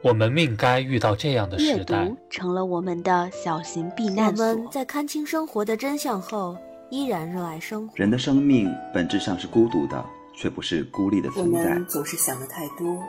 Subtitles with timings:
[0.00, 2.04] 我们命该遇到这样的时代。
[2.04, 4.46] 阅读成了我们的小型避难所。
[4.46, 6.56] 我们在看清生活的真相后，
[6.88, 7.94] 依然热爱生活。
[7.96, 10.04] 人的生命本质上是孤独的，
[10.36, 11.58] 却不是孤立的存在。
[11.58, 13.02] 我们总是想的太多，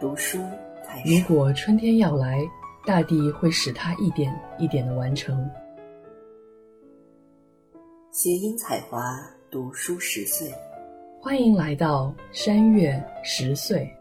[0.00, 0.38] 读书
[0.86, 1.04] 太少。
[1.04, 2.40] 如果春天要来，
[2.86, 5.46] 大地会使它一点一点的完成。
[8.12, 9.14] 谐音彩华，
[9.50, 10.50] 读书十岁。
[11.20, 13.94] 欢迎来到山月十岁。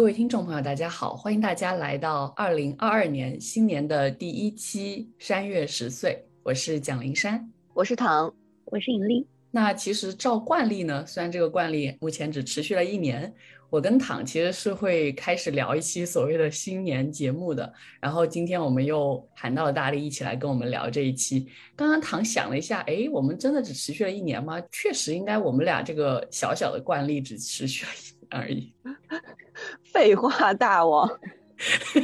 [0.00, 1.14] 各位听众朋友，大家好！
[1.14, 9.26] 欢迎大家来到二零二二年新年的第一期《山月十岁》，我是蒋灵山，我是唐，我是尹丽。
[9.50, 13.30] 那其实照惯例呢，虽然这个惯例目前只持续了一年，
[13.68, 17.70] 我跟唐其实是会开始聊一期所谓的新年节目的。
[18.00, 21.46] 然后今天我们又喊到了大力一起来跟我们聊这一期。
[21.76, 24.58] 刚刚唐想了一下，哎，我们真的只持续了一年吗？
[24.72, 28.72] 确实，应该我们俩这个小小的惯例只持续了一年而已。
[29.92, 31.08] 废话大王，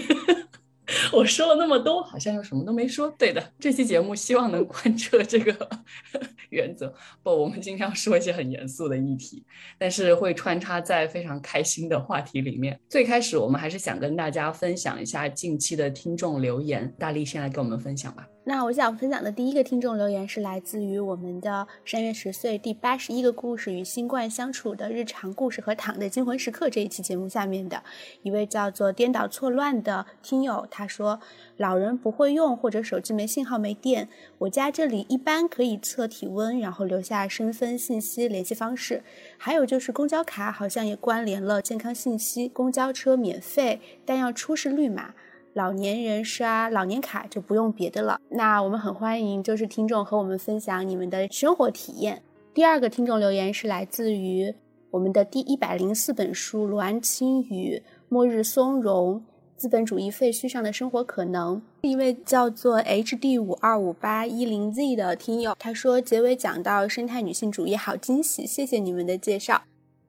[1.13, 3.09] 我说了那么多，好像又什么都没说。
[3.19, 5.69] 对的，这期节目希望能贯彻这个
[6.51, 6.93] 原则。
[7.23, 9.45] 不，我们经常说一些很严肃的议题，
[9.79, 12.79] 但是会穿插在非常开心的话题里面。
[12.89, 16.93] 最开始，我们还是想跟大家分享一下近期的听众留言。
[16.99, 18.27] 大力先来跟我们分享吧。
[18.49, 27.83] 那我想分享的第一个听众留言是来自于我们的山月十岁第八十一个故事与新冠相处的日常故事和躺的惊魂时刻这一期节目下面的
[28.23, 31.19] 一位叫做颠倒错乱的听友，他说：
[31.57, 34.09] 老人不会用或者手机没信号没电，
[34.39, 39.03] 我家这里一般可以测体温，然后留下身份信息、联系方式，
[39.37, 45.15] 还有就是公交卡好像也关联了健康信息，公交车免费，但要出示绿码。
[45.57, 48.21] 老年人刷老年卡就不用别的了。
[48.29, 52.23] 那我们很欢迎，就是听众和我们分享你们的生活体验。
[52.53, 54.55] 第二个听众留言是来自于
[54.91, 59.23] 我们的第一百零四本书《罗安青与末日松茸：
[59.57, 61.57] 资本主义废墟上的生活可能》。
[61.81, 69.63] 一位叫做 H D 五二五八一零 Z 的听友，他说结尾讲到生态女性主义，好惊喜，谢谢你们的介绍。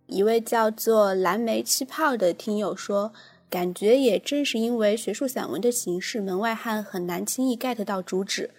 [0.08, 3.14] 一位叫做蓝莓气泡的听友说。
[3.50, 8.52] 感觉也正是因为学术散文的形式，门外汉很难轻易 get 到主旨。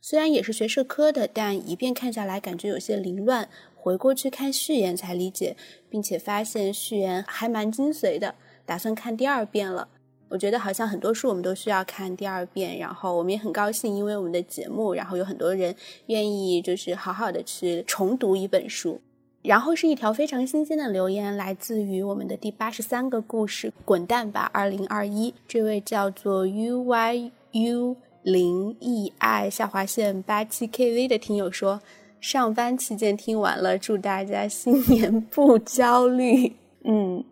[0.00, 3.48] 虽然也是学社科的，但一遍看下来感觉有些凌乱。
[3.74, 5.56] 回过去看序言才理解，
[5.88, 8.34] 并且发现序言还蛮精髓的。
[8.64, 9.88] 打算看第二遍了。
[10.28, 12.78] 我觉得好像很多书我们都需要看第二遍。
[12.78, 15.74] 然后我们也很高兴，因为我们的节目，然后有很多人
[16.06, 19.00] 愿意就是好好的去重读一本书。
[19.42, 25.30] 然后是一条非常新鲜的留言，来自于我们的第八十三个故事《滚蛋吧，二零二一》。
[25.48, 31.80] 这位叫做 U Y U 零 E I 下划线八七 K V 的听友说，
[32.20, 36.52] 上班期间听完了，祝大家新年不焦虑。
[36.84, 37.24] 嗯，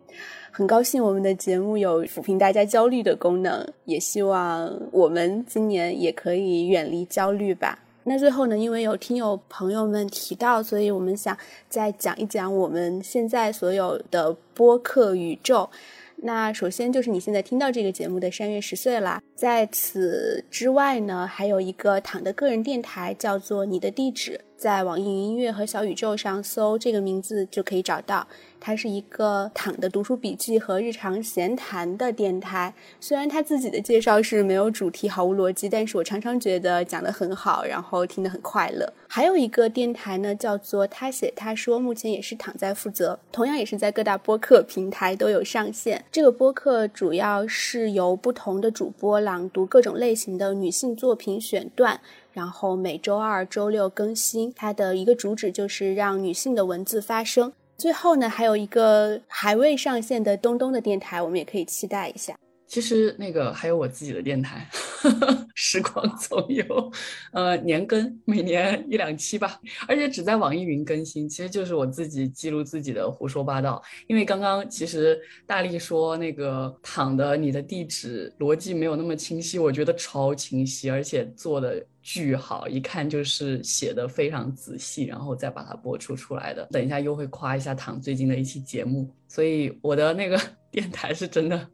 [0.49, 7.77] 很高兴我们的节目有抚平大家焦虑的功能，也希望我们今年也可以远离焦虑吧。
[8.09, 11.37] 那最后呢，因为有听友朋友们提到，所以我们想
[11.69, 15.69] 再讲一讲我们现在所有的播客宇宙。
[16.15, 28.27] 那首先就是你现在听到这个节目的山月十岁啦，在此之外呢，还有一个躺的个人电台，叫做你的地址，在网易云音乐和小宇宙上搜这个名字就可以找到。
[28.61, 32.73] 它是一个躺的读书笔记和日常闲谈的电台。
[32.99, 38.91] 虽然他自己的介绍是没有主题、毫无逻辑，但是我常常觉得讲得很好，然后听得很快乐。
[39.07, 46.03] 还有一个电台呢，叫做他写他说，目前也是躺在负责，同样也是在各大播客平台都有上线。
[46.11, 54.53] 这个播客主要是由不同的主播朗读各种类型的女性作品选段，然后每周二、周六更新。
[54.55, 57.51] 它的一个主旨就是让女性的文字发声。
[57.77, 62.37] 最后呢，还有一个还未上线的东东的电台，我们也可以期待一下。
[62.69, 64.69] 其实那个还有我自己的电台，
[65.55, 66.91] 时光总有，
[67.31, 73.81] 呃，年更，每年一两期吧，而且只在网易云更新，其实就是我自己记录自己的胡说八道。
[74.05, 86.67] 因为刚刚其实大力说那个躺的你的地址逻辑没有那么清晰，我觉得超清晰，而且做的巨好，一看就是写的非常仔细，然后再把它播出出来的。
[86.69, 90.39] 等一下又会夸一下躺最近的一期节目，所以我的那个
[90.69, 91.67] 电台是真的。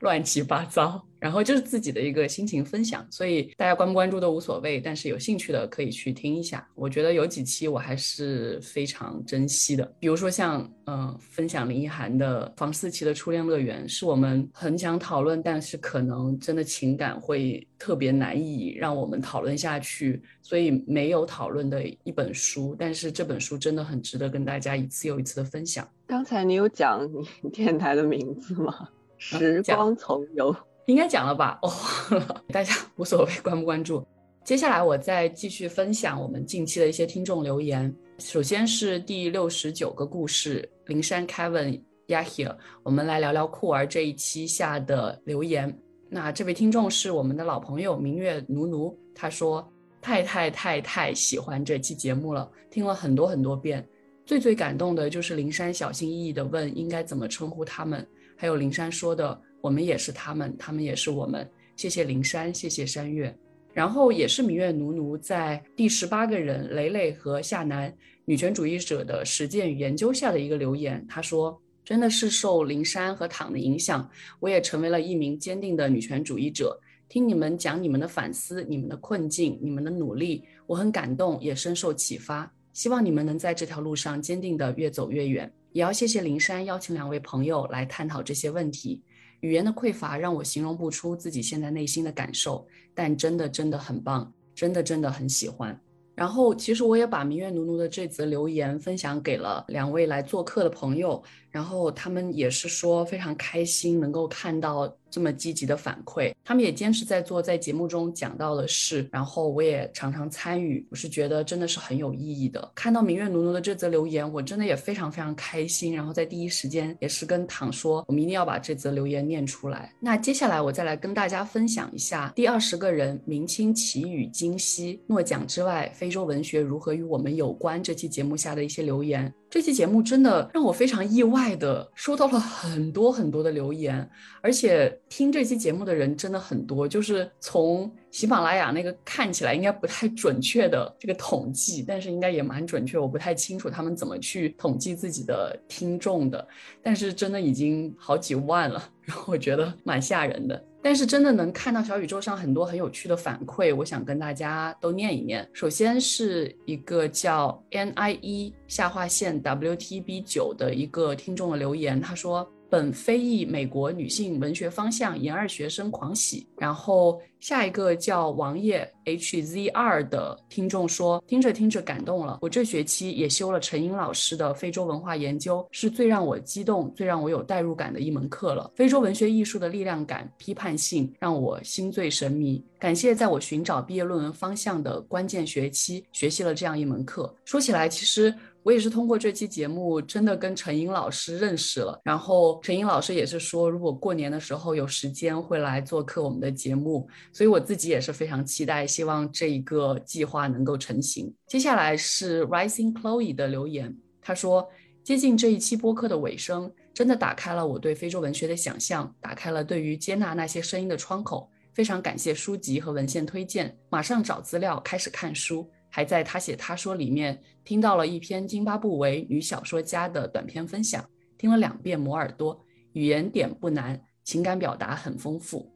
[0.00, 1.04] 乱七八糟。
[1.20, 6.68] 然后就是自己的一个心情分享，所以大家关不关注都无所谓，但是有兴趣的可以去听一下。
[6.74, 22.76] 我觉得有几期我还是非常珍惜的，比如说像嗯分享林奕涵的房思琪的初恋乐园，是我们很想讨论，但是可能真的情感会特别难以让我们讨论下去，所以没有讨论的一本书。
[22.78, 25.88] 但是这本书真的很值得跟大家一次又一次的分享。
[26.06, 27.10] 刚才你有讲
[27.40, 28.90] 你电台的名字吗？
[29.24, 30.54] 时光从游。
[30.86, 31.58] 应该讲了吧？
[31.62, 31.72] 哦，
[32.52, 34.06] 大家无所谓关不关注。
[34.44, 37.92] 接下来我再继续分享我们近期的一些听众留言。
[38.18, 45.74] 首先是第六十九个故事，灵山 Kevin Yahir，我们来聊聊酷儿这一期下的留言。
[46.10, 49.66] 那这位听众是我们的老朋友明月奴奴，他说
[50.02, 53.82] 太太太太喜欢这期节目了，听了很多很多遍。
[54.26, 58.06] 最最感动的就是灵山小心翼翼的问应该怎么称呼他们，
[58.44, 59.40] 还有灵山说的。
[59.62, 61.50] 我们也是他们，他们也是我们。
[61.76, 63.34] 谢谢灵山，谢谢山月。
[63.72, 67.90] 然后也是明月奴奴在第十八个人磊磊和夏楠
[68.26, 71.02] 女权主义者的实践与研究下的一个留言。
[71.08, 74.06] 他说：“真的是受灵山和躺的影响，
[74.40, 76.78] 我也成为了一名坚定的女权主义者。
[77.08, 82.52] 听你们讲你们的反思、你们的困境、你们的努力，我很感动，也深受启发。
[82.74, 85.50] 希望你们能在这条路上坚定的越走越远。
[85.74, 89.02] 也要谢谢灵珊邀请两位朋友来探讨这些问题。”
[89.42, 95.78] 语言的匮乏让我形容不出自己现在内心的感受，但真的真的很棒，真的真的很喜欢。
[96.14, 101.22] 然后，其实我也把明月奴奴的这则留言分享给了两位来做客的朋友，
[101.54, 112.72] 然后他们也是说非常开心能够看到这么积极的反馈，他们也坚持在做在节目中讲到的事，然后我也常常参与，我是觉得真的是很有意义的。
[112.74, 119.94] 看到明月奴奴的这则留言，我真的也非常非常开心，然后在第一时间也是跟唐说，我们一定要把这则留言念出来。
[120.00, 125.88] 那接下来我再来跟大家分享一下第二十个人明清奇语今昔诺奖之外。
[125.94, 127.80] 非洲文学如何与我们有关？
[127.80, 134.10] 这期节目下的一些留言，这期节目真的让我非常意外的收到了很多很多的留言，
[134.42, 136.88] 而且听这期节目的人真的很多。
[136.88, 146.44] 就是从喜马拉雅那个看起来应该不太准确的这个统计，但是应该也蛮准确，我不太清楚他们怎么去统计自己的听众的，
[146.82, 150.64] 但是真的已经好几万了， 然后我觉得蛮吓人的。
[150.84, 155.48] 但是真的能看到小宇宙上很多很有趣的反馈，我想跟大家都念一念。
[155.54, 162.46] 首先是一个叫 N I E 下划线 W T B 九的一个听众的留言，他说。
[162.74, 172.40] 本非裔美国女性文学方向研二学生狂喜，然后下一个叫王爷 H Z R 的听众说，听着听着感动了。
[172.42, 178.68] 我这学期也修了陈英老师的非洲文化研究，是最让我激动、最让我有代入感的一门课了。
[178.74, 182.60] 非洲文学艺术的力量感、批判性让我心醉神迷。
[182.80, 187.32] 感谢在我寻找毕业论文方向的关键学期学习了这样一门课。
[187.44, 188.34] 说起来，其实。
[188.64, 192.00] 我也是通过这期节目，真的跟陈英老师认识了。
[192.02, 201.30] 然后陈英老师也是说，如果过年的时候有时间会来做客我们的节目，所以我自己也是非常期待，希望这一个计划能够成型。
[201.46, 204.66] 接下来是 Rising Chloe 的留言，他说：
[205.02, 211.50] 接近这一期播客的尾声，真的打开了我对非洲文学的想象，打开了对于接纳那些声音的窗口。
[211.74, 215.68] 非常感谢书籍和文献推荐，马上找资料开始看书。
[215.90, 221.04] 还在他写他说里面听到了一篇津巴布韦女小说家的短篇分享，
[221.38, 222.62] 听了两遍磨耳朵，
[222.92, 225.72] 语言点不难，情感表达很丰富。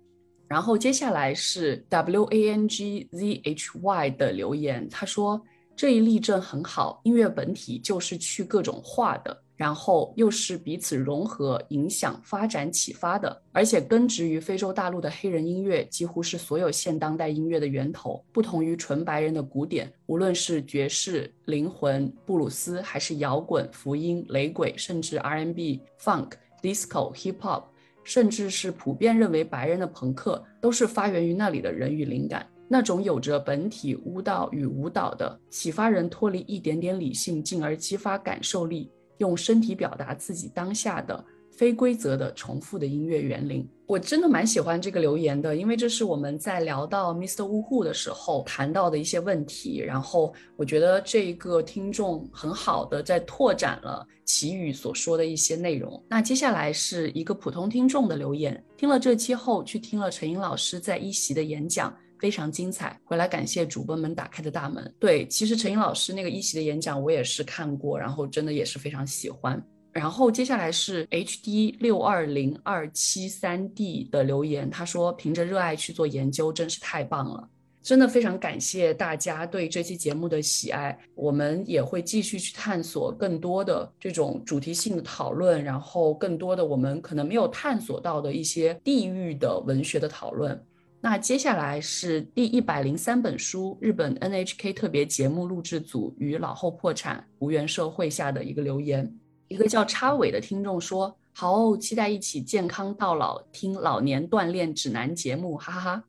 [0.47, 5.41] 然后接下来是 W A N G Z H Y 的留言，他说
[5.75, 9.43] 这一例证很好，音乐本体就是去各种化的。
[9.59, 18.25] 然后又是彼此融合、影响、发展、启发的，而且根植于非洲大陆的黑人音乐，几乎是所有现当代音乐的源头。
[18.33, 26.31] 不同于纯白人的古典，无论是爵士、灵魂、布鲁斯，还是摇滚、福音、雷鬼，甚至 R N B、Funk、
[26.63, 27.65] Disco、Hip Hop，
[28.05, 38.89] 甚至是普遍认为白人的朋克，都是发源于那里的人与灵感，那种有着本体舞蹈与舞蹈的，启发人脱离一点点理性，进而激发感受力。
[39.19, 47.43] 用身体表达自己当下的非规则的重复的音乐园林，我真的蛮喜欢这个留言的，因为这是我们在聊到 Mr.
[47.43, 56.01] Wu Hu 的时候谈到的一些问题，然后我觉得这一个听众很好的在拓展了奇宇所说的一些内容。
[56.09, 61.93] 那接下来是一个普通听众的留言，听了这期后去听了陈英老师在一席的演讲。
[62.19, 64.95] 非常精彩，回来感谢主播们打开的大门。
[64.99, 69.63] 对，其实陈英老师那个一席的演讲我也是看过，然后真的也是非常喜欢。
[69.91, 77.49] 然后接下来是 HD 六二零二七三 D 的留言，他说：“凭着热爱去做研究，真是太棒了。”
[77.81, 90.61] 真的非常感谢大家对这期节目的喜爱，我们也会继续去探索更多的这种主题性的讨论，然后更多的我们可能没有探索到的一些地域的文学的讨论。
[91.01, 99.09] 那接下来是第一百零三本书，日本 NHK 特别节目录制组与老后破产无缘社会下的一个留言，
[99.47, 106.05] 一个叫插尾的听众说：“好，期待一起健康到老，听老年锻炼指南节目，哈哈哈。”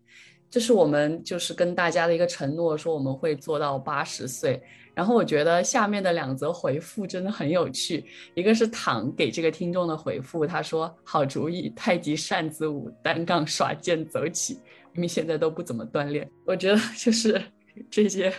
[0.50, 4.60] 这是我们就是跟大家的一个承诺，说我们会做到八十岁。
[4.96, 8.03] 然后我觉得下面的两则回复真的很有趣，
[8.34, 14.60] 一个是躺给这个听众的回复，他说好主意，太极扇子舞，单杠耍剑走起。
[14.93, 17.41] 明明现在都不怎么锻炼，我觉得就是
[17.89, 18.34] 这些。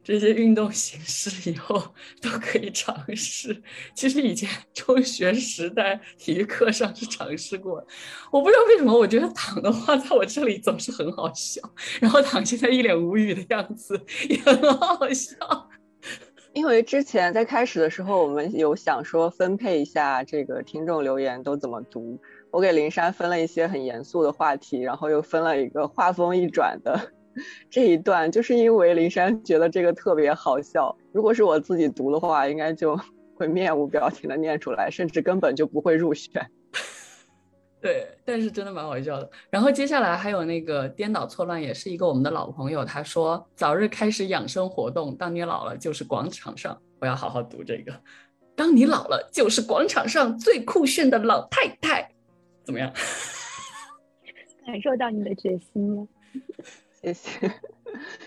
[0.00, 1.78] 这些运动形式以后
[2.22, 3.62] 都可以尝试。
[3.94, 7.86] 其实以前中学时代体育课上是尝试过，
[8.32, 11.60] 我不知道为什么，我觉得躺的话在我这里总是很好笑。
[12.00, 15.36] 然后躺现在一脸无语的样子也很好笑。
[16.54, 22.18] 因为之前在开始的时候，我们有想说分配一下这个听众留言都怎么读。
[22.50, 26.98] 我给林珊分了一些很严肃的话题，然后又分了一个画风一转的。
[27.70, 32.98] 这一段就是因为林珊觉得这个特别好笑，如果是我自己读的话，应该就
[33.36, 36.50] 会面无表情的念出来，甚至根本就不会入选。
[37.80, 39.30] 对，但是真的蛮好笑的。
[39.50, 47.92] 然后接下来还有那个颠倒错乱，也是一个我们的老朋友，他说早日开始养生活动，当你老了就是广场上，我要好好读这个。
[48.56, 52.10] 当你老了就是广场上最酷炫的老太太，
[52.68, 52.92] 怎么样？
[54.66, 56.06] 感受到你的决心了。
[57.00, 57.50] 谢谢，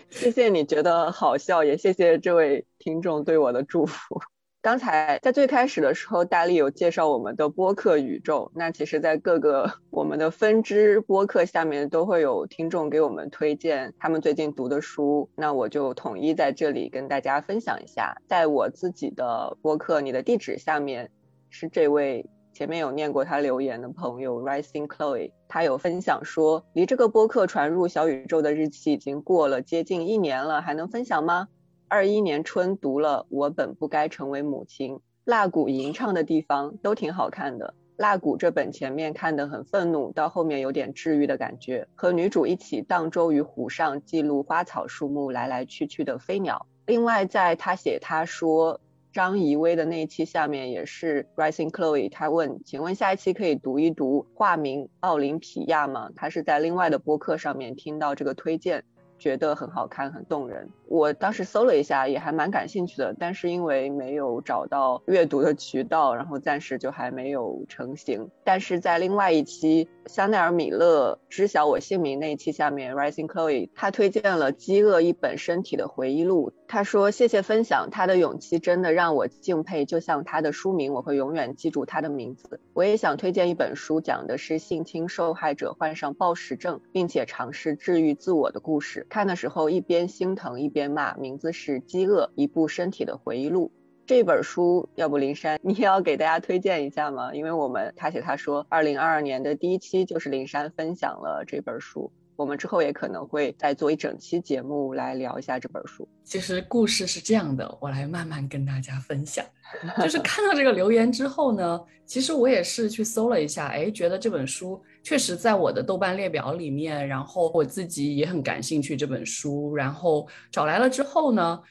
[0.10, 4.20] 谢谢你觉得好笑，也谢谢这位听众对我的祝福。
[4.64, 8.52] 刚才在最开始的时候，大力有介绍我们的播客宇宙。
[8.56, 15.30] 那其实，在各个我们的分支播客下面，都会有听众给我们推荐他们最近读的书。
[15.36, 21.12] 那我就统一在这里跟大家分享一下，在我自己的播客《你的地址》下面，
[21.52, 22.26] 是这位。
[22.54, 31.48] 前面有念过他留言的朋友 Rising Chloe，他有分享说，离这个播客传入小宇宙的日期已经过了接近一年了，还能分享吗？
[31.88, 37.74] 二一年春读了《我本不该成为母亲》，蜡谷吟唱的地方都挺好看的。
[37.96, 46.66] 蜡谷这本前面看得很愤怒，到后面有点治愈的感觉，和女主一起荡舟于湖上，记录花草树木来来去去的飞鸟。
[46.86, 48.82] 另外，在他写他说。
[49.12, 56.10] 张怡薇的那一期下面也是 Rising Chloe，他问，请问下一期可以读一读化名奥林匹亚吗？
[56.16, 58.84] 他是在另外的播客上面听到这个推荐。
[59.20, 60.68] 觉得很好看，很动人。
[60.88, 68.28] 我当时搜了一下，也还蛮感兴趣的，但是因为没有找到阅读的渠道，然后暂时就还没有成型。
[68.44, 82.62] 但是在另外一期香奈儿米勒知晓我姓名那一期下面，Rising Chloe 他推荐了《饥饿一本身体的回忆录》，他说谢谢分享，他的勇气真的让我敬佩，就像他的书名，我会永远记住他的名字。
[82.72, 89.06] 我也想推荐一本书，讲的是性侵受害者患上暴食症，并且尝试治愈自我的故事。
[89.10, 93.70] 看的时候一边心疼一边骂，名字是《饥饿：一部身体的回忆录》。
[94.06, 97.36] 这本书，要不林珊，你也要给大家推荐一下吗？
[97.36, 102.10] 因为我们他写他说，二零二二年的第一期就是林珊分享了这本书。
[102.42, 106.10] 我们之后也可能会再做一整期节目来聊一下这本书。
[106.24, 109.46] 其实故事是这样的，我来慢慢跟大家分享。
[110.02, 121.62] 就是看到这个留言之后呢，其实我也是去搜了一下，哎，觉得这本书确实在我的豆瓣列表里面，然后我自己也很感兴趣这本书，然后找来了之后呢，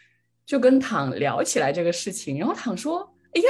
[0.47, 3.49] 就跟躺聊起来这个事情，然后躺说，哎呀，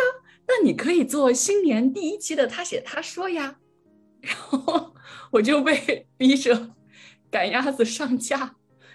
[0.48, 3.58] 那你可以做新年第一期的他写他说呀，
[4.22, 4.94] 然后
[5.32, 6.70] 我就被逼着。
[7.30, 8.54] 赶鸭子上架，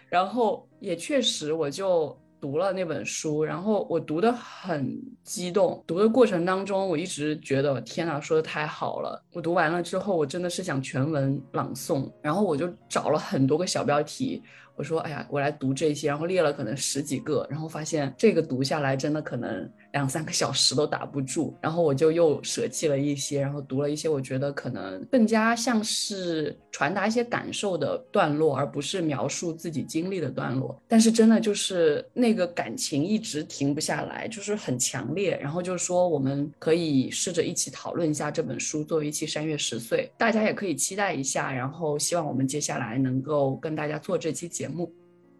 [0.09, 9.23] 然后也确实我就读了那本书，然后我读的很激动，读的过程当中我一直觉得天哪，说的太好了。
[9.33, 14.43] 我读完了之后，我真的是想全文朗诵，然后我就找了很多个小标题。
[14.75, 30.79] 我说，哎呀，我来读这些，然后列了可能十几个，然后发现这个读下来真的可能两三个小时都打不住，然后我就又舍弃了一些，然后读了一些我觉得可能更加像是传达一些感受的段落，而不是描述自己经历的段落。
[30.87, 35.37] 但是真的就是那个感情一直停不下来，就是很强烈。
[35.41, 41.51] 然后就是说我们可以试着一起讨论一下这本书，作为一期山月十岁，大家也可以期待一下。
[41.51, 44.45] 然后希望我们接下来能够跟大家做这期。
[44.45, 44.93] 节目，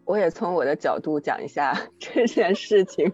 [0.04, 3.10] 我也从我的角度讲一下 这件事情。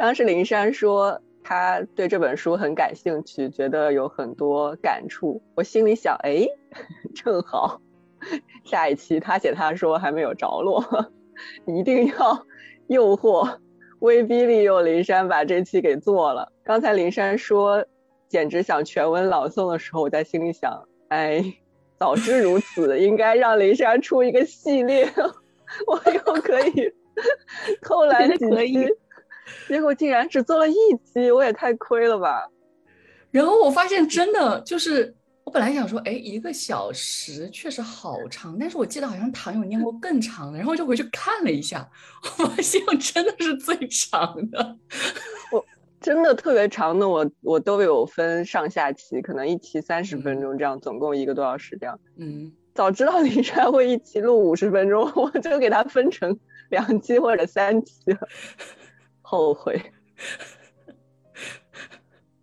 [0.00, 5.42] 当时林珊说他对这本书很感兴趣，觉得有很多感触。
[5.54, 6.46] 我心里想，哎，
[7.14, 7.82] 正好
[8.64, 10.82] 下一期他写他说还没有着落，
[11.66, 12.46] 一定要
[12.86, 13.58] 诱惑、
[13.98, 16.50] 威逼利诱林珊把这期给做了。
[16.64, 17.84] 刚才林珊说
[18.26, 21.44] 简直想全文朗诵的时候，我在心里想，哎，
[21.98, 25.06] 早知如此，应该让林珊出一个系列，
[25.86, 26.90] 我又可以
[27.82, 28.88] 偷懒 几期。
[29.68, 32.46] 结果竟然只做了一期，我也太亏了吧！
[33.30, 35.14] 然后我发现真的就是，
[35.44, 41.88] 我本来想说，哎，一个小时确实好长，但是我记得好像唐有念过更长的，然后就回去看了一下，
[42.38, 44.76] 我发现真的是最长的。
[45.52, 45.64] 我
[46.00, 52.00] 真的特别长的，我我都有分上下期，可能一期三十分钟这样，总共一个多小时这样。
[52.16, 56.36] 嗯，早知道李川会一期录五十分钟，我就给他分成
[56.70, 58.28] 两期或者三期了。
[59.30, 59.80] 后悔。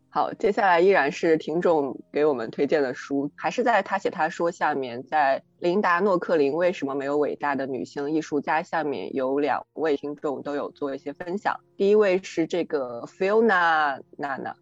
[0.07, 11.59] 好，接下来依然是听众给我们推荐的书，还是在他写他说下面，在琳达诺克林为什么没有伟大的女性艺术家下面有两位听众都有做一些分享。
[11.75, 14.55] 第一位是这个 Fiona 娜娜，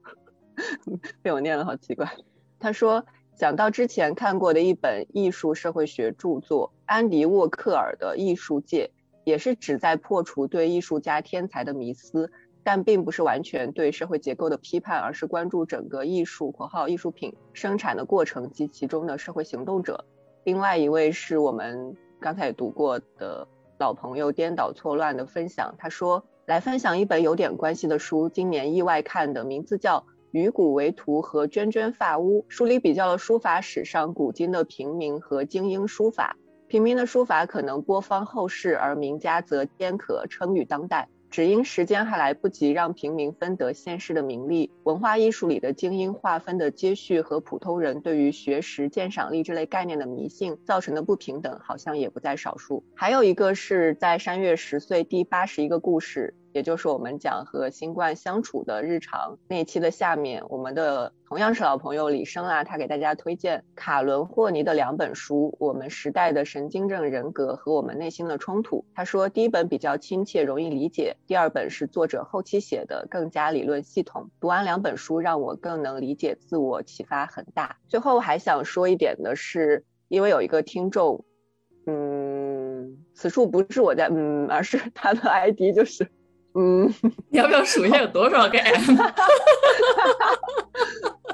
[1.21, 2.11] 被我念了好奇怪。
[2.59, 3.05] 他说
[3.37, 8.89] 讲到之前看过的一本艺术社会学著作，安迪沃克尔的《艺术界》。
[9.25, 12.31] 也是旨在破除对艺术家天才的迷思，
[12.63, 20.05] 但并不是完全对社会结构的批判，而是关注整个艺术（括号艺术品）生产的过程及其中的社会行动者。
[20.45, 23.47] 另外一位是我们刚才读过的
[23.79, 29.99] 老朋友颠倒错乱的分享，他说来分享一本有点关系的书，今年意外看的，名字叫
[30.31, 36.37] 《鱼骨为图和涓涓发屋》，书里比较了书法史上古今的平民和精英书法。
[36.75, 41.07] 平民的书法可能播芳后世，而名家则兼可称誉当代。
[41.29, 52.83] 只因时间还来不及让平民分得现世的名利，文化艺术里的精英划分的接续和普通人对于学识、鉴赏力这类概念的迷信造成的不平等，好像也不在少数。
[52.93, 56.33] 还有一个是在山月十岁第八十一个故事。
[56.55, 68.77] 也就是我们讲和新冠相处的日常那一期的下面，我们的同样是老朋友李生啊，他给大家推荐卡伦霍尼的两本书，《我们时代的神经症人格和我们内心的冲突》。
[68.95, 74.29] 他说第一本比较亲切容易理解，第二本是作者后期写的更加理论系统。
[74.39, 77.75] 读完两本书，让我更能理解自我，启发很大。
[77.89, 81.25] 最后还想说一点的是，因为有一个听众，
[81.85, 86.09] 嗯，此处不是我在嗯，而是他的 ID 就是。
[86.55, 86.93] 嗯，
[87.29, 88.81] 你要不要数一下有多少个 M？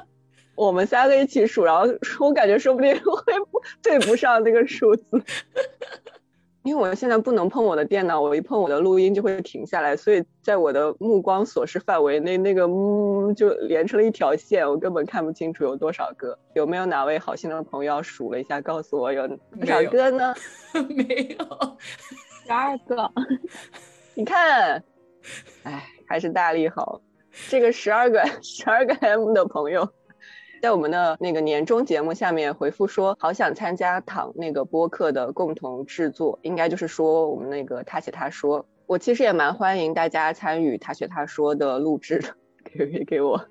[0.55, 1.88] 我们三个一起数，然后
[2.19, 3.34] 我感觉说不定会
[3.81, 5.19] 对不上那个数字，
[6.63, 16.38] 因为我现在不能碰我的电脑，我一碰我的录音就会停下来，所以在我的目光所视范围内，那个嗯就连成了一条线，我根本看不清楚有多少个。
[16.53, 20.36] 有没有哪位好心的朋友数了一下，告诉我有多少个呢？
[20.95, 21.77] 没有，
[22.45, 23.12] 十二个。
[24.13, 24.84] 你看。
[25.63, 27.01] 哎，还是大力好。
[27.49, 29.88] 这个十二个 十二个 M 的朋友，
[30.62, 42.36] 在我们的那个年终节目下面回复说，好想参加躺那个播客的共同制作，应该就是说我们那个他写他说，我其实也蛮欢迎大家参与他写他说的录制的，
[42.75, 43.45] 可以给我。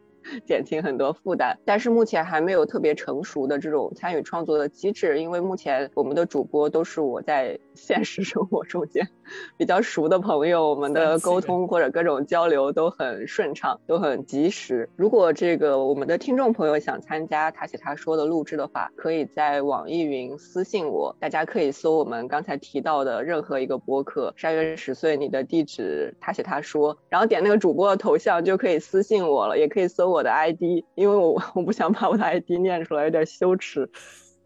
[0.47, 9.09] 减轻很多负担，但是目前还没有特别成熟的这种参与创作的机制，因为目前我们的主播都是我在现实生活中间
[9.57, 14.89] 比较熟的朋友，我们的沟通或者各种交流都很顺畅，都很及时。
[14.95, 30.21] 如果这个我们的听众朋友想参加他写他说的录制的话，可以在网易云私信我，大家可以搜我们刚才提到的任何一个播客“山月十岁”，你的地址他写他说，然后点那个主播的头像就可以私信我了，也可以搜我。
[30.21, 33.91] 的 ID，因为我 我不想把我的 ID 念出来，有点羞耻。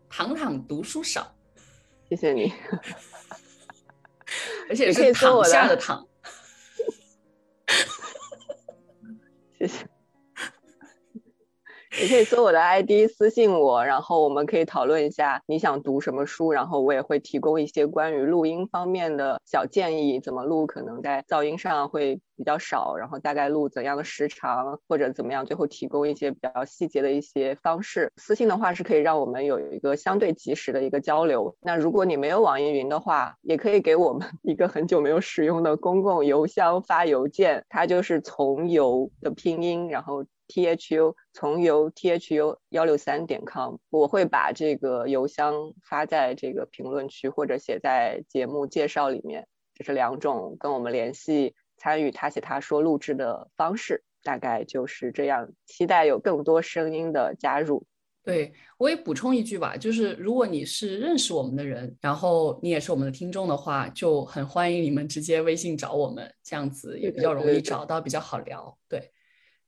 [0.08, 1.34] 堂堂读书少，
[2.08, 2.52] 谢谢你。
[4.68, 6.06] 而且是躺下的 躺。
[9.58, 9.93] 谢谢。
[12.00, 28.12] 你可以搜我的 ID 私信我，然后我们可以讨论一下你想读什么书，然后我也会提供一些关于录音方面的小建议，怎么录可能在噪音上会比较少，然后大概录怎样的时长或者怎么样，最后提供一些比较细节的一些方式。
[28.16, 31.54] 私信的话是可以让我们有一个相对及时的一个交流。
[31.60, 40.24] 那如果你没有网易云的话，也可以给我们一个很久没有使用的公共邮箱发邮件，它就是从邮的拼音，然后。
[40.48, 54.02] Thu 从邮 thu 幺六三点 com，我会把这个邮箱发在这个评论区或者写在节目介绍里面，这是两种跟我们联系参与他写他说录制的方式。
[54.26, 57.84] 大概就是这样，期待有更多声音的加入。
[58.22, 68.74] 对我也补充一句吧，就是如果你是认识我们的人，然后你也是我们的听众的话，就很欢迎你们直接微信找我们，这样子也比较容易找到，比较好聊。
[68.88, 69.12] 对，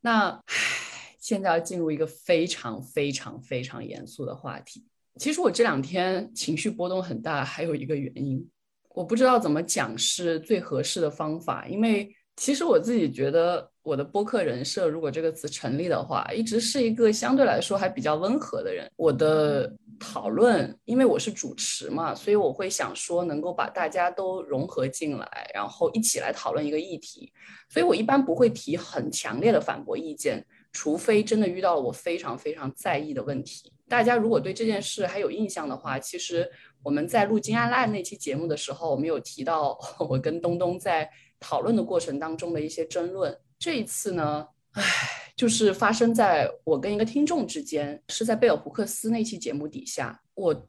[0.06, 4.86] 那唉，现在要进入一个非常非常非常严肃的话题。
[5.16, 8.48] 其实我这两天情绪波动很大，还有一个原因，
[8.90, 13.68] 我不知道怎么讲是最合适的方法，因为其实我自己觉得。
[13.86, 18.90] 我的播客人设，如果这个词成立的话，一直是一个相对来说还比较温和的人。
[18.96, 27.32] 我的讨论，因为我是主持嘛，所以我会想说能够把大家都融合进来，然后一起来讨论一个议题。
[27.68, 33.72] 所以我一般不会提很强烈的反驳意见，除非真的遇到了我非常非常在意的问题。
[33.88, 36.50] 大家如果对这件事还有印象的话，其实
[36.82, 39.78] 我们在录《金安烂》那期节目的时候，我们有提到
[40.10, 43.38] 我跟东东在讨论的过程当中的一些争论。
[43.58, 44.82] 这一次呢，唉，
[45.34, 50.20] 就是发生在我跟一个听众之间，是在贝尔胡克斯那期节目底下。
[50.34, 50.68] 我，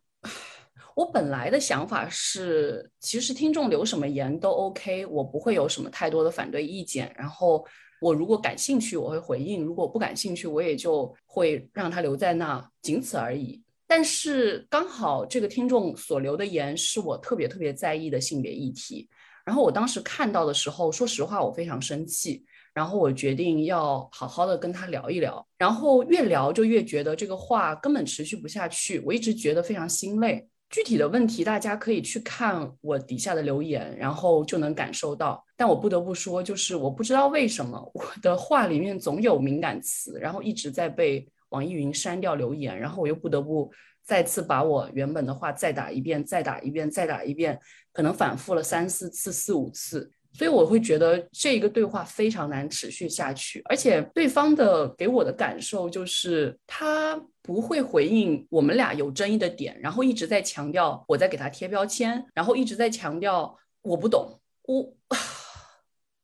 [0.95, 7.13] 我本来的想法是，其实听众留什么言都 OK，我不会有什么太多的反对意见。
[7.17, 7.65] 然后
[7.99, 13.61] 我如果感兴趣，我会回应；如果不感兴趣，我也就会让他留在那，仅此而已。
[13.85, 19.09] 但是刚好这个听众所留的言是我特别特别在意的性别议题。
[19.45, 22.45] 然后我当时看到的时候，说实话，我非常生气。
[22.77, 30.47] 然后我决定要好好的跟他聊一聊，然后越聊就越觉得这个话根本持续不下去，我一直觉得非常心累。
[30.69, 35.43] 具体的问题大家可以去看我底下的留言，然后就能感受到。
[35.55, 43.71] 但我不得不说，就是我不知道为什么我的话里面总有敏感词，然后一直在被网易云删掉留言，然后我又不得不
[44.05, 47.59] 再次把我原本的话再打一遍，再打一遍，再打一遍，
[47.91, 50.11] 可能反复了三四次、四五次。
[50.37, 64.93] 所以我会觉得这一个对话非常难持续下去，而且对方的给我的感受就是他不会回应我们俩有争议的点，然后一直在强调我在给他贴标签，然后一直在强调我不懂我。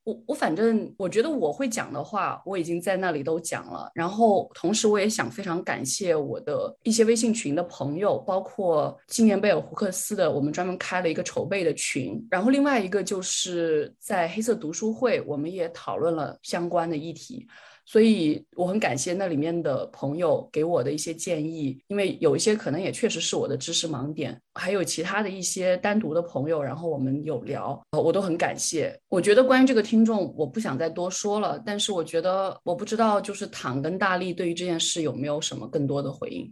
[0.03, 3.89] 我我反正我觉得我会讲的话，我已经在那里都讲了。
[3.93, 12.25] 然后同时我也想非常感谢我的一些微信群的朋友，包括纪念贝尔胡克斯的，我们专门开了一个筹备的群。
[12.29, 17.47] 然后另外一个就是在黑色读书会，我们也讨论了相关的议题。
[17.85, 28.97] 所以我很感谢那里面的朋友给我的一些建议，因为有一些可能也确实是我的知识盲点，还有其他的一些单独的朋友，然后我们有聊，我都很感谢。
[29.09, 36.51] 我觉得关于这个听众，我不想再多说了，但是我觉得我不知道就是躺跟大力对于这件事有没有什么更多的回应。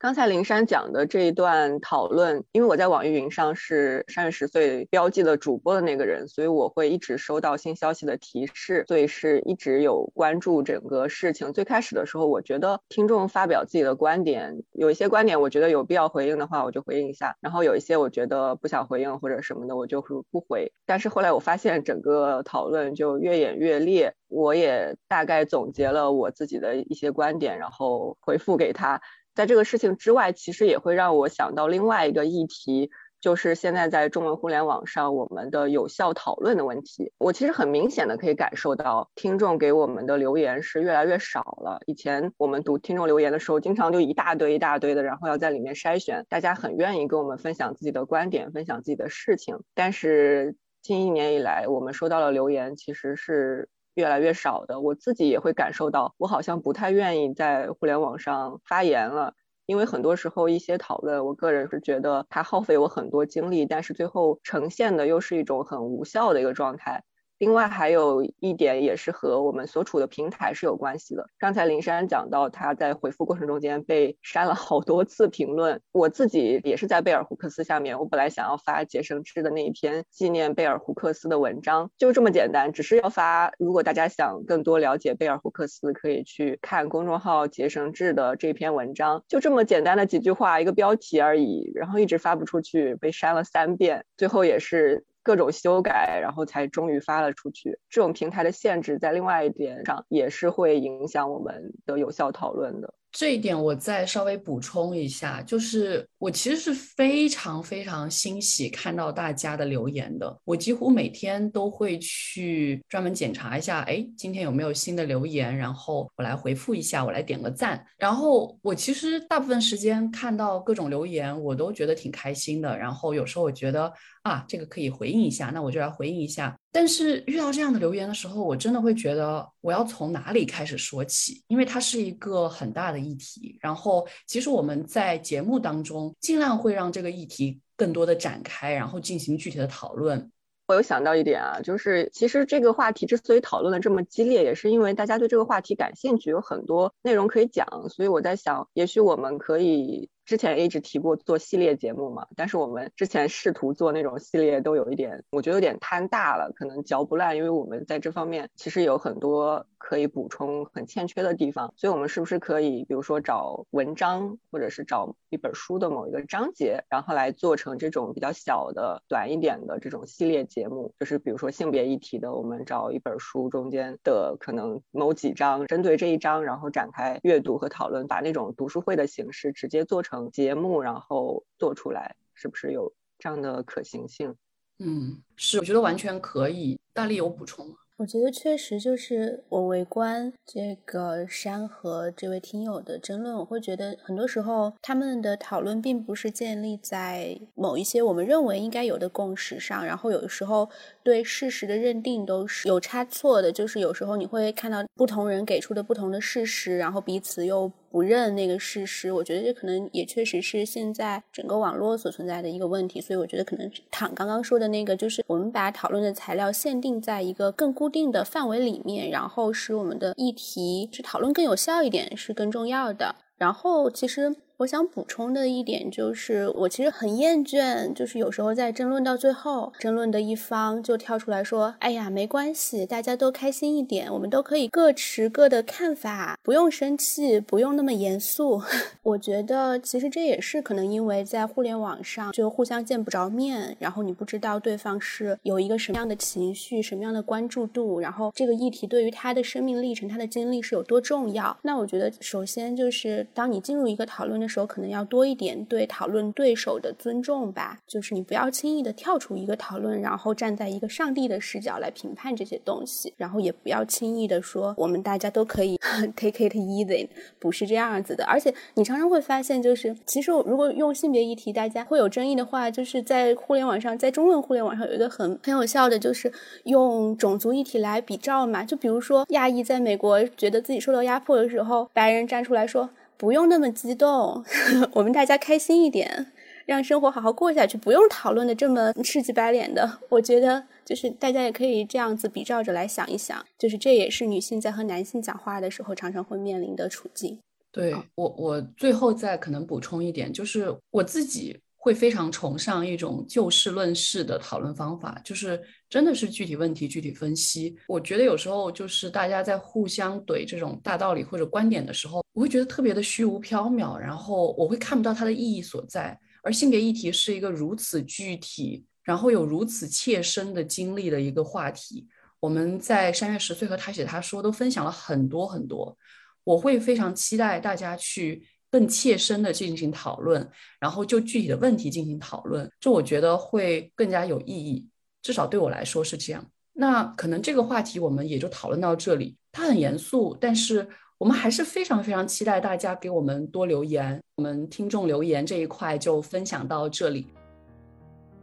[0.00, 11.52] 刚才灵山讲的这一段讨论，因为我在网易云上是《三十岁》标记的主播的那个人，所以我会一直收到新消息的提示，所以是一直有关注整个事情。
[11.52, 20.72] 最开始的时候，我觉得听众发表自己的观点，有一些观点我觉得有必要回应的话，我就回应一下；然后有一些我觉得不想回应或者什么的，我就不回。
[20.86, 29.00] 但是后来我发现整个讨论就越演越烈，我也大概总结了我自己的一些观点，然后回复给他。
[29.38, 37.12] 在这个事情之外，其实也会让我想到另外一个议题，就是现在在中文互联网上我们的有效讨论的问题。
[37.18, 41.80] 我其实很明显的可以感受到，听众给我们的留言是越来越少了。
[41.86, 49.60] 以前我们读听众留言的时候，经常就一大堆一大堆的，然后要在里面筛选，大家很愿意跟我们分享自己的观点，分享自己的事情。
[49.72, 53.68] 但是近一年以来，我们收到的留言其实是。
[53.98, 59.34] 越来越少的，我自己也会感受到，我好像不太愿意在互联网上发言了，
[59.66, 67.02] 因为很多时候一些讨论，我个人是觉得它耗费我很多精力，但是最后呈现的又是一种很无效的一个状态。
[67.38, 71.24] 另外还有一点也是和我们所处的平台是有关系的。
[71.38, 77.98] 刚才林珊讲到他在回复过程中间被删了好多次评论，我自己也是在贝尔胡克斯下面。
[77.98, 83.52] 我本来想要发杰生志的那一篇纪念贝尔胡克斯的文章，就这么简单，只是要发。
[83.58, 95.04] 如果大家想更多了解贝尔胡克斯，可以去看公众号杰生志的这篇文章，就这么简单的几句话，一个标题而已，然后一直发不出去，被删了三遍，最后也是。
[95.22, 97.78] 各种修改，然后才终于发了出去。
[97.90, 102.94] 这种平台的限制，在另外一点上也是会影响我们的有效讨论的。
[103.10, 110.38] 这一点我再稍微补充一下，就是我其实是非常非常欣喜看到大家的留言的。
[110.44, 117.82] 我几乎每天都会去专门检查一下，哎，今天有没有新的留言，然后我来回复一下，我来点个赞。
[117.96, 122.76] 然后我其实大部分时间看到各种留言，我都觉得挺开心的。
[122.76, 123.90] 然后有时候我觉得。
[124.28, 126.54] 啊，这个可以回应一下，那我就来回应一下。
[126.70, 133.58] 但是遇到这样的留言的时候，我真的会觉得我要从哪里开始说起，因为它是一个很大的议题。
[133.60, 140.30] 然后其实我们在节目当中尽量会让这个议题更多的展开，然后进行具体的讨论。
[140.66, 147.66] 我有想到一点啊，就是其实这个话题之所以讨论的这么激烈，也是因为大家对这个话题感兴趣，有很多内容可以讲。
[147.88, 150.10] 所以我在想，也许我们可以。
[150.28, 180.17] 之前一直提过做系列节目嘛，但是我们之前试图做那种系列都有一点，我觉得有点摊大了，可能嚼不烂，因为我们在这方面其实有很多可以补充很欠缺的地方，所以我们是不是可以，比如说找文章，或者是找一本书的某一个章节，然后来做成这种比较小的、短一点的这种系列节目，就是比如说性别议题的，我们找一本书中间的可能某几章，针对这一章，然后展开阅读和讨论，把那种读书会的形式直接做成。
[180.30, 184.34] 节目，然后做出来，是不是有这样的可行性？
[184.78, 186.78] 嗯，是，我觉得完全可以。
[186.92, 187.74] 大力有补充吗？
[187.96, 200.68] 我觉得确实就是我围观这个山和这位听友的争论，我会觉得很多时候他们的讨论并不是建立在某一些我们认为应该有的共识上，然后有的时候
[201.02, 207.72] 对事实的认定都是有差错的，就是有时候你会看到不同人给出的不同的事实，然后彼此又。
[207.98, 213.00] 不认那个事实，我觉得这可能也确实是现在整个网络所存在的一个问题。
[213.00, 223.16] 所以我觉得可能躺刚刚说的那个，就是我们把讨论的材料限定在一个更固定的范围里面，然后使我们的议题去讨论更有效一点，是更重要的。
[223.36, 224.36] 然后其实。
[224.58, 238.60] 我想补充的一点就是，我其实很厌倦，就是有时候在争论到最后，争论的一方就跳出来说：“哎呀，没关系，大家都开心一点，我们都可以各持各的看法，不用生气，不用那么严肃。”
[239.04, 251.56] 我觉得其实这也是可能因为在互联网上就互相见不着面，然后你不知道对方是有一个什么样的情绪、什么样的关注度，然后这个议题对于他的生命历程、他的经历是有多重要。
[251.62, 254.47] 那我觉得首先就是当你进入一个讨论的。
[254.48, 265.78] 时候可能要多一点对讨论对手的尊重吧，就是你不要轻易的跳出一个讨论，然后站在一个上帝的视角来评判这些东西，然后也不要轻易的说我们大家都可以
[266.16, 267.08] take it easy，
[267.38, 268.24] 不是这样子的。
[268.24, 276.32] 而且你常常会发现，就是其实如果用性别议题大家会有争议的话，就是在互联网上，在中文互联网上有一个很很有效的，就是
[276.64, 278.64] 用种族议题来比照嘛。
[278.64, 282.88] 就比如说亚裔在美国觉得自己受到压迫的时候，白人站出来说。
[283.18, 284.42] 不用那么激动，
[284.94, 286.32] 我们大家开心一点，
[286.64, 289.98] 让生活好好过下去，不用讨论的这么世纪白脸的。
[290.08, 297.38] 我觉得就是大家也可以这样子比照着来想一想，就是这也是女性在和男性讲话的时候常常会面临的处境。
[297.72, 301.58] 对我，我最后再可能补充一点，就是我自己。
[301.80, 307.76] 会非常崇尚一种就事论事的讨论方法，就是真的是具体问题具体分析。
[307.86, 316.18] 我觉得有时候就是大家在互相怼这种大道理或者观点的时候，我会觉得特别的虚无缥缈，然后我会看不到它的意义所在。
[316.42, 322.06] 而性别议题是一个如此具体，然后有如此切身的经历的一个话题。
[322.40, 325.96] 我们在三月十岁和他写他说都分享了很多很多，
[326.42, 328.44] 我会非常期待大家去。
[328.70, 334.86] 更切身的进行讨论，然后就具体的问题进行讨论，就我觉得会更加有意义，
[335.22, 336.44] 至少对我来说是这样。
[336.74, 344.22] 那可能这个话题我们也就讨论到这里，它很严肃，但是我们还是非常非常期待大家给我们多留言。
[344.36, 347.26] 我们听众留言这一块就分享到这里。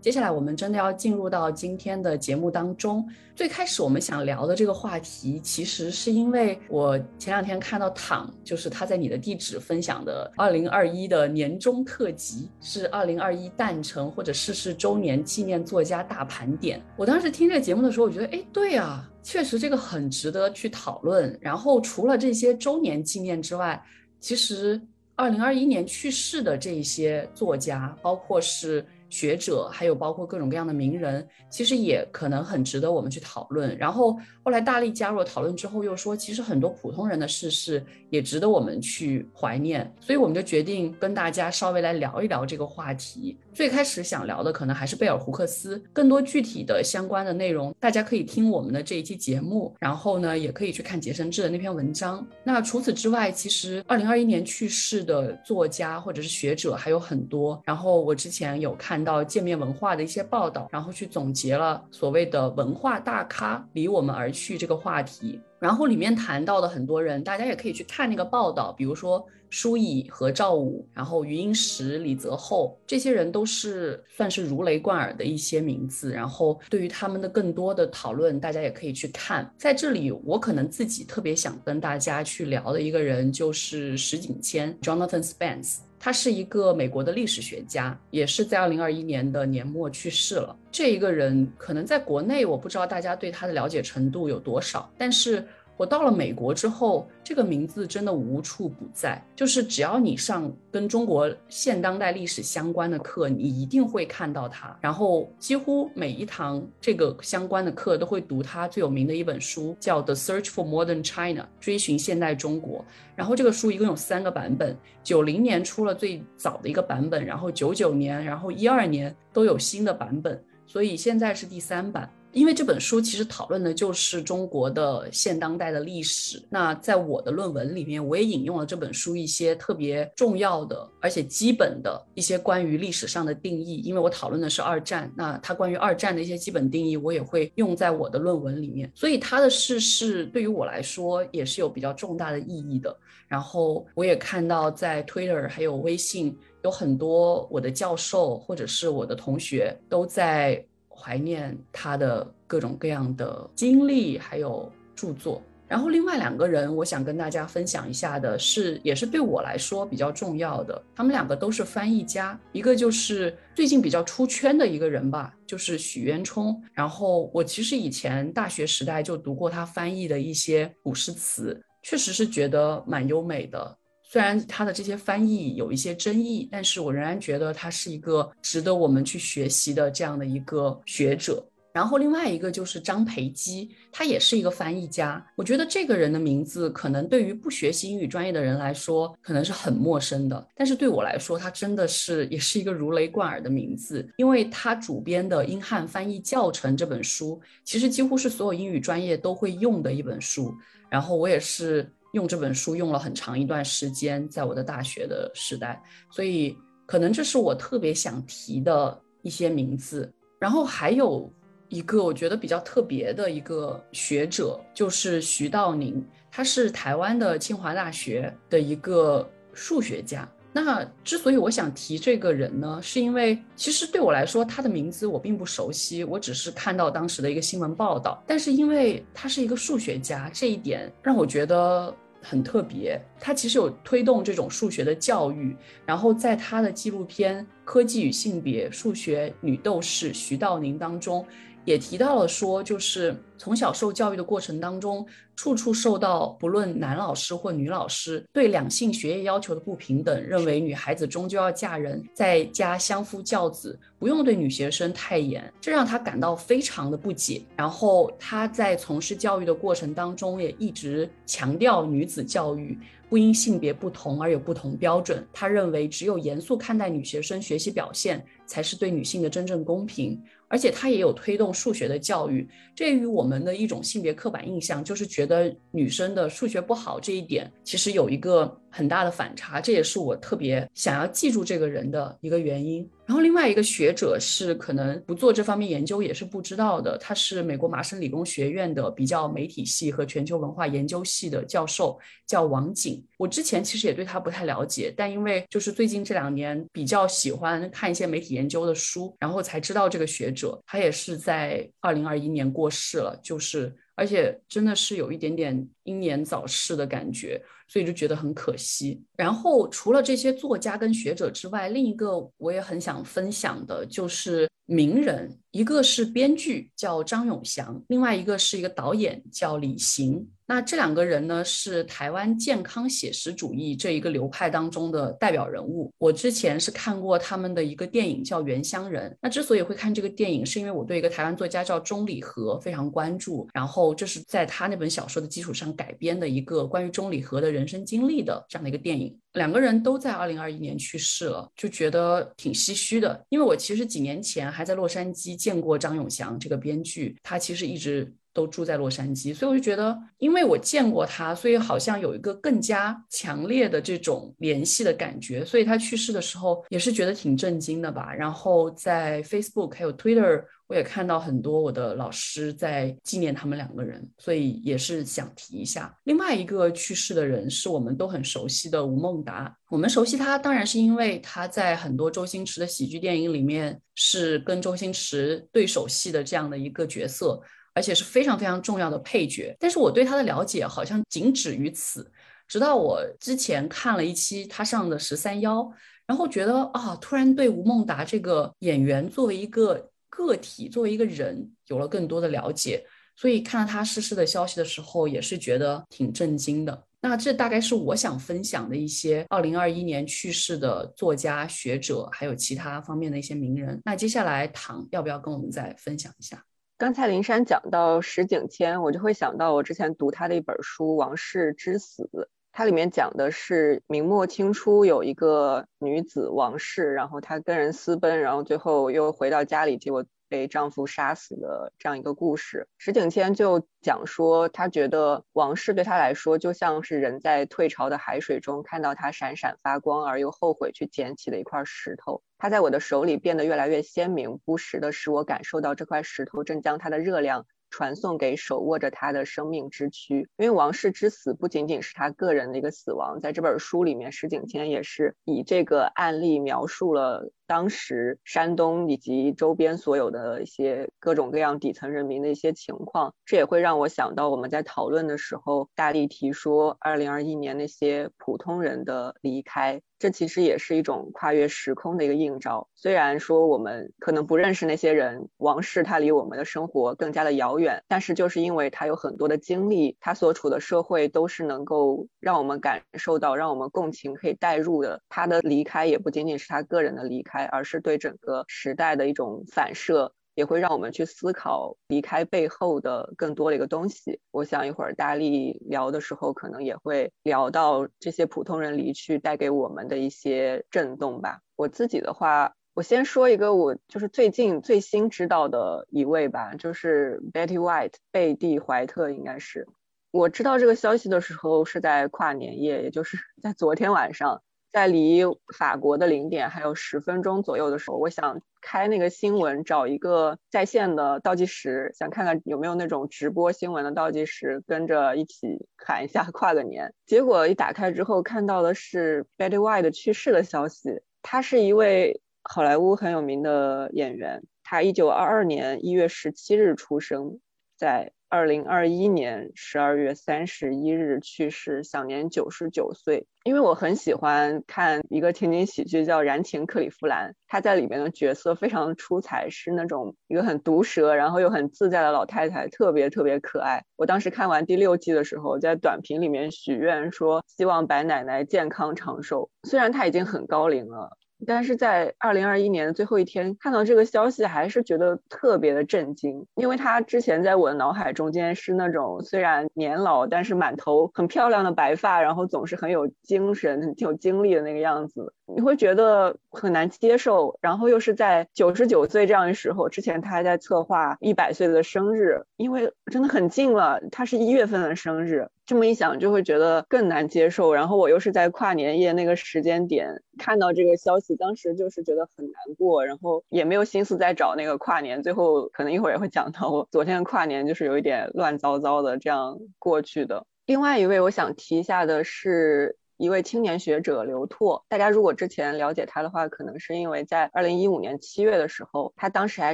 [0.06, 3.04] 接下来我们真的要进入到今天的节目当中。
[3.36, 16.80] 最开始我们想聊的这个话题，其实是因为我前两天看到躺，就是他在你的地址分享的二零二一的年终特辑，是二零二一诞辰或者逝世周年纪念作家大盘点。
[16.96, 21.36] 我当时听这个节目的时候，我觉得，哎，对啊，确实这个很值得去讨论。
[21.41, 23.84] 然后除了这些周年纪念之外，
[24.20, 24.80] 其实
[25.15, 28.86] 二零二一年去世的这些作家，包括是。
[29.10, 33.78] 学者还有包括各种各样的名人，其实也可能很值得我们去讨论。
[33.78, 39.89] 然后后来大力加入了讨论之后，又说其实很多普通人的逝世也值得我们去怀念。
[40.02, 43.38] 所以我们就决定跟大家稍微来聊一聊这个话题。
[43.54, 52.26] 最开始想聊的可能还是贝尔胡克斯，更多具体的相关的内容，大家可以听我们的这一期节目，然后呢也可以去看杰森志的那篇文章。
[52.44, 57.62] 那除此之外，其实二零二一年去世的作家或者是学者还有很多。
[57.63, 59.05] 然后我之前有看。
[59.06, 65.39] 到界面文化的一些报道，然后去总结了所谓的文化大咖离我们而去这个话题。
[65.60, 76.12] 然后里面谈到的很多人，大家也可以去看那个报道，比如说舒乙、和赵武，然后余英时、李泽厚，这些人都是算是如雷贯耳的一些名字。
[76.12, 79.50] 然后对于他们的更多的讨论，大家也可以去看。
[79.58, 85.78] 在这里，我可能自己特别想跟大家去聊的一个人就是石景谦 （Jonathan Spence）。
[86.06, 90.56] 他是一个美国的历史学家，也是在二零二一年的年末去世了。
[90.72, 95.44] 这一个人可能在国内，我不知道大家对他的了解程度有多少，但是。
[95.78, 99.22] 我到了美国之后，这个名字真的无处不在。
[99.36, 104.78] 就是只要你上跟中国现当代历史相关的课，你一定会看到它。
[104.80, 112.84] 然后几乎每一堂这个相关的课都会读它最有名的一本书，叫《The Search for Modern China》，追寻现代中国。
[113.16, 122.10] 然后这个书一共有三个版本，九零年出了最早的一个版本，然后九九年，然后一二年都有新的版本，所以现在是第三版。
[122.36, 126.43] 因为这本书其实讨论的就是中国的现当代的历史。
[126.50, 133.78] 那在我的论文里面，我也引用了这本书一些特别重要的而且基本的一些关于历史上的定义。
[133.78, 138.91] 因为我讨论的是二战，那它关于二战的一些基本定义，我也会用在我的论文里面。
[138.93, 142.93] 所以它的逝世对于我来说也是有比较重大的意义的。
[143.30, 150.62] 然后我也看到在 Twitter 还有微信有很多我的教授或者是我的同学都在。
[150.97, 155.41] 怀念他的各种各样的经历，还有著作。
[155.67, 160.79] 然后另外两个人，我想跟大家分享一下的是，也是对我来说比较重要的。
[160.95, 166.62] 他们两个都是翻译家，一个就是最近比较出圈的一个人吧，就是许渊冲。
[166.71, 173.77] 然后我其实以前大学时代就读过他翻译的一些古诗词，确实是觉得蛮优美的。
[174.08, 181.44] 虽然他的这些翻译有一些争议，但是我仍然觉得他是一个值得我们去学习的这样的一个学者。
[181.74, 185.22] 然后另外一个就是张培基，他也是一个翻译家。
[185.36, 200.56] 我觉得这个人的名字可能对于不学习英语专业的人来说可能是很陌生的，但是对我来说，他真的是也是一个如雷贯耳的名字，因为他主编的《英汉翻译教程》这本书，其实几乎是所有英语专业都会用的一本书。
[200.89, 201.91] 然后我也是。
[202.15, 210.10] 用这本书用了很长一段时间，在我的大学的时代，所以可能这是我特别想提的一些名字。
[210.39, 211.30] 然后还有
[211.67, 216.01] 一个我觉得比较特别的一个学者，就是徐道宁，
[216.32, 220.25] 他是台湾的清华大学的一个数学家。
[220.54, 228.23] 那之所以我想提这个人呢，是因为其实对我来说，他的名字我并不熟悉，我只是看到当时的一个新闻报道。
[228.25, 231.93] 但是因为他是一个数学家，这一点让我觉得。
[232.28, 241.24] 很特别，他其实有推动这种数学的教育，然后在他的纪录片《科技与性别：数学女斗士徐道宁》当中，
[241.65, 245.06] 也提到了说，就是从小受教育的过程当中。
[245.38, 257.41] 处处受到不论男老师或女老师对两性学业要求的不平等，认为女孩子终究要嫁人，在家相夫教子，不用对女学生太严，这让他感到非常的不解。
[257.58, 265.21] 然后他在从事教育的过程当中，也一直强调女子教育不因性别不同而有不同标准。
[265.34, 270.17] 他认为，只有严肃看待女学生学习表现，才是对女性的真正公平。
[270.56, 279.62] 而且它也有推动数学的教育，这与我们的一种性别刻板印象，就是觉得女生的数学不好这一点，其实有一个很大的反差。
[279.62, 282.88] 这也是我特别想要记住这个人的一个原因。
[283.06, 293.06] 然后另外一个学者是可能不做这方面研究也是不知道的，他是美国麻省理工学院的比较媒体系和全球文化研究系的教授，叫王景。
[293.18, 300.60] 我之前其实也对他不太了解，但因为就是最近这两年比较喜欢看一些媒体研究的书，然后才知道这个学者。
[300.66, 307.41] 他也是在二零二一年过世了，就是而且真的是有一点点英年早逝的感觉。
[307.67, 309.03] 所以就觉得很可惜。
[309.17, 320.28] 然后除了这些作家跟学者之外，另一个我也很想分享的就是名人，一个是编剧叫张永祥，另外一个是一个导演叫李行。
[320.47, 325.91] 那这两个人呢，是台湾健康写实主义这一个流派当中的代表人物。
[325.97, 329.10] 我之前是看过他们的一个电影叫《原乡人》。
[329.21, 333.47] 那之所以会看这个电影，是因为我对一个台湾作家叫钟礼和非常关注。
[333.54, 339.17] 然后这是在他那本小说的基础上改编的一个关于钟礼和的人生经历的这样的一个电影。
[339.36, 343.24] 两个人都在二零二一年去世了，就觉得挺唏嘘的。
[343.30, 348.12] 因为我其实几年前还在洛杉矶见过张永祥这个编剧，他其实一直。
[348.36, 355.45] 都住在洛杉矶，所以我就觉得，因为我见过他，所以好像有一个更加强烈的这种联系的感觉。
[355.45, 358.13] 所以他去世的时候也是觉得挺震惊的吧。
[358.13, 365.96] 然后在 Facebook 还有 Twitter，我也看到很多我的老师在纪念他们两个人，所以也是想提一下。
[366.06, 369.56] 另外一个去世的人是我们都很熟悉的吴孟达。
[369.70, 377.40] 我们熟悉他，当然是因为他在很多周星驰的喜剧电影里面是跟周星驰对手戏的这样的一个角色，
[377.76, 379.56] 而且是非常非常重要的配角。
[379.60, 382.12] 但是我对他的了解好像仅止于此，
[382.48, 385.60] 直到我之前看了一期他上的《十三邀》，
[386.08, 389.92] 然后觉得啊，突然对吴孟达这个演员作为一个。
[390.16, 392.86] 个体作为一个人有了更多的了解，
[393.16, 396.84] 所以看到他逝世的消息的时候，也是觉得挺震惊的。
[397.02, 403.80] 那这大概是我想分享的一些二零二一年去世的作家、学者，还有其他方面的一些名人。
[403.86, 406.44] 那接下来唐要不要跟我们再分享一下？
[406.78, 412.10] 刚才林珊讲到石景谦，我就会想到我之前读他的一本书《王室之死》。
[412.58, 422.65] 它里面讲的是明末清初有一个女子王氏，然后她跟人私奔，然后最后又回到家里，结果被丈夫杀死的这样一个故事。
[422.77, 437.45] 石景谦就讲说，他觉得王氏对他来说就像是人在退潮的海水中看到它闪闪发光而又后悔去捡起的一块石头，它在我的手里变得越来越鲜明，不时的使我感受到这块石头正将它的热量。
[437.76, 447.30] 传送给手握着他的生命之躯，因为王室之死不仅仅是他个人的一个死亡，在这本书里面，石景谦也是以这个案例描述了。
[447.48, 462.67] 当时山东以及周边所有的一些各种各样底层人民的一些情况，这也会让我想到我们在讨论的时候，大力提说二零二一年那些普通人的离开，这其实也是一种跨越时空的一个映照。
[462.73, 475.02] 虽然说我们可能不认识那些人，王室他离我们的生活更加的遥远，但是就是因为他有很多的经历，他所处的社会都是能够让我们感受到、让我们共情、可以代入的。
[475.10, 477.35] 他的离开也不仅仅是他个人的离开。
[477.44, 484.19] 而是对整个时代的一种反射，也会让我们去思考离开背后的更多的一个东西。
[484.31, 491.40] 我想一会儿大力聊的时候，可能也会聊到这些普通人离去带给我们的一些震动吧。
[491.56, 499.67] 我自己的话，我先说一个我就是最近最新知道的一位吧，就是 Betty White 贝蒂怀特，应该是
[500.12, 504.42] 我知道这个消息的时候是在跨年夜，也就是 在昨天晚上。
[504.76, 505.21] 在离
[505.58, 516.94] 法国的零点还有十分钟左右的时候，我想开那个新闻，找一个在线的倒计时，想看看有没有那种直播新闻的倒计时，跟着一起喊一下跨个年。
[517.06, 521.02] 结果一打开之后，看到的是 Betty White 去世的消息。
[521.21, 527.40] 他是一位好莱坞很有名的演员，他一九二二年一月十七日出生
[527.78, 528.12] 在。
[528.30, 533.28] 二零二一年十二月三十一日去世，享年九十九岁。
[533.44, 543.84] 因为我很喜欢看一个情景喜剧叫《燃情克利夫兰》，他在里面的角色非常出彩，是那种一个很毒舌，然后又很自在的老太太，特别特别可爱。
[543.96, 549.50] 我当时看完第六季的时候，在短评里面许愿说，希望白奶奶健康长寿。
[549.63, 551.15] 虽然她已经很高龄了。
[551.46, 565.33] 但是在二零二一年的最后一天看到这个消息，还是觉得特别的震惊，因为他之前在我的脑海中间是那种虽然年老，但是满头很漂亮的白发，然后总是很有精神、很有精力的那个样子。
[565.48, 577.73] 你会觉得很难接受，然后又是在九十九岁这样的时候，之前他还在策划一百岁的生日，因为真的很近了，他是一月份的生日，这么一想就会觉得更难接受。
[577.73, 585.21] 然后我又是在跨年夜那个时间点看到这个消息，当时就是觉得很难过，然后也没有心思再找那个跨年。
[585.21, 590.46] 最后可能一会儿也会讲到，我昨天跨年就是有一点乱糟糟的这样过去的。
[590.65, 592.98] 另外一位我想提一下的是。
[593.18, 599.74] 一位青年学者刘拓，大家如果之前了解他的话，可能是因为在二零一五年七月的时候，他当时还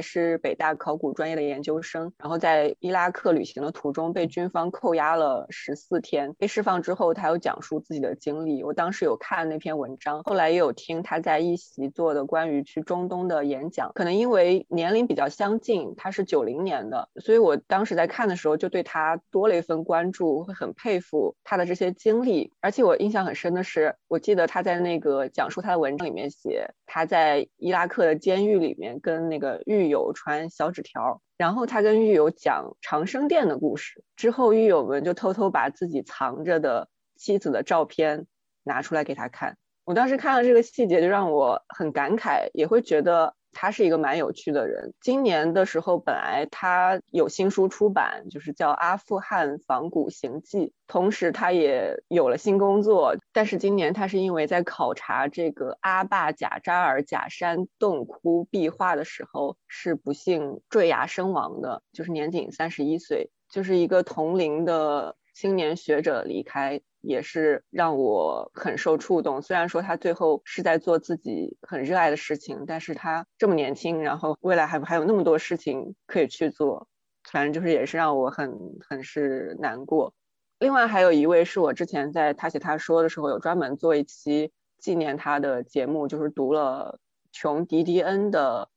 [0.00, 8.62] 是北大考古专业的研究生，然后在伊拉克旅行的途中被军方扣押了十四天，被释放之后，他有讲述自己的经历。
[8.62, 13.90] 我当时有看那篇文章，后来也有听他在一席做的关于去中东的演讲。
[13.96, 23.31] 可能因为年龄比较相近，他是九零年的，所以我当时在看的时候就对他多了一份关注，会很佩服他的这些经历，而且我印象很。
[23.34, 38.26] 深的是，我记得他在那个讲述他的文章里面写，他在伊拉克的监狱里面跟那个狱友传小纸条，然后他跟狱友讲长生殿的故事，之后狱友们就偷偷把自己藏着的妻子的照片
[38.62, 39.56] 拿出来给他看。
[39.84, 44.92] 我当时看了这个细节，就让我很感慨，也会觉得他是一个蛮有趣的人。
[45.00, 53.14] 今年的时候，本来他有新书出版，就是叫《阿富汗仿古行记》，同时他也有了新工作。
[53.32, 66.80] 但是今年他是因为在考察这个阿坝贾扎尔假山洞窟壁画的时候，是不幸坠崖身亡的，就是年仅三十一岁，就是一个同龄的青年学者离开。
[67.02, 69.42] 也是让我很受触动。
[69.42, 76.88] 虽然说他最后是在做自己很热爱的事情，但是他这么年轻，然后未来还还有那么多事情可以去做，
[77.24, 80.14] 反正就是也是让我很很是难过。
[80.58, 87.00] 另外还有一位是我之前在他写他说的时候有专门做一期纪念他的节目，就是读了
[87.32, 88.68] 琼·迪迪恩的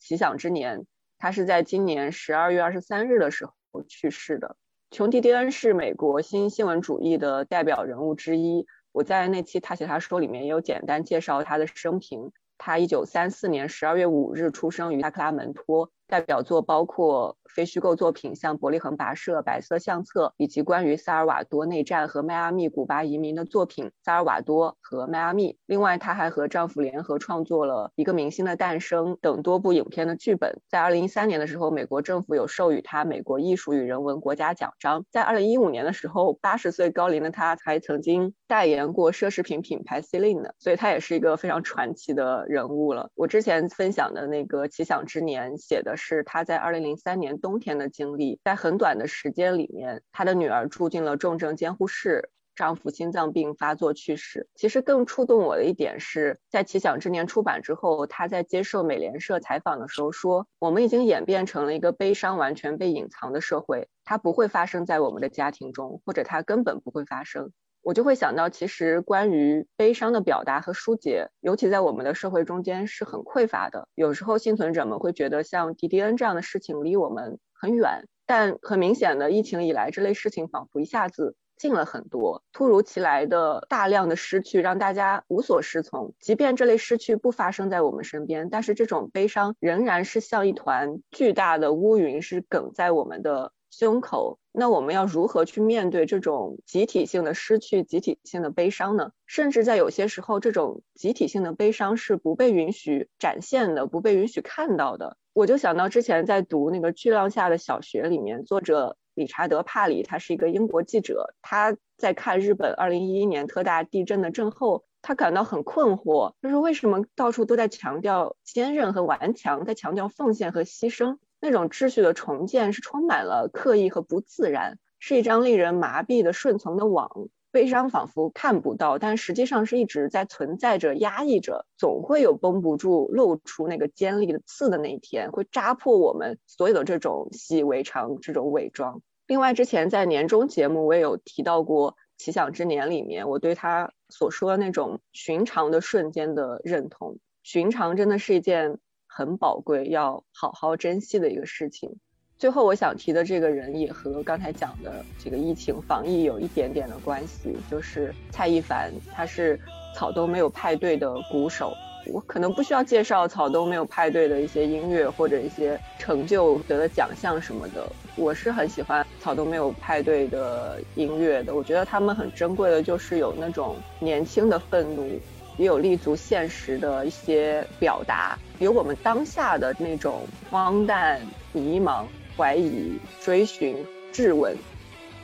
[0.04, 0.80] 《奇想之年》，
[1.18, 4.56] 他是在今年十二月二十三日的时候去世的。
[4.94, 8.64] 琼·迪迪恩是美国新新闻主义的代表人物之一。
[8.92, 12.30] 我在那期他写他说里面也有简单介绍他的生平。
[12.58, 15.90] 他一九三四年十二月五日出生于亚克拉门托。
[16.14, 25.52] 代表作包括非虚构作品，像《伯利恒跋涉》《白色相册》，以及关于萨尔瓦多内战和迈阿密古巴移民的作品《萨尔瓦多和迈阿密》。
[25.66, 30.60] 另外，她还和丈夫联合创作了一个明星的诞生等多部影片的剧本。
[30.68, 35.04] 在二零一三年的时候，美国政府有授予她美国艺术与人文国家奖章。
[35.10, 43.10] 在二零一五年的时候，八十岁高龄的她还曾经代言过奢侈品品牌 Celine 的，所以她也是一个非常传奇的人物了。
[43.16, 45.96] 我之前分享的那个《奇想之年》写的。
[46.06, 54.46] 是她在二零零三年冬天的经历，在很短的时间里面，她的女儿住进了重症监护室，丈夫心脏病发作去世。
[54.54, 67.50] 其实更触动我的一点是在《奇想之年》出版之后，她在接受美联社采访的时候说：“我们已经演变成了一个悲伤完全被隐藏的社会，它不会发生在我们的家庭中，或者它根本不会发生。”
[67.84, 73.86] 我就会想到，其实关于悲伤的表达和疏解，尤其在我们的社会中间是很匮乏的。
[73.94, 82.42] 有时候幸存者们会觉得，像迪迪恩这样的事情离我们很远，但很明显的，疫情以来这类事情仿佛一下子近了很多。
[82.54, 86.14] 突如其来的大量的失去让大家无所适从。
[86.18, 93.52] 即便这类失去不发生在我们身边，但是这种悲伤仍然是像一团巨大的乌云，是梗在我们的。
[93.76, 99.10] 胸口，那我们要如何去面对这种集体性的失去、集体性的悲伤呢？
[99.26, 105.16] 甚至在有些时候，这种集体性的悲伤是不被允许展现的，不被允许看到的。
[105.32, 121.18] 我就想到之前在读那个《巨浪下的小学》里面，作者理查德·帕里，他是一个英国记者，他在看日本2011年特大地震的震后，他感到很困惑，就是为什么到处都在强调坚韧和顽强，在强调奉献和牺牲。
[121.44, 127.28] 那种秩序的重建是充满了刻意和不自然，是一张令人麻痹的顺从的网。
[127.52, 139.02] 悲伤仿佛看不到，但实际上是一直在存在着、压抑着，总会有绷不住、露出那个尖利的刺的那一天，会扎破我们所有的这种习以为常、这种伪装。
[139.26, 147.18] 另外，之前在年终节目我也有提到过《奇想之年》里面，我对他所说的那种寻常的瞬间的认同。
[147.42, 148.78] 寻常真的是一件。
[149.16, 151.88] 很宝贵，要好好珍惜的一个事情。
[152.36, 159.56] 最后，我想提的这个人也和刚才讲的这个疫情防疫有一点点的关系，就是蔡一凡，他是
[159.94, 161.72] 草东没有派对的鼓手。
[162.12, 167.88] 我可能不需要介绍草东没有派对的一些音乐或者一些成就得的奖项什么的。
[168.16, 175.08] 我是很喜欢草东没有派对的音乐的，我觉得他们很珍贵的，就是有那种年轻的愤怒。
[175.56, 181.20] 也有立足现实的一些表达，有我们当下的那种荒诞、
[181.52, 182.06] 迷茫、
[182.36, 183.76] 怀疑、追寻、
[184.10, 184.56] 质问，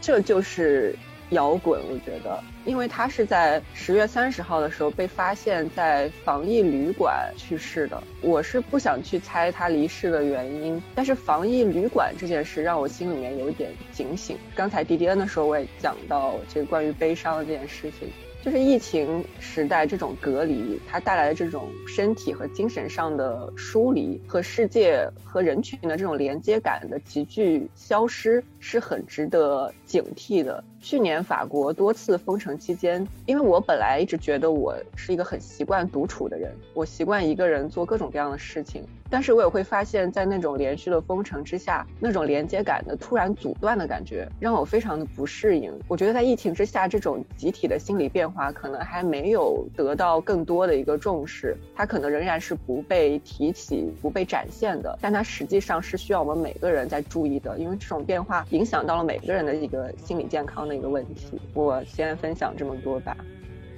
[0.00, 0.94] 这就是
[1.30, 1.80] 摇滚。
[1.90, 8.02] 我觉得，因为他是在十月三十号的时候被发现在防疫旅馆去世的。
[8.20, 14.36] 我是不想去猜他离世的原因，但是防疫旅馆这件事让我心里面有一点警醒。
[14.54, 18.10] 刚才迪迪恩的时候我也讲到这个关于悲伤的这件事情。
[18.42, 30.64] 就是疫情时代这种隔离，它带来的这种身体和精神上的疏离，和世界和人群的这种连接感的急剧消失，是很值得警惕的。
[30.80, 38.82] 去年法国多次封城期间，因为我本来一直觉得我是一个很习惯独处的人，我习惯一个人做各种各样的事情。
[39.12, 45.76] 但是我也会发现，在那种连续的封城之下，那种连接感的突然阻断的感觉，让我非常的不适应。
[45.88, 54.96] 我觉得在疫情之下，这种集体的心理变化可能还没有得到更多的一个重视，它可能仍然是不被提起、不被展现的。
[55.02, 60.69] 但它实际上是需要我们每个人在注意的，因为这种变化影响到了每个人的一个心理健康。
[60.74, 63.16] 一个问题，我先分享这么多吧。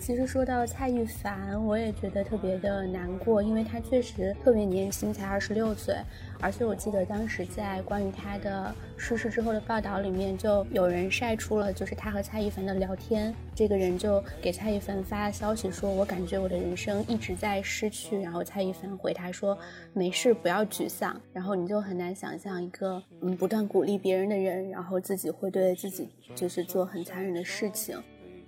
[0.02, 5.94] 其实说到蔡一凡，我也觉得特别的难过，因为他确实特别年轻，才二十六岁。
[6.40, 13.32] 而且我记得当时在关于他的逝世之后的报道里面，就有人晒出了就是他和蔡一凡的聊天。
[13.54, 19.56] 这个人就给蔡一凡发消息说：“我感觉我的人生一直在失去。”然后蔡一凡回他说
[19.94, 27.96] ：“没事，不要沮丧。”然后你就很难想象一个嗯不断鼓励别人的人，然后自己会对自己就是做很残忍的事情。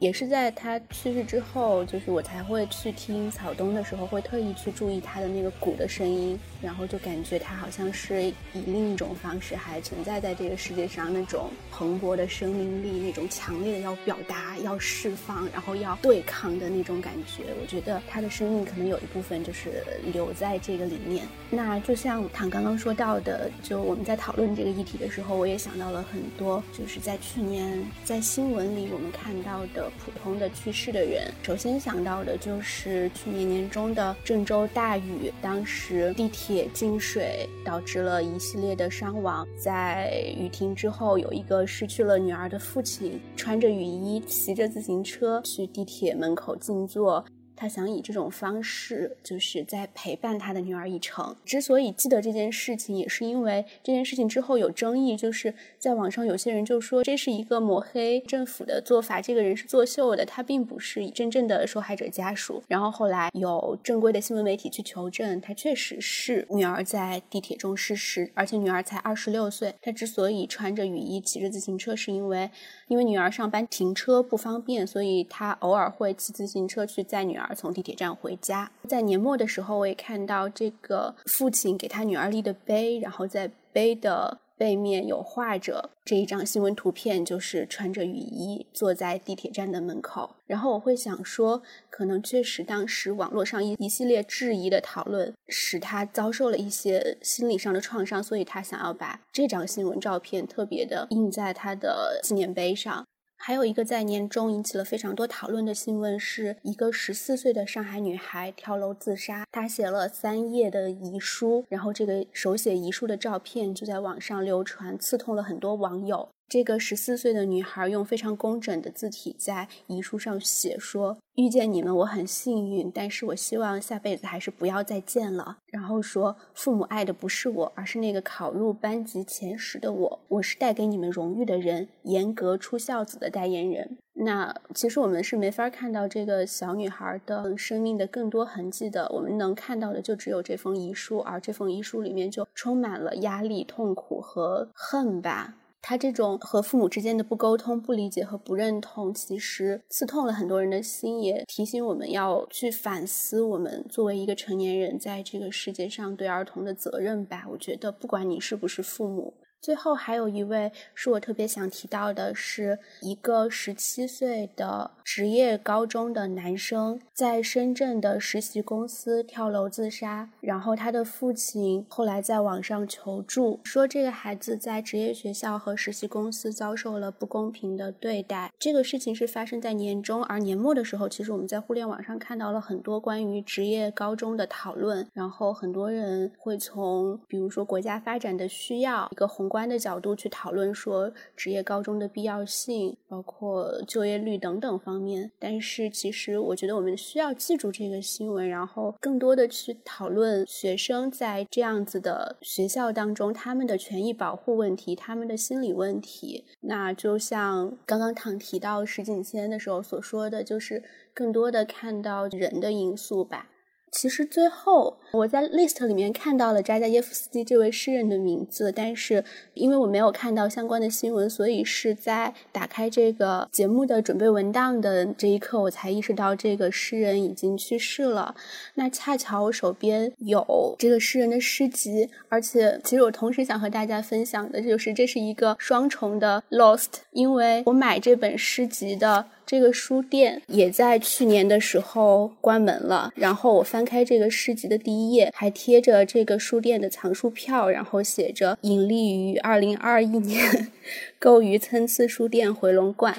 [0.05, 8.35] 也是在他去世之后，就是我才会去听草东的时候，会特意去注意他的那个鼓的声音，然后就感觉他好像是以
[8.67, 17.45] 另一种方式还存在在这个世界上，那种蓬勃的生命力，那种强烈的要表达、要释放，然后要对抗的那种感觉。
[17.63, 19.83] 我觉得他的生命可能有一部分就是
[20.13, 21.27] 留在这个里面。
[21.55, 29.91] 那就像唐刚刚说到的，就我们在讨论这个议题的时候，我也想到了很多，就是在去年在新闻里我们看到的。
[30.05, 39.47] 普通的去世的人，首先想到的就是去年年中的郑州大雨，当时地铁进水，导致了一系列的伤亡。
[39.57, 47.25] 在雨停之后，有一个失去了女儿的父亲，穿着雨衣，骑着自行车去地铁门口静坐。
[47.57, 51.37] 他想以这种方式，就是在陪伴他的女儿一程。
[51.45, 62.63] 之所以记得这件事情，也是因为这件事情之后有争议，就是在网上有些人就说这是一个抹黑政府的做法，这个人是作秀的，他并不是真正的受害者家属。
[62.67, 69.75] 然后后来有正规的新闻媒体去求证，他确实是女儿在地铁中失事，而且女儿才二十六岁。
[69.81, 72.51] 他之所以穿着雨衣骑着自行车，是因为
[72.89, 77.44] 因为女儿上班停车不方便，所以他偶尔会骑自行车去载女儿。
[77.49, 90.37] 而从地铁站回家，在年末的时候，我也看到这个父亲给他女儿立的碑，然后在碑的背面有画着这一张新闻图片，就是穿着雨衣坐在地铁站的门口。
[90.47, 103.05] 然后我会想说，可能确实当时网络上一一系列质疑的讨论，使他遭受了一些心理上的创伤，所以他想要把这张新闻照片特别的印在他的纪念碑上。
[103.47, 109.45] 还有一个在年终引起了非常多讨论的新闻，是一个十四岁的上海女孩跳楼自杀。
[109.53, 116.31] 她写了三页的遗书，然后这个手写遗书的照片就在网上流传，刺痛了很多网友。
[116.49, 130.21] 这个十四岁的女孩用非常工整的字体在遗书上写说：“遇见你们我很幸运，但是我希望下辈子还是不要再见了。”然后说：“父母爱的不是我，而是那个考入班级前十的我。
[130.29, 145.57] 我是带给你们荣誉的人，严格出孝子的代言人。”那其实我们是没法看到这个小女孩的生命的更多痕迹的，我们能看到的就只有这封遗书，而这封遗书里面就充满了压力、痛苦和恨吧。
[145.87, 157.47] 他这种和父母之间的不沟通、不理解和不认同，其实刺痛了很多人的心，也提醒我们要去反思我们作为一个成年人在这个世界上对儿童的责任吧。
[157.51, 159.35] 我觉得，不管你是不是父母。
[159.65, 170.29] 最后还有一位是我特别想提到的，是一个十七岁的职业高中的男生，在深圳的实习公司跳楼自杀。
[170.43, 178.53] 然后他的父亲后来在网上求助，说这个孩子在职业学校和实习公司遭受了不公平的对待。
[178.59, 185.09] 这个事情是发生在年中，而年末的时候，其实我们在互联网上看到了很多关于职业高中的讨论。
[185.15, 189.54] 然后很多人会从，比如说国家发展的需要，一个宏。
[189.55, 195.31] 观的角度去讨论说职业高中的必要性，包括就业率等等方面。
[195.39, 206.45] 但是其实我觉得我们需要记住这个新闻，然后更多的去讨论学生在这样子的学校当中他们的权益保护问题，他们的心理问题。
[206.63, 210.83] 那就像刚刚唐提到石景谦的时候所说的就是
[211.15, 213.51] 更多的看到人的因素吧。
[213.95, 219.25] 其实最后我在 list 里面看到了扎加耶夫斯基这位诗人的名字，但是
[219.55, 228.35] 因为我没有看到相关的新闻，所以是在打开这个节目的准备文档的这一刻，我才意识到这个诗人已经去世了。
[228.75, 239.25] 那恰巧我手边有这个诗人的诗集，而且其实我同时想和大家分享的就是这是一个双重的 lost，因为我买这本诗集的。
[239.47, 243.13] 这个书店也在去年的时候关门了。
[243.15, 250.73] 然后我翻开这个诗集的第一页，还贴着这个书店的藏书票，然后写着“隐立于二零二一年，
[251.19, 253.17] 购于参差书店回龙观”。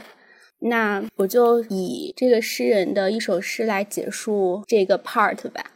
[0.59, 5.71] 那我就以这个诗人的一首诗来结束这个 part 吧。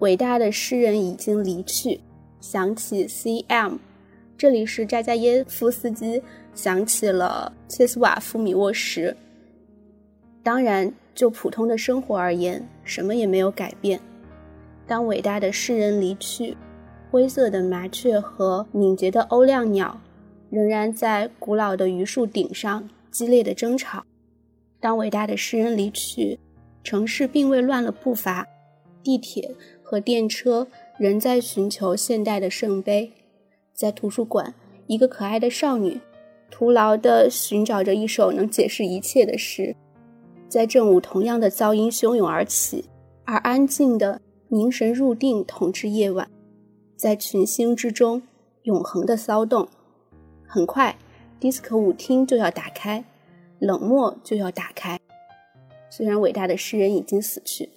[0.00, 2.00] 伟大的诗人已经离去，
[2.40, 3.78] 想起 C.M。
[4.38, 6.22] 这里是扎加耶夫斯基。
[6.56, 9.16] 想起了切斯瓦夫米沃什。
[10.42, 14.00] 当然，就普通的生活而言，什么也没有改变。
[14.86, 16.56] 当伟大的诗人离去，
[17.10, 20.00] 灰色的麻雀和敏捷的欧亮鸟
[20.50, 24.04] 仍然在古老的榆树顶上激烈的争吵。
[24.80, 26.38] 当伟大的诗人离去，
[26.84, 28.46] 城市并未乱了步伐，
[29.02, 30.66] 地铁和电车
[30.98, 33.12] 仍在寻求现代的圣杯。
[33.74, 34.54] 在图书馆，
[34.86, 36.00] 一个可爱的少女
[36.50, 39.74] 徒劳地寻找着一首能解释一切的诗。
[40.48, 42.84] 在正午，同样的噪音汹涌而起，
[43.24, 46.28] 而安静的凝神入定统治夜晚。
[46.96, 48.22] 在群星之中，
[48.62, 49.68] 永恒的骚动。
[50.46, 50.96] 很快，
[51.38, 53.04] 迪斯科舞厅就要打开，
[53.58, 54.98] 冷漠就要打开。
[55.90, 57.68] 虽然伟大的诗人已经死去，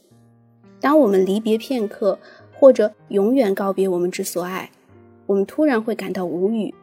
[0.79, 2.17] 当我们离别片刻，
[2.53, 4.69] 或者永远告别我们之所爱，
[5.25, 6.73] 我们突然会感到无语。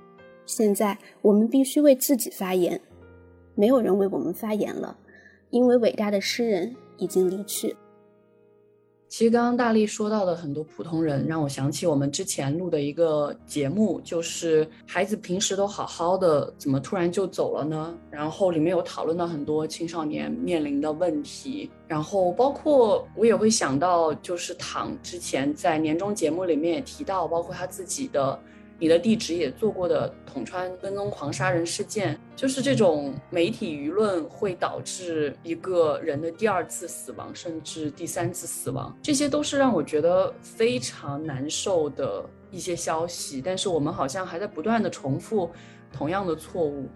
[0.46, 2.80] 现在，我们必须为自己发言。
[3.54, 4.96] 没有人为我们发言了，
[5.50, 7.74] 因为伟大的诗人已经离去。
[9.08, 17.96] 其实刚刚大力说到的很多普通人，让我想起我们之前录的一个节目，就是孩子平时都好好的，怎么突然就走了呢？
[18.10, 28.38] 然后里面有讨论到很多青少年面临的问题，然后包括我也会想到，就是唐之前在年终节目里面也提到，包括他自己的。
[28.78, 43.40] 你的地址也做过的统川跟踪狂杀人事件，就是这种媒体舆论会导致一个人的第二次死亡，甚至第三次死亡，这些都是让我觉得非常难受的一些消息。
[43.42, 45.50] 但是我们好像还在不断的重复
[45.90, 46.86] 同样的错误。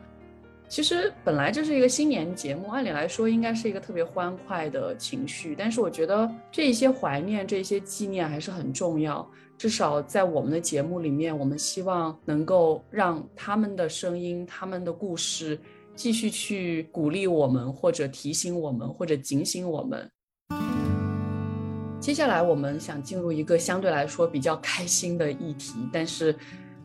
[0.69, 9.29] 其实本来这是一个新年节目，按理来说应该是一个特别欢快的情绪，但是我觉得这些怀念、这些纪念还是很重要。
[9.61, 15.61] 至少在我们的节目里面，我们希望能够让他们的声音、他们的故事
[15.95, 20.11] 继续去鼓励我们，或者提醒我们，或者警醒我们。
[22.01, 26.35] 接下来，我们想进入一个相对来说比较开心的议题，但是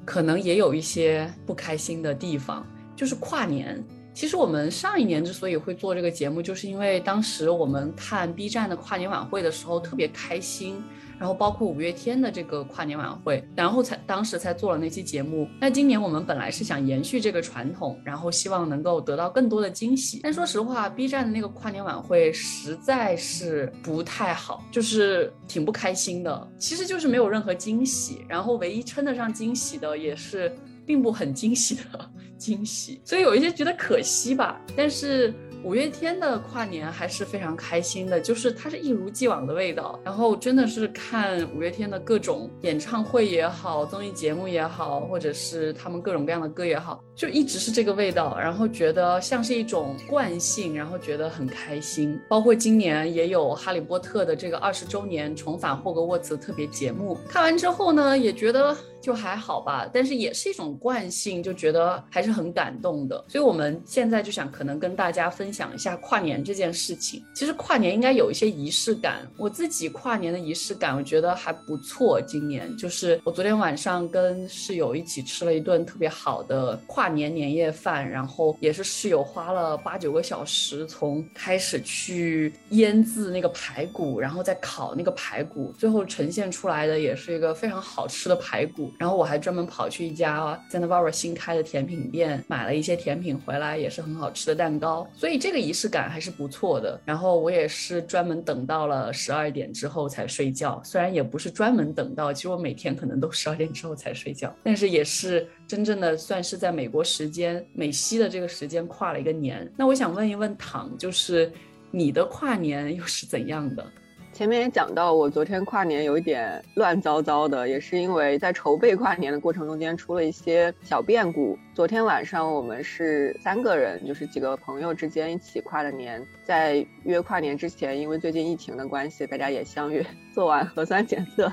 [0.04, 3.82] 可能也有一些不开心的地方，就是跨年。
[4.14, 10.84] 其实我们上一年之所以会做这个节目，就是因为当时我们看 B 站的跨年晚会的时候特别开心。
[11.20, 15.48] 然后包括五月天的这个跨年晚会，然后才当时才做了那期节目。
[15.60, 20.20] 那今年我们本来是想延续这个传统，然后希望能够得到更多的惊喜。
[20.24, 26.48] 但说实话，B 站的那个跨年晚会实在是不太好，就是挺不开心的。
[26.58, 30.54] 其实就是没有任何惊喜，然后唯一称得上惊喜的也是
[30.86, 34.62] 并不很惊喜的惊喜，所以有一些觉得可惜吧。
[34.76, 35.34] 但是。
[35.64, 40.00] 五月天的跨年还是非常开心的，就是它是一如既往的味道。
[40.04, 48.38] 然后真的是看五月天的各种演唱会也好，综艺节目也好，或者是他们各种各样的歌也好，就一直是这个味道。
[48.40, 52.20] 然后觉得像是一种惯性，然后觉得很开心。
[52.28, 58.76] 包括今年也有《哈利波特》的这个二十周年重返霍格沃茨特别节目，看完之后呢，也觉得。
[59.02, 63.24] 就还好吧，但是也是一种惯性，就觉得还是很感动的。
[63.28, 67.24] 所以我们现在就想，可能跟大家分享一下跨年这件事情。
[67.36, 72.20] 其实跨年应该有一些仪式感，我自己跨年的仪式感，我觉得还不错。
[72.20, 88.92] 今年就是我昨天晚上跟室友一起吃了一顿特别好的跨年年夜饭，然后也是室友花了八九个小时，从开始去腌制那个排骨，然后再烤那个排骨，最后呈现出来的也是一个非常好吃的排骨。
[89.00, 95.08] 然后我还专门跑去一家在那 Vara 新开的甜品店，买了一些甜品回来，也是很好吃的蛋糕。
[95.14, 97.00] 所以这个仪式感还是不错的。
[97.06, 109.72] 然后我也是专门等到了十二点之后才睡觉，虽然也不是专门等到，其实我每天可能都十二点之后才睡觉，但是也是真正的算是在美国时间美西的这个时间跨了一个年。
[109.78, 111.52] 那我想问一问唐，就是
[111.92, 113.86] 你的跨年又是怎样的？
[114.32, 121.58] 前面也讲到，我昨天跨年有一点乱糟糟的，也是因为在筹备跨年的过程中间出了一些小变故。
[121.74, 130.06] 昨天晚上我们是三个人，就是几个朋友之间一起跨的年，在约跨年之前，因为最近疫情的关系，大家也相约
[130.36, 131.50] 做完核酸检测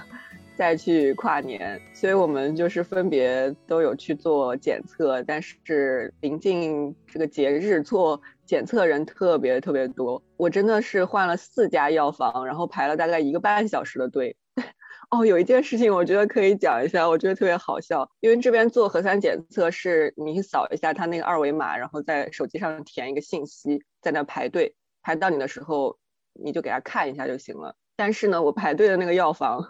[0.57, 8.21] 再去跨年，所以我们就是分别都有去做检测，但是临近这个节日做。
[8.45, 14.37] 检测人特别特别多，我真的是换了四家药房，然后排了大概一个半小时的队。
[15.09, 25.97] 哦，有一件事情我觉得可以讲一下，我觉得特别好笑，因为这边做核酸检测是你扫一下他那个二维码，然后在手机上填一个信息，在那排队，排到你的时候
[26.35, 27.75] 你就给他看一下就行了。
[27.97, 29.65] 但是呢，我排队的那个药房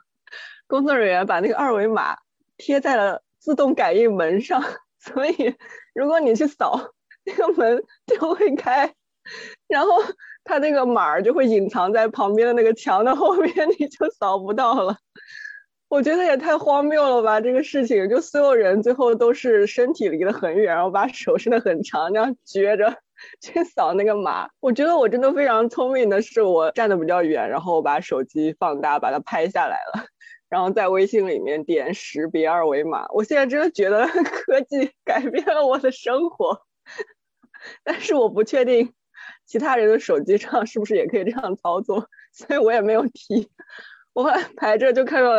[0.72, 2.16] 工作人员把那个二维码
[2.56, 4.64] 贴在了自动感应门上，
[4.98, 5.54] 所以
[5.94, 6.92] 如果你去扫。
[7.24, 8.92] 那个门就会开，
[9.68, 9.90] 然后
[10.42, 14.96] 它那个码儿就会隐藏在旁边的那个墙的后面， 你就扫不到了。
[15.88, 17.40] 我觉得也太荒谬了吧！
[17.40, 22.92] 这个事情，就所有人最后都是身体离得很远，然后把手伸得很长，那样撅着
[23.40, 24.48] 去扫那个码。
[24.58, 30.06] 我觉得我真的非常聪明的是，我站得比较远，然后我把手机放大，把它拍下来了，
[30.52, 33.06] 然后在微信里面点识别二维码。
[33.08, 36.60] 我现在真的觉得 科技改变了我的生活，
[37.82, 38.92] 但是我不确定
[39.46, 43.48] 其他人的手机上是不是也可以这样操作，所以我也没有提。
[44.12, 45.30] 我排着就看到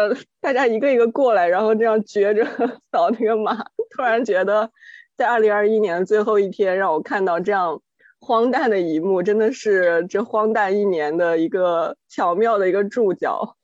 [0.42, 2.44] 大家一个一个过来，然后这样撅着
[2.92, 3.64] 扫那个码，
[3.96, 4.72] 突然觉得
[5.16, 7.84] 在二零二一年的最后一天，让我看到这样
[8.20, 13.56] 荒诞的一幕，真的是这荒诞一年的一个巧妙的一个注脚。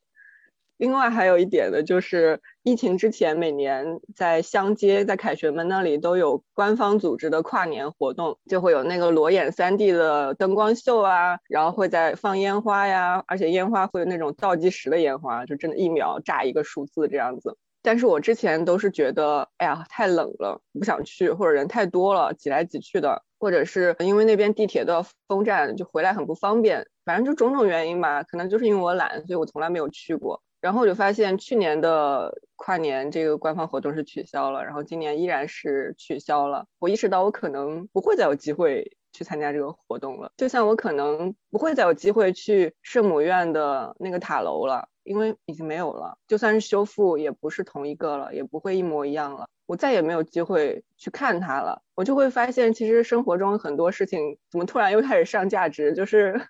[0.80, 17.58] 另外还有一点呢，就是疫情之前，每年在香街、在凯旋门那里都有官方组织的跨年活动，就会有那个裸眼三 D 的灯光秀啊，然后会在放烟花呀，而且烟花会有那种倒计时的烟花，就真的一秒炸一个数字这样子。
[17.82, 30.42] 但是我之前都是觉得，哎呀，太冷了，不想去，或者人太多了，挤来挤去的，或者是因为那边地铁都要封站，就回来很不方便，反正就种种原因吧，可能就是因为我懒，所以我从来没有去过。
[30.62, 36.66] 然后我就发现去年的跨年这个官方活动是取消了，然后今年依然是取消了。
[36.80, 46.18] 我意识到我可能不会再有机会去参加这个活动了，就像我可能不会再有机会去圣母院的那个塔楼了，因为已经没有了。
[46.28, 49.48] 就算是修复，也不是同一个了，也不会一模一样了。
[49.66, 51.82] 我再也没有机会去看它了。
[51.96, 56.50] 我就会发现，其实生活中很多事情怎么突然又开始上价值，就是。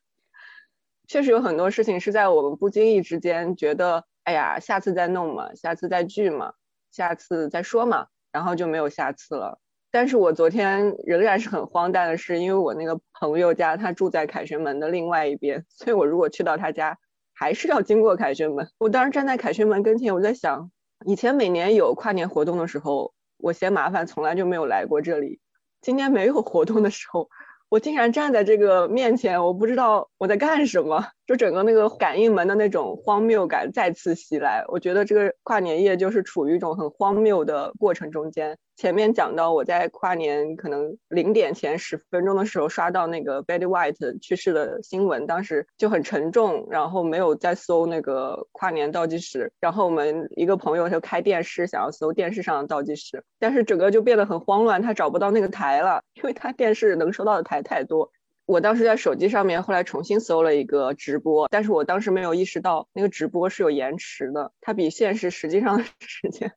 [1.10, 6.54] 确实有很多事情是在我们不经意之间觉得，哎呀，下次再弄嘛，下次再聚嘛，
[6.92, 9.60] 下次再说嘛，然后就没有下次了。
[9.90, 17.00] 但是我昨天仍然是很荒诞的是，因为我那个朋友家他住在凯旋门的另外一边，所以我如果去到他家，
[17.34, 18.70] 还是要经过凯旋门。
[18.78, 20.70] 我当时站在凯旋门跟前，我在想，
[21.08, 25.40] 以前每年有跨年活动的时候，我嫌麻烦，从来就没有来过这里。
[25.82, 27.30] 今年没有活动的时候。
[27.70, 34.66] 我竟然站在这个面前，我不知道我在干什么，就整个那个感应门的那种荒谬感再次袭来。
[34.68, 38.58] 我觉得这个跨年夜就是处于一种很荒谬的过程中间。
[38.76, 49.52] 前面讲到我在跨年可能零点前十分钟的时候刷到那个 Betty White 去世的新闻，当时就很沉重，然后没有再搜那个跨年倒计时。
[49.60, 58.10] 然后我们一个朋友就开电视想要搜电视上的倒计时，但是整个就变得很慌乱，他找不到那个台了，因为他电视能收到的台太多。
[58.50, 66.52] 我当时在手机上面后来重新搜了一个直播，但是我当时没有意识到那个直播是有延迟的，它比现实实际上的 时间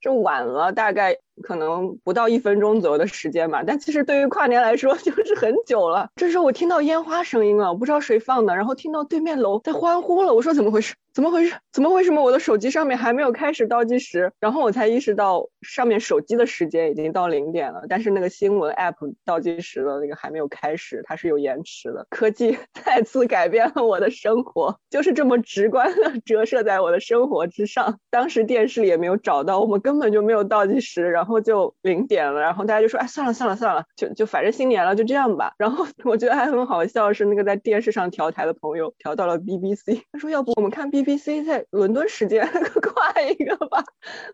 [0.00, 1.16] 就晚了大概。
[1.42, 6.10] 可能不到一分钟左右的时间吧，但其实对于跨年来说 就是很久了。
[6.14, 10.34] 这时候我听到烟花声音了，我不知道谁放的，然后听到对面楼在欢呼了。
[10.34, 10.94] 我说怎么回事？
[11.14, 11.54] 怎么回事？
[11.72, 14.32] 怎么为什么我的手机上面还没有开始倒计时？
[14.40, 18.94] 然后我才意识到上面手机的时间已经到零点了，但是那个新闻 app
[19.24, 22.06] 倒计时的那个还没有开始，它是有延迟的。
[22.08, 27.98] 科技 再次改变了我的生活，就是这么直观的折射在我的生活之上。
[28.10, 31.42] 当时电视里也没有找到，我们根本就没有倒计时，然后。
[31.42, 42.46] 就零点了，然后大家就说：“哎，算了算了算了，就就反正新年了，就这样吧。”然后我觉得还很好笑，是那个在电视上调台的朋友调到了 BBC，他说：“要不我们看 B BBC 在伦敦时间
[42.82, 43.84] 跨一个吧？”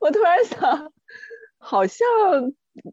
[0.00, 0.92] 我突然想，
[1.58, 2.06] 好像。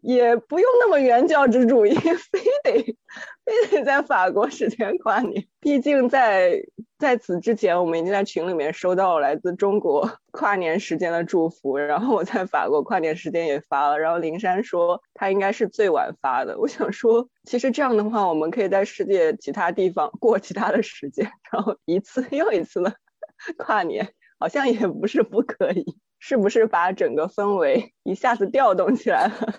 [0.01, 2.97] 也不用那么原教旨主义，非得
[3.45, 5.45] 非得在法国时间跨年。
[5.59, 6.59] 毕竟在
[6.97, 11.77] 在此之前，我们已经在群里面收到了来自中国跨年时间的祝福。
[11.77, 13.99] 然后我在法国跨年时间也发了。
[13.99, 16.57] 然后林珊说他应该是最晚发的。
[16.57, 22.91] 我想说，其实这样的话，我们可以在世界其他地方过其他的时间，然后一次又一次的
[23.57, 25.85] 跨年，好像也不是不可以。
[26.17, 29.55] 是不是把整个氛围一下子调动起来了？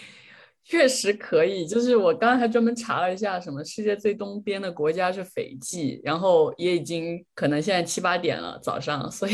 [0.64, 9.32] 确实可以，就是我刚才专门查了一下，什么世界最东边的国家是斐济，然后也已经可能现在七八点了早上，所以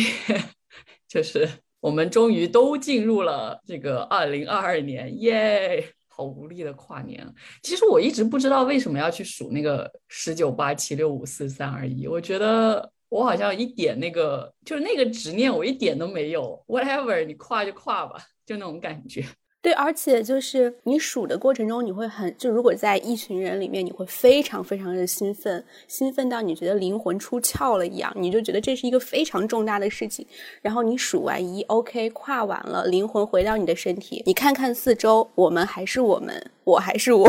[1.08, 1.48] 就是
[1.80, 5.84] 我们终于都进入了这个二零二二年，耶！
[6.06, 7.26] 好无力的跨年。
[7.64, 12.92] 其实我一直不知道为什么要去数那个十九八七六五四三二一，我觉得。
[13.08, 16.62] 我好像一点那个，就是那个执念，我一点都没有。
[16.66, 19.24] Whatever，你跨就跨吧，就那种感觉。
[19.62, 30.24] 对，而且就是你数的过程中，你会很就如果在一群人里面，你会非常非常的兴奋，兴奋到你觉得灵魂出窍了一样，你就觉得这是一个非常重大的事情。
[30.62, 37.28] 然后你数完一，OK，跨完了，灵魂回到你的身体，你看看四周，我们还是我们，我还是我。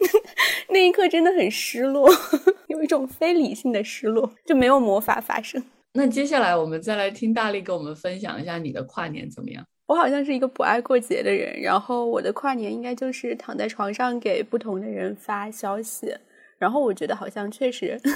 [0.70, 2.08] 那一刻真的很失落，
[2.68, 5.62] 有一种非理性的失落，就没有魔法发生。
[5.92, 9.64] 那接下来我们再来听大力给我们分享一下你的跨年怎么样？
[9.86, 16.14] 我好像是一个不爱过节的人，然后我的跨年应该就是躺在床上给不同的人发消息，
[16.58, 18.00] 然后我觉得好像确实。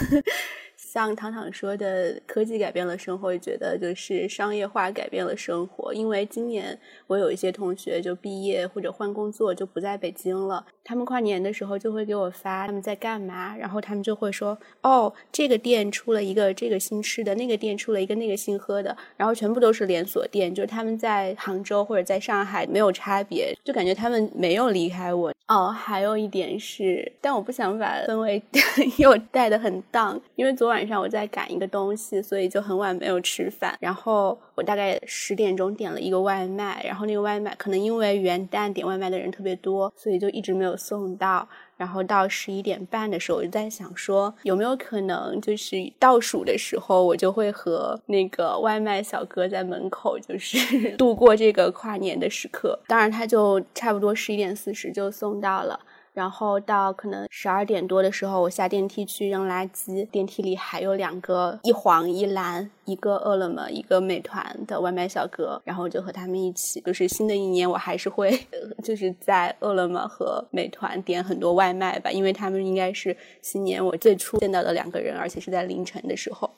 [0.76, 5.94] 像糖糖说的，科技改变了生活，也觉得就是商业化改变了生活。
[5.94, 10.64] 因为今年我有一些同学就毕业或者换工作，就不在北京了。
[10.84, 28.42] 他们跨年的时候就会给我发他们在干嘛，然后他们就会说：“哦，这个店出了一个这个新吃的，那个店出了一个那个新喝的，然后全部都是连锁店，就是他们在杭州或者在上海没有差别，就感觉他们没有离开我。”哦，还有一点是，但我不想把氛围
[28.96, 33.76] 又带的很荡，因为昨晚上我在赶一个东西，所以就很晚没有吃饭。
[33.78, 41.48] 然后我大概十点钟点了一个外卖，然后那个外卖可能因为元旦点外卖的人特别多，所以就一直没有送到。
[41.76, 52.78] 然后到十一点半的时候，我就在想说，有没有可能就是倒数的时候，我就会和那个外卖小哥在门口，就是 度过这个跨年的时刻。
[52.86, 55.78] 当然，他就差不多十一点四十就送到了。
[56.14, 68.30] 然后到可能十二点多的时候，我下电梯去扔垃圾，电梯里还有两个一黄一蓝，一个饿了么，一个美团的外卖小哥，然后就和他们一起，就是新的一年我还是会
[68.84, 76.48] 就是在饿了么和美团点很多外卖吧，因为他们应该是新年我最初见到的两个人，而且是在凌晨的时候。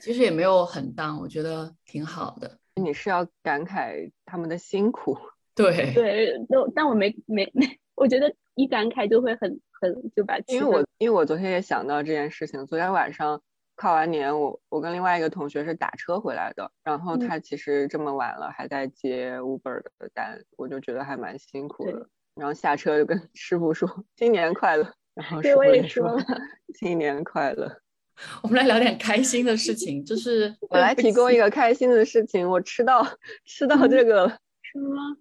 [0.00, 2.58] 其实也没有很当，我觉得挺好的。
[2.76, 5.16] 你是要感慨他们的辛苦？
[5.54, 8.34] 对 对，但但我没没没，我觉得。
[8.54, 13.40] 一感慨就会很很就把，因为我因为我昨天也想到这件事情，昨天晚上
[13.76, 22.06] 跨完年，我我跟另外一个同学是打车回来的，然后他其实这么晚了还在接 Uber 的单，我就觉得还蛮辛苦的。
[22.34, 23.88] 然后下车就跟 师傅说
[24.18, 26.20] 新年快乐，然后师傅也说
[26.78, 27.74] 新年快乐。
[28.44, 33.02] 我们来聊点开心的事情，就是我来提供一个开心的事情，我吃到
[33.46, 34.28] 吃到这个
[34.60, 35.16] 什么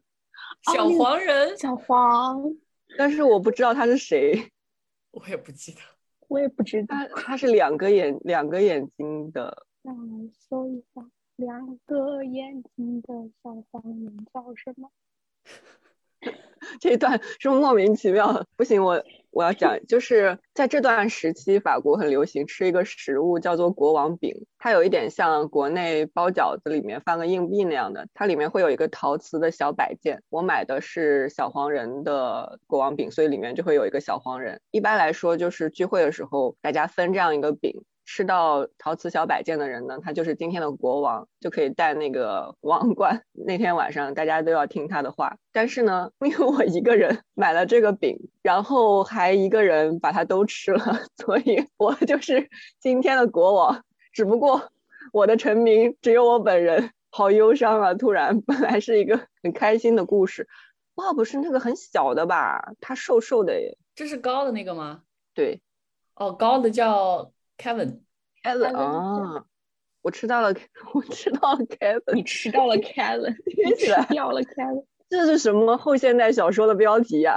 [0.63, 2.55] 小黄人小黄。
[2.97, 4.51] 但是我不知道他是谁，
[5.11, 5.79] 我也不记得，
[6.27, 6.95] 我也不知道。
[6.95, 11.01] 他他是两个眼两个眼睛的，让我搜一下，
[11.37, 14.91] 两个眼睛的小黄人叫什么？
[16.79, 30.21] 这一段是莫名其妙，不行，我我要讲，就是在这段时期，法国很流行吃一个食物叫做国王饼，它有一点像国内包饺子里面放个硬币那样的，它里面会有一个陶瓷的小摆件。
[30.29, 34.59] 我买的是小黄人的国王饼，所以里面就会有一个小黄人。
[34.71, 37.83] 一般来说，就是聚会的时候，大家分这样一个饼。
[38.13, 43.23] 吃到陶瓷小摆件的人呢，他就是今天的国王，就可以戴那个王冠。
[43.31, 45.37] 那天晚上大家都要听他的话。
[45.53, 52.49] 但是呢，因为我一个人买了这个饼，然后还一个人把它都吃了， 所以我就是
[52.81, 53.81] 今天的国王。
[54.11, 54.69] 只不过
[55.13, 57.93] 我的臣民只有我本人，好忧伤啊！
[57.93, 60.49] 突然，本来是一个很开心的故事。
[60.95, 62.73] 哇，不是那个很小的吧？
[62.81, 63.77] 他瘦瘦的耶。
[63.95, 65.03] 这是高的那个吗？
[65.33, 65.61] 对。
[66.15, 67.31] 哦，高的叫。
[67.61, 69.45] Kevin，Kevin 啊，
[70.01, 70.53] 我吃到了，
[70.93, 77.35] 我吃到了 Kevin，你吃到了 Kevin， 听起来掉了 Kevin，这是什么后现代小说的标题呀？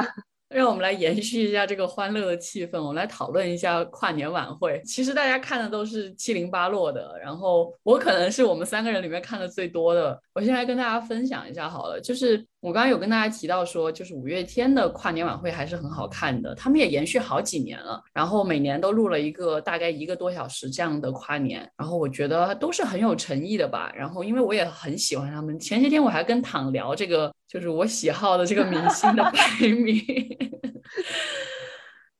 [0.55, 4.81] 让我们来延续一下这个欢乐的气氛，我们来讨论一下跨年晚会。
[4.85, 10.17] 其实大家看的都是七零八落的，然后我可能是我们三个人里面看的最多的。
[10.33, 23.93] 我先来跟大家分享一下好了，就是我刚刚有跟大家提到说，就是五月天的跨年晚会还是很好看的，他们也延续好几年了，然后每年都录了一个大概一个多小时这样的跨年，然后我觉得都是很有诚意的吧。
[23.97, 27.35] 然后因为我也很喜欢他们，前些天我还跟躺聊这个。
[27.55, 30.03] 就是我喜好的这个明星的排名，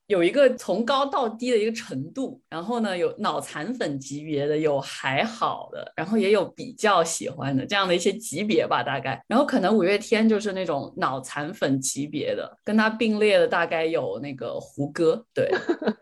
[0.07, 2.41] 有一个从高到低的一个程度。
[2.49, 9.21] 然后呢，有脑残粉级别的，有还好的，然后也有比较喜欢的这样的一些级别吧，大概。
[9.27, 15.51] 然后可能五月天就是那种脑残粉级别的，跟他并列的大概有那个胡歌，对。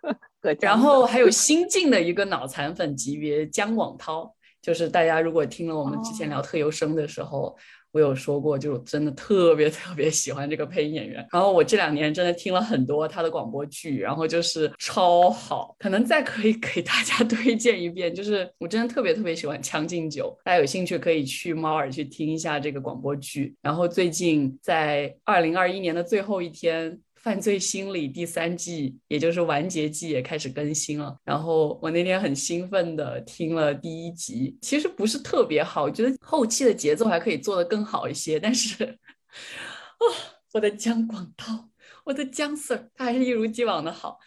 [0.61, 4.31] 然后还有新晋的一个脑残粉级别姜广涛，
[4.61, 7.57] 就是大家如果听了我们之前聊特优生的时候。
[7.93, 11.27] 我有说过，就真的特别特别喜欢这个配音演员。
[11.31, 15.77] 然后我这两年真的听了很多他的广播剧，然后就是超好。
[15.79, 23.55] 可能再可以给大家 推荐一遍，就是我真的特别特别喜欢《将进酒》，大家有兴趣可以去猫耳去听一下这个广播剧。
[23.63, 26.99] 然后最近在二零二一年的最后一天。
[27.23, 31.17] 犯罪心理第三季，也就是完结季也开始更新了。
[31.25, 38.41] 然后我那天很兴奋的听了第一集，其实不是特别好，我觉得后期的节奏还可以做得更好一些。
[38.41, 40.05] 但是，啊，
[40.53, 41.69] 我的姜广涛，
[42.05, 44.19] 我的姜 Sir，他还是一如既往的好。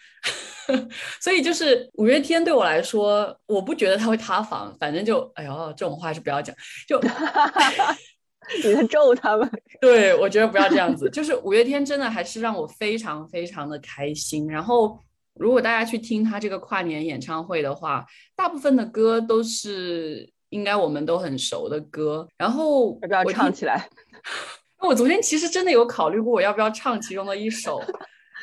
[1.22, 6.56] 所以就是五月天对我来说，我不觉得他会塌房，反正就哎呦，这种话是不要讲，
[6.88, 7.00] 就
[8.64, 9.50] 你在咒他们。
[9.82, 14.48] 对我觉得不要这样子，就是五月天真的还是让我非常非常的开心。
[14.48, 14.98] 然后
[15.36, 22.28] 如果大家去听他这个跨年演唱会的话，大部分的歌都是应该我们都很熟的歌。
[22.38, 23.88] 然后要不要唱起来？
[24.80, 27.82] 我昨天其实真的有考虑过我要不要唱其中的一首，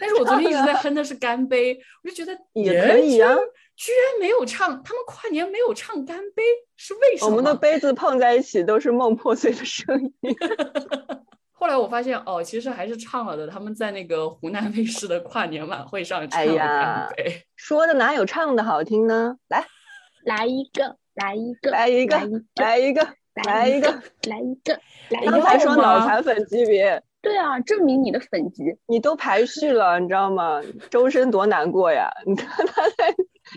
[0.00, 3.32] 但是我昨天一直在 哼的是《干杯》，我就觉得也可以啊
[3.82, 6.42] 居然没有唱，他们跨年没有唱《干杯》，
[6.76, 7.30] 是为什么？
[7.30, 10.36] 我们的杯子碰在一起都是梦破碎的声音。
[11.50, 19.36] 后来我发现哦，其实还是唱了的，他们在那个湖南卫视的跨年晚会上唱 哎了《呀干杯》说的哪有唱的好听呢？
[19.48, 19.66] 来，
[20.26, 22.16] 来一个，来一个，来一个，
[22.54, 23.08] 来一个，
[23.44, 24.02] 来一个。
[24.24, 24.72] 来一个，
[25.08, 25.40] 来一个刚个。
[25.40, 28.62] 才说脑残粉级别，对啊，证明你的粉级。
[28.86, 30.60] 你都排序了，你知道吗？
[30.90, 32.10] 周深多难过呀！
[32.26, 33.14] 你看他在，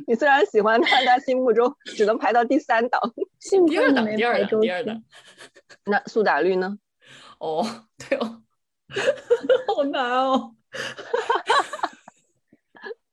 [0.08, 3.00] 你虽然喜欢他，但心目中只能排到第三档。
[3.40, 4.62] 幸亏你第二档，第二档，没排周迅。
[4.62, 5.04] 第二档。
[5.86, 6.78] 那苏打绿呢？
[7.40, 7.66] 哦，
[7.98, 8.42] 对哦，
[9.76, 10.56] 好难哦。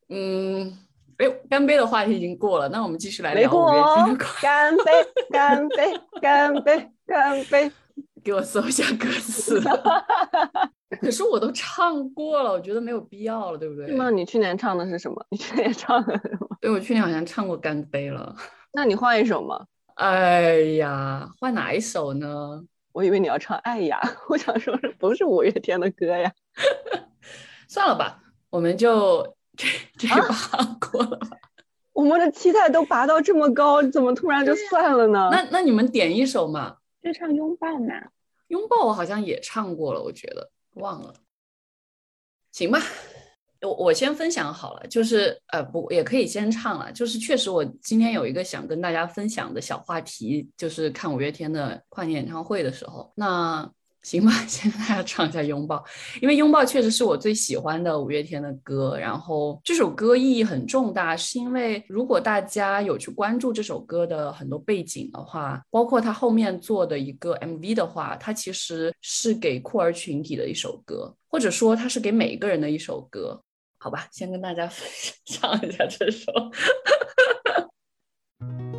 [0.08, 0.78] 嗯，
[1.18, 4.18] 哎，干杯的话题已经过了，那我们继续来没聊五月过哦天。
[4.40, 4.84] 干杯，
[5.30, 7.72] 干杯，干杯，干杯！
[8.24, 9.60] 给我搜一下歌词。
[11.00, 13.94] 可是我都唱过了，我觉得没有必要了，对不对？
[13.96, 15.24] 那你去年唱的是什么？
[15.30, 16.56] 你去年唱的是什么？
[16.60, 18.34] 对，我去年好像唱过《干杯》了。
[18.72, 19.64] 那你换一首嘛？
[19.94, 22.62] 哎呀，换哪一首呢？
[22.92, 26.30] 我以为你要唱《爱呀》，我想说是不是五月天的歌呀？
[27.68, 28.18] 算了吧，
[28.50, 29.66] 我们就这
[29.96, 31.28] 这一把过了吧。
[31.94, 35.30] 我们的期待都拔到这么高，怎么突然就算了呢？
[35.32, 37.94] 那那你们点一首嘛，就唱拥抱嘛。
[38.48, 41.14] 拥抱我好像也唱过了，我觉得忘了。
[42.50, 42.78] 行吧，
[43.62, 53.72] 我我先分享好了，就是呃不也可以先唱了，就是确实我今天有一个想跟大家分享的小话题，就是看五月天的跨年演唱会的时候，那
[54.02, 55.76] 行吧， 先跟大家唱一下《拥抱》，
[56.20, 58.98] 因为《拥抱》确实是我最喜欢的五月天的歌。
[58.98, 73.40] 然后这首歌意义很重大，是因为如果大家有去关注这首歌的很多背景的话，包括他后面做的一个 MV 的话，它其实是给酷儿群体的一首歌，或者说它是给每一个人的一首歌。
[73.78, 74.68] 好吧，先跟大家
[75.26, 76.32] 唱一下这首。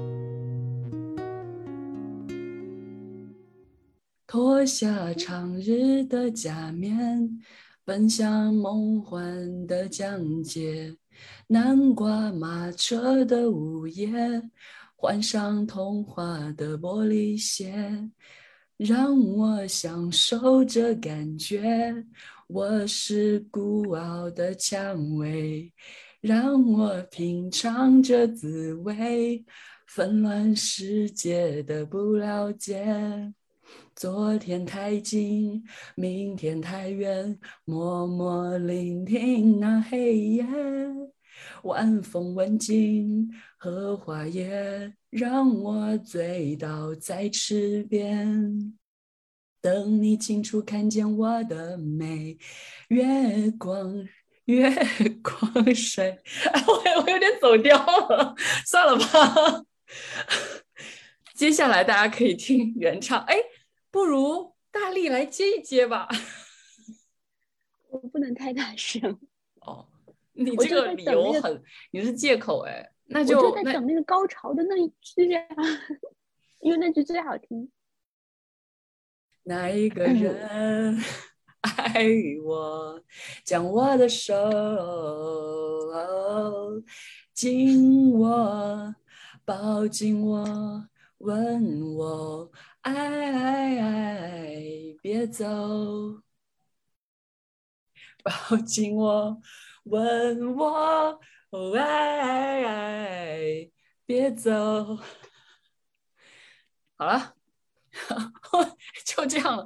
[4.33, 7.39] 脱下长日的假面，
[7.85, 10.97] 奔向梦幻的疆界。
[11.45, 14.09] 南瓜马车的午夜，
[14.95, 18.09] 换上童话的玻璃鞋，
[18.75, 22.03] 让我享受这感觉。
[22.47, 25.71] 我是孤傲的蔷薇，
[26.21, 29.45] 让我品尝这滋味。
[29.85, 33.31] 纷乱世界的不了解。
[33.95, 35.63] 昨天太近，
[35.95, 40.45] 明天太远，默默聆听那黑夜，
[41.61, 48.73] 晚风吻尽荷花叶，让我醉倒在池边。
[49.61, 52.35] 等你清楚看见我的美，
[52.89, 54.05] 月光，
[54.45, 54.73] 月
[55.21, 56.19] 光水。
[56.51, 56.73] 哎，我
[57.03, 57.77] 我有点走调
[58.09, 58.35] 了，
[58.65, 59.63] 算了吧。
[61.35, 63.35] 接下来大家可以听原唱，哎。
[63.93, 66.09] 不如大力来接一接吧。
[67.89, 69.19] 我不能太大声。
[69.61, 69.87] 哦，
[70.31, 75.45] 你这个理由很，你是借口哎，那就我就在等那个高潮的那一句啊，
[76.59, 77.71] 因为那句最好听。
[79.43, 80.97] 哪一个人
[81.61, 82.03] 爱
[82.43, 82.99] 我？
[83.45, 84.33] 将我的手
[87.31, 88.95] 紧握，
[89.45, 90.89] 抱紧我，
[91.19, 92.51] 吻我。
[92.83, 95.45] 爱爱爱，别走，
[98.23, 99.41] 抱紧我，
[99.85, 101.19] 吻我，
[101.49, 103.71] 哦爱爱爱，
[104.05, 104.97] 别走。
[106.97, 107.35] 好了，
[109.05, 109.65] 就这样了。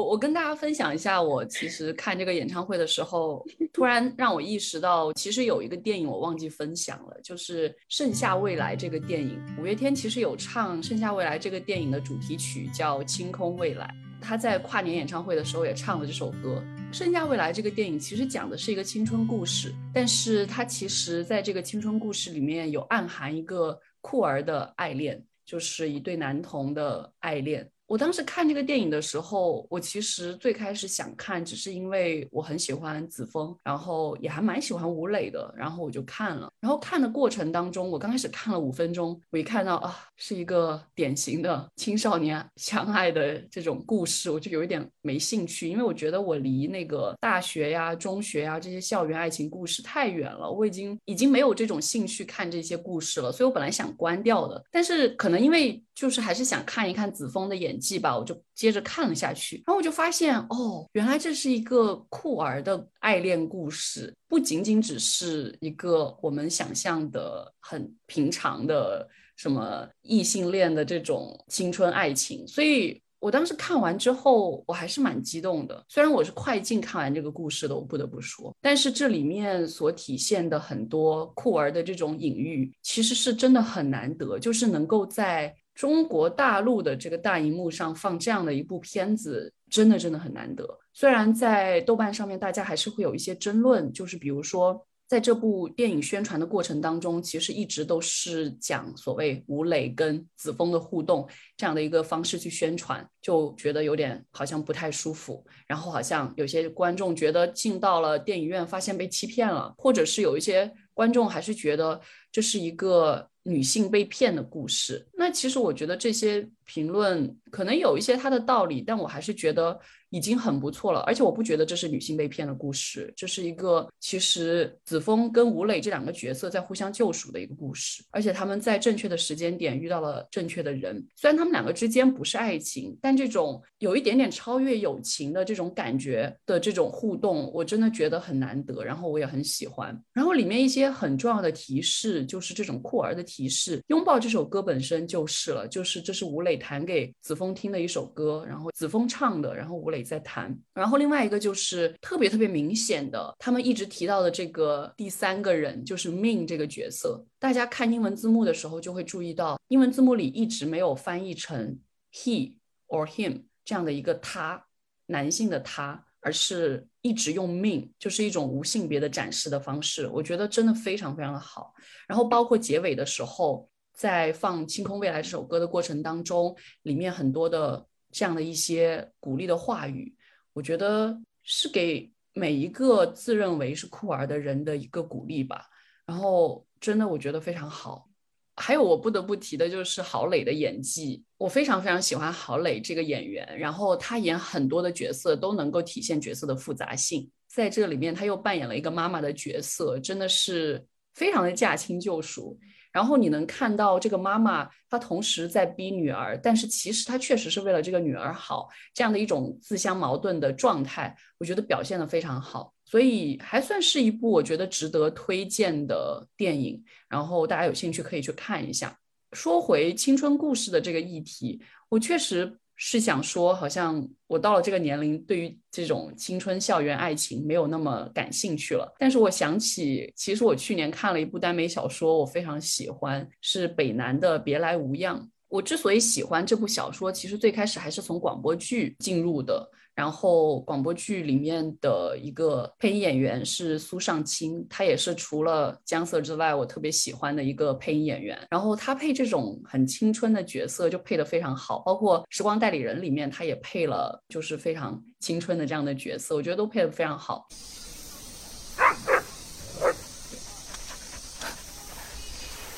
[0.00, 9.38] 我我跟大家分享一下，我其实看这个演唱会的时候， 突然让我意识到，其实有一个电影我忘记分享了，就是《盛夏未来》这个电影。
[9.60, 13.84] 五月天其实有唱《盛夏未来》这个电影的主题曲，叫《清空未来》。
[14.22, 16.62] 他在跨年演唱会的时候也唱了这首歌。
[16.96, 27.70] 《盛夏未来》这个电影其实讲的是一个青春故事，但是它其实在这个青春故事里面有暗含一个酷儿的爱恋，就是一对男童的爱恋。
[27.90, 36.48] 我当时看这个电影的时候，我其实最开始想看，只是因为我很喜欢子枫，然后也还蛮喜欢吴磊的，然后我就看了。
[36.60, 57.76] 然后看的过程当中，我刚开始看了五分钟，我一看到啊，是一个典型的青少年相爱的这种故事，我就有一点没兴趣，因为我觉得我离那个大学呀、中学呀这些校园爱情故事太远了，我已经已经没有这种兴趣看这些故事了，所以我本来想关掉的，但是可能因为就是还是想看一看子枫的演。
[57.80, 72.46] 技吧，我就接着看了下去，然后我就发现，哦，原来这是一个酷儿的爱恋故事，不仅仅只是一个我们想象的很平常的什么异性恋的这种青春爱情。
[72.46, 75.82] 所以我当时看完之后，我还是蛮激动的。
[75.88, 85.54] 虽然我是快进看完这个故事的，我不得不说，但是这里面所体现的很多酷儿的这种隐喻，其实是真的很难得，就是能够在。
[85.74, 90.78] 中国大陆的这个大荧幕上放这样的一部片子，真的真的很难得。
[90.92, 101.26] 虽然在豆瓣上面，大家还是会有一些争论，就是比如说，在这部电影宣传的过程当中，其实一直都是讲所谓吴磊跟子枫的互动
[101.56, 105.44] 这样的一个方式去宣传，就觉得有点好像不太舒服。
[105.66, 110.70] 然后好像有些观众觉得进到了电影院发现被欺骗了，或者是有一些
[111.00, 111.98] 观众还是觉得
[112.30, 113.26] 这是一个。
[113.42, 119.80] 女性被骗的故事，那其实我觉得这些评论可能有一些它的道理，但我还是觉得。
[120.10, 131.06] 已经很不错了，而且我不觉得这是女性被骗的故事，这是一个其实子枫跟吴磊这两个角色在互相救赎的一个故事，而且他们在正确的时间点遇到了正确的人。
[131.14, 139.96] 虽然他们两个之间不是爱情，但这种有一点点超越友情的这种感觉的这种互动，我真的觉得很难得，然后我也很喜欢。
[140.12, 149.99] 然后里面一些很重要的提示，就是这种酷儿的提示，拥抱这首歌本身就是了，就是这是吴磊弹给子枫听的一首歌，然后子枫唱的，然后吴磊。
[150.02, 157.24] 在谈，然后另外一个就是特别特别明显的，他们一直提到的这个第三个人就是 Min 这个角色。
[157.38, 161.78] 大家看英文字幕的时候就会注意到，英文字幕里一直没有翻译成
[162.12, 162.54] he
[162.88, 164.66] or him 这样的一个他，
[165.06, 170.06] 男性的他，而是一直用 Min，就是一种无性别的展示的方式。
[170.08, 171.74] 我觉得真的非常非常的好。
[172.06, 177.86] 然后包括结尾的时候，在放《清空未来》这首歌的过程当中，里面很多的。
[178.10, 180.14] 这样的一些鼓励的话语，
[180.52, 185.66] 我觉得是给每一个自认为是酷儿的人的一个鼓励吧。
[186.06, 188.08] 然后真的我觉得非常好。
[188.56, 193.58] 还有我不得不提的就是郝蕾的演技，我非常非常喜欢郝蕾这个演员。
[193.58, 200.84] 然后她演很多的角色都能够体现角色的复杂性，在这里面她又扮演了一个妈妈的角色，真的是
[201.14, 202.58] 非常的驾轻就熟。
[202.92, 216.82] 然后你能看到这个妈妈，她同时在逼女儿，但是其实她确实是为了这个女儿好，这样的一种自相矛盾的状态，我觉得表现的非常好，所以还算是一部我觉得值得推荐的电影。
[217.08, 218.96] 然后大家有兴趣可以去看一下。
[219.32, 222.59] 说回青春故事的这个议题，我确实。
[222.82, 228.90] 是想说，好像我到了这个年龄，对于这种青春校园爱情没有那么感兴趣了。
[228.98, 235.20] 但是我想起，其实我去年看了一部耽美小说，我非常喜欢，是北南的《别来无恙》。
[235.48, 239.70] 我之所以喜欢这部小说，其实最开始还是从广播剧进入的。
[240.00, 248.38] 然后广播剧里面的一个配音演员是苏尚卿，他也是除了姜瑟之外，我特别喜欢的一个配音演员。
[248.48, 257.46] 然后他配这种很青春的角色就配得非常好，包括《时光代理人》里面他也配了，就是非常青春的这样的角色，我觉得都配得非常好。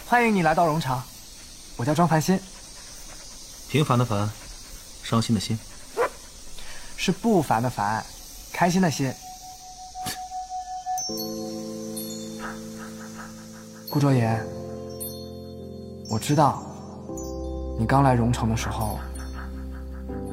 [0.06, 1.00] 欢迎你来到荣场，
[1.76, 2.36] 我叫张凡心。
[3.70, 4.28] 平凡的凡，
[5.04, 5.56] 伤心的心。
[7.04, 8.00] 是不烦的烦，
[8.52, 9.12] 开心的心。
[13.90, 14.40] 顾卓言，
[16.08, 16.62] 我知道，
[17.76, 19.00] 你刚来荣城的时候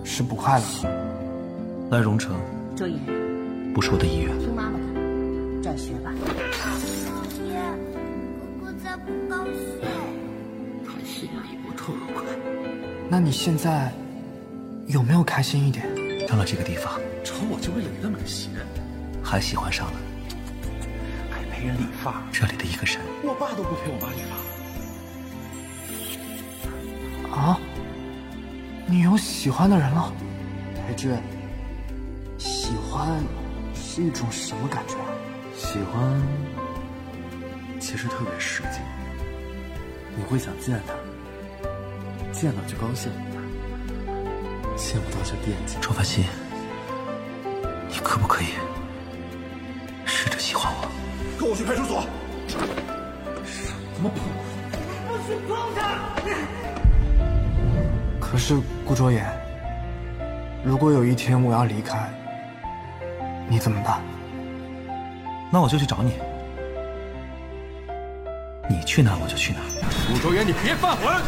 [0.03, 1.89] 是不快乐的。
[1.89, 2.35] 来荣城，
[2.75, 2.99] 卓言，
[3.73, 4.37] 不是我的意愿。
[4.37, 6.13] 听妈妈的，转学吧。
[7.33, 7.59] 爹，
[8.61, 9.81] 哥哥在不高兴。
[10.85, 12.23] 他心里不痛快。
[13.09, 13.91] 那你现在
[14.85, 15.83] 有没有开心一点？
[16.29, 18.63] 到了这个地方，找我就为了你那么个袭人，
[19.23, 19.93] 还喜欢上了，
[21.31, 24.21] 还陪人理发，这里的一个人，我爸都不陪我妈理
[27.33, 27.35] 发。
[27.35, 27.59] 啊？
[28.85, 30.13] 你有喜欢的人了？
[30.75, 31.17] 白志，
[32.37, 33.23] 喜欢
[33.73, 35.09] 是一种什么感觉啊？
[35.55, 36.21] 喜欢
[37.79, 38.77] 其实特别实际，
[40.15, 40.93] 你会想见他，
[42.31, 43.11] 见到就高兴。
[44.79, 45.75] 见不到就惦记。
[45.79, 46.23] 周凡心，
[47.89, 48.47] 你可不可以
[50.05, 50.89] 试着喜欢我？
[51.37, 52.03] 跟我去派出所。
[52.47, 54.19] 怎么碰？
[55.07, 55.99] 不许碰他！
[58.19, 59.29] 可是顾卓言，
[60.63, 62.09] 如果有一天我要离开，
[63.47, 64.01] 你怎么办？
[65.51, 66.13] 那我就去找你。
[68.69, 69.59] 你去哪我就去哪。
[70.07, 71.21] 顾卓言，你别犯浑！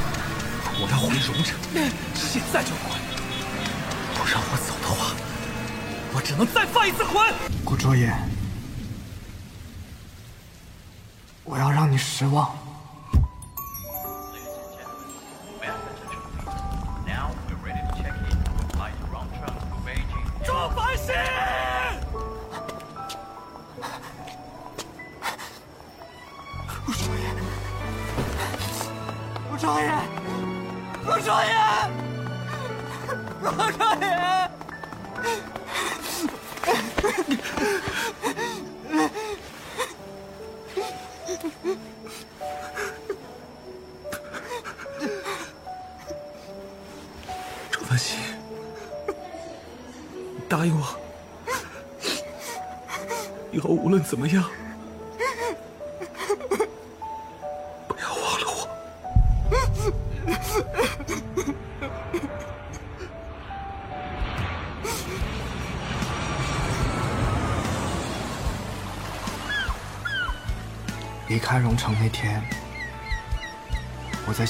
[0.80, 1.60] 我要回荣城，
[2.16, 3.01] 现在就回。
[6.32, 7.34] 只能再犯一次浑。
[7.66, 8.18] 顾卓言，
[11.44, 12.58] 我要让你失望。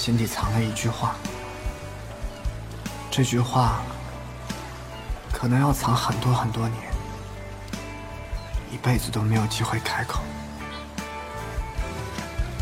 [0.02, 1.16] 心底藏了一句话。
[3.12, 3.84] 这句话
[5.32, 6.82] 可能要藏很多很多年，
[8.72, 10.24] 一辈子都没有机会开口。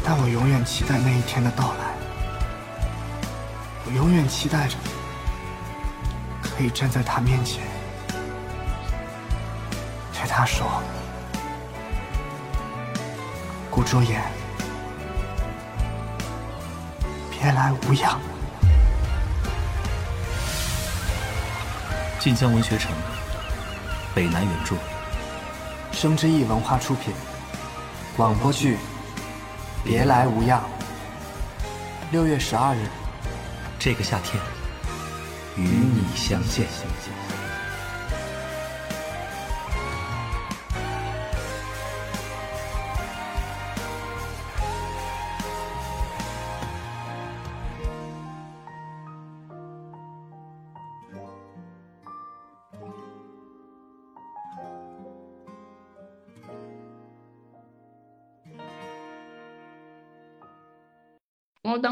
[0.03, 1.93] 但我永远期待那一天的到来，
[3.85, 4.75] 我永远期待着
[6.43, 7.63] 可以站在他面前，
[10.11, 10.83] 对他说
[13.71, 14.21] ：“顾卓言，
[17.49, 18.21] 别来无恙。”
[22.19, 22.91] 晋江文学城，
[24.13, 24.75] 北南原著，
[25.91, 27.11] 生之翼文化出品，
[28.15, 28.75] 广播剧
[29.83, 30.61] 《别来无恙》，
[32.11, 32.87] 六月十二日，
[33.79, 34.39] 这个夏天
[35.57, 36.67] 与你相见。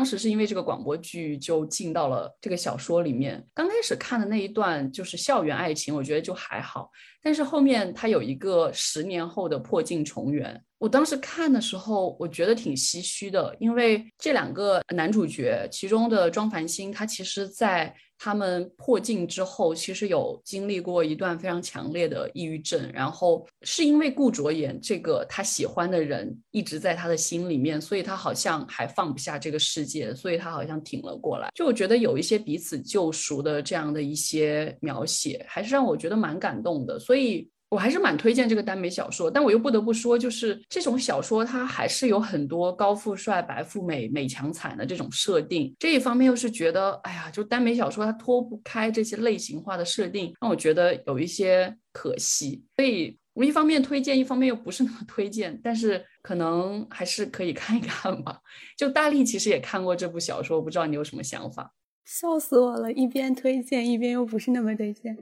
[0.08, 3.46] 时是因为这个广播剧就进到了这个小说里面。
[3.54, 6.90] 刚开始看的那一段就是校园爱情，我觉得就还好。
[7.22, 31.50] 但是后面它有一个十年后的破镜重圆，我当时看的时候，我觉得挺唏嘘的，因为这两个男主角，其中的庄繁星，他其实在他们破镜之后，其实有经历过一段非常强烈的抑郁症，然后是因为顾卓言这个他喜欢的人一直在他的心里面，所以他好像还放不下这个世界，所以他好像挺了过来。
[31.54, 37.50] 就我觉得有一些彼此救赎的这样的一些描写，还是让我觉得蛮感动的，所以。
[37.70, 45.76] 我还是蛮推荐这个耽美小说，但我又不得不说，就是这种小说它还是有很多高富帅、白富美、美强惨的这种设定。
[45.78, 52.64] 这一方面又是觉得，哎呀，就耽美小说它脱不开这些类型化的设定，让我觉得有一些可惜。
[52.78, 58.40] 所以我一方面推荐，一方面又不是那么推荐，但是可能还是可以看一看吧。
[58.78, 61.74] 就大力其实也看过这部小说，我不知道你有什么想法。
[62.06, 65.18] 笑死我了，一边推荐一边又不是那么推荐。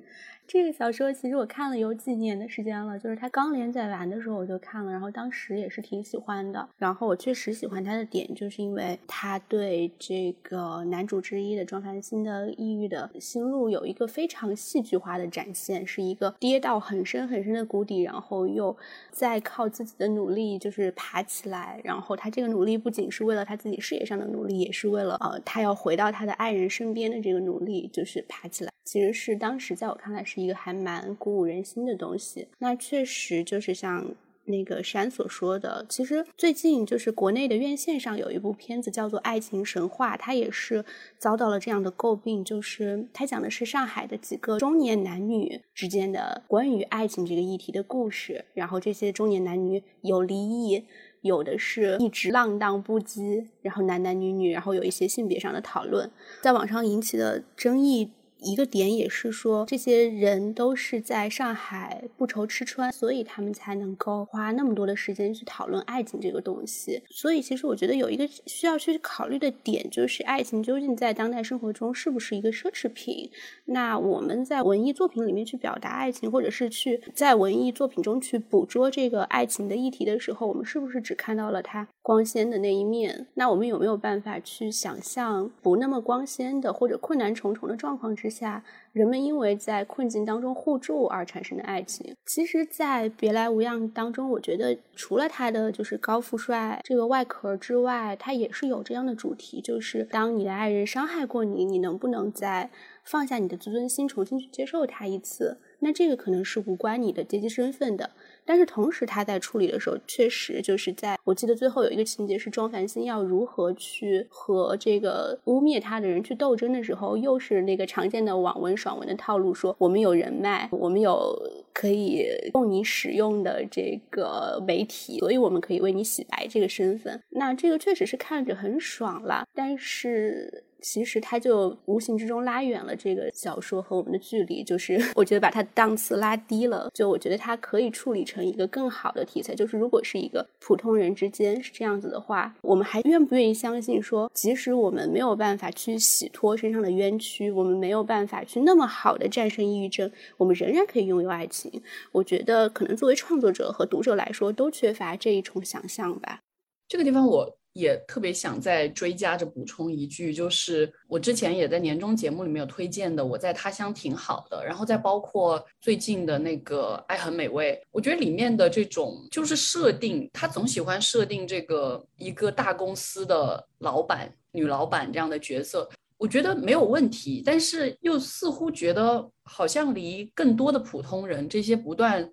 [0.48, 6.70] 这个小说其实我看了有几年的时间了，就是它刚连载完的时候我就看了，然后当时也是挺喜欢的。
[6.78, 18.78] 然后我确实喜欢它的点，就是因为它对这个男主之一的庄繁星的抑郁的心路有一个非常戏剧化的展现，是一个跌到很深很深的谷底，然后又
[19.12, 21.82] 再靠自己的努力就是爬起来。
[21.84, 28.72] 然后他这个努力不仅是为了他自己事业上的努力，也是为了呃他要回到他的爱人身边的这个努力，就是爬起来。
[28.86, 32.50] 其实是当时在我看来是是一个还蛮鼓舞人心的东西。
[32.60, 34.06] 那确实就是像
[34.48, 40.86] 那个山所说的，其实最近就是国内的院线上有一部片子叫做《爱情神话》，它也是
[41.18, 48.46] 遭到了这样的诟病，就是它讲的是上海的几个中年男女之间的关于爱情这个议题的故事。
[48.54, 50.86] 然后这些中年男女有离异，
[51.22, 56.12] 有的是一直浪荡不羁，然后男男女女，然后有一些性别上的讨论，
[56.44, 58.12] 在网上引起的争议。
[58.46, 67.02] 一个点也是说，这些人都是在上海不愁吃穿，所以他们才能够花那么多的时间去讨论爱情这个东西。
[67.10, 73.32] 所以，其实我觉得有一个需要去考虑的点，就是爱情究竟在当代生活中是不是一个奢侈品？
[73.66, 83.26] 那我们在文艺作品里面去表达爱情，或者是去在文艺作品中去捕捉这个爱情的议题的时候，我们是不是只看到了它光鲜的那一面？
[83.34, 92.14] 那我们有没有办法去想象不那么光鲜的或者困难重重的状况之下，下人们因为在困境当中互助而产生的爱情？
[92.26, 102.70] 其实，在《别来无恙》当中，我觉得除了他的就是高富帅这个外壳之外，他也是有这样的主题，就是当你的爱人伤害过你，你能不能再
[103.06, 105.58] 放下你的自尊心，重新去接受他一次？
[105.80, 108.12] 那这个可能是无关你的阶级身份的。
[108.46, 121.36] 但是同时，他在处理的时候，确实就是在我记得最后有一个情节是庄凡心要如何去和这个污蔑他的人去斗争的时候，又是那个常见的网文爽文的套路，说我们有人脉，我们有
[121.74, 127.20] 可以供你使用的这个媒体，所以我们可以为你洗白这个身份。
[127.30, 130.65] 那这个确实是看着很爽了，但是。
[130.82, 136.90] 其实它就无形之中拉远了这个小说和我们的距离，就是我觉得把它档次拉低了。
[136.94, 151.82] 就我觉得它可以处理成一个更好的题材，就是如果是一个普通人之间是这样子的话，我们还愿不愿意相信说，即使我们没有办法去洗脱身上的冤屈，我们没有办法去那么好的战胜抑郁症，我们仍然可以拥有爱情？
[152.12, 156.40] 我觉得可能作为创作者和读者来说，都缺乏这一重想象吧。
[156.88, 157.58] 这个地方我。
[157.76, 164.66] 也特别想再追加着补充一句，就是我之前也在年终节目里面有推荐的，我在他乡挺好的。
[164.66, 182.26] 然后再包括最近的那个爱很美味，我觉得里面的这种就是设定，他总喜欢设定这个一个大公司的老板、女老板这样的角色，我觉得没有问题，但是又似乎觉得好像离更多的普通人这些不断。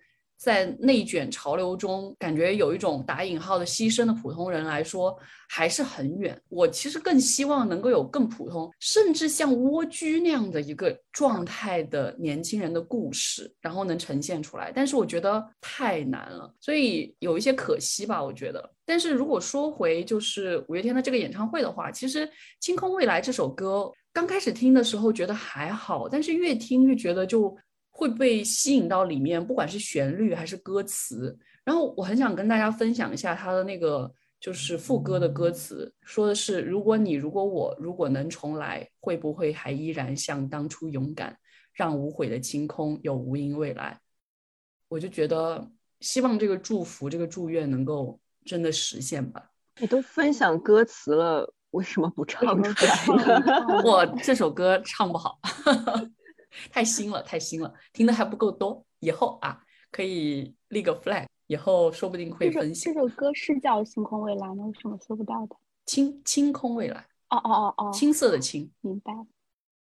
[0.42, 5.16] 在内卷潮流中，感觉有一种打引号的牺牲的普通人来说
[5.48, 6.36] 还是很远。
[6.48, 14.72] 我其实更希望能够有更普通，甚至像蜗居那样的一个状态的年轻人的故事，然后能呈现出来。
[14.74, 18.20] 但是我觉得太难了，所以有一些可惜吧。
[18.20, 22.26] 我觉得，但是如果说回就是五月天的这个演唱会的话，其实
[22.58, 27.56] 《清空未来》这首歌刚开始听的时候觉得还好，但是越听越觉得就。
[27.92, 31.38] 会被吸引到里面，不管是旋律还是歌词。
[31.62, 41.38] 然后我很想跟大家分享一下他的那个，就是副歌的歌词，说的是：如果你，如果我，如果能重来，会不会还依然像当初勇敢，
[41.72, 44.00] 让无悔的晴空有无垠未来？
[44.88, 45.70] 我就觉得，
[46.00, 49.50] 希望这个祝福，这个祝愿能够真的实现吧。
[49.78, 53.44] 你都分享歌词了，为什么不唱出来呢？
[53.86, 55.38] 我这首歌唱不好。
[56.70, 58.84] 太新了，太新了，听的还不够多。
[59.00, 59.60] 以后啊，
[59.90, 62.94] 可以立个 flag，以后说不定会分享。
[62.94, 64.64] 这首歌是叫《星空未来》吗？
[64.66, 65.56] 为什么搜不到的？
[65.86, 67.06] 青青空未来。
[67.30, 68.70] 哦哦哦哦，青色的青。
[68.80, 69.12] 明白。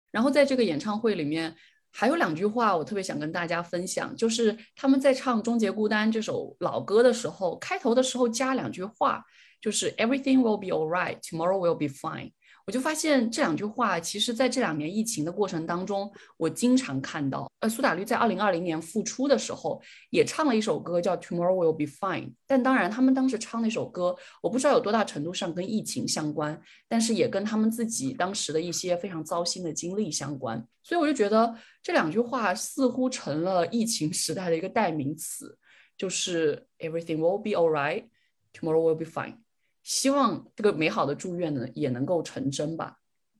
[0.09, 1.55] 然后在这个演唱会里面，
[1.91, 9.23] 还有两句话我特别想跟大家分享，就是他们在唱《终结孤单》这首老歌的时候，开头的时候加两句话，
[9.61, 12.31] 就是 Everything will be alright, tomorrow will be fine。
[12.71, 17.51] 我就发现这两句话，其实在这两年疫情的过程当中，我经常看到。
[17.59, 22.27] 呃，苏打绿在二零二零年复出的时候，也唱了一首歌叫《Tomorrow Will Be Fine》。
[22.47, 26.57] 但当然，他们当时唱那首歌，我不知道有多大程度上跟疫情相关，
[26.87, 30.65] 但是也跟他们自己当时的一些非常糟心的经历相关。
[30.81, 31.53] 所以我就觉得
[31.83, 35.57] 这两句话似乎成了疫情时代的一个代名词，
[35.97, 38.05] 就是 Everything will be alright,
[38.53, 39.39] tomorrow will be fine。
[39.83, 42.95] 希望这个美好的祝愿呢也能够成真吧。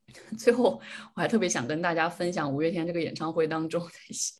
[0.37, 0.81] 最后，
[1.15, 3.91] 我还特别想跟大家分享五月天这个演唱会当中的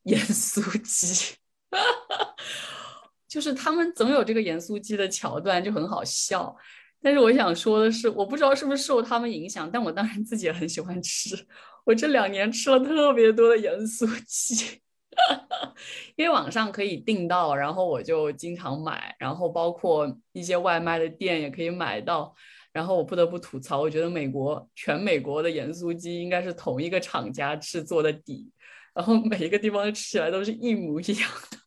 [0.04, 1.34] 盐酥鸡，
[3.26, 6.54] 就是他们总有这个盐酥鸡的桥段，就很好笑。
[7.02, 11.48] 但是我想说的是，我不知道是不是受他们影响，但我当然自己也很喜欢吃。
[11.86, 14.81] 我这两年吃了特别多的盐酥鸡。
[16.16, 22.34] 因为网上可以订到，然后我就经常买，然后包括一些外卖的店也可以买到。
[22.74, 28.50] 然后我不得不吐槽，我觉得美国全美国的盐酥鸡应该是同一个厂家制作的底，
[28.94, 31.58] 然后每一个地方吃起来都是一模一样的。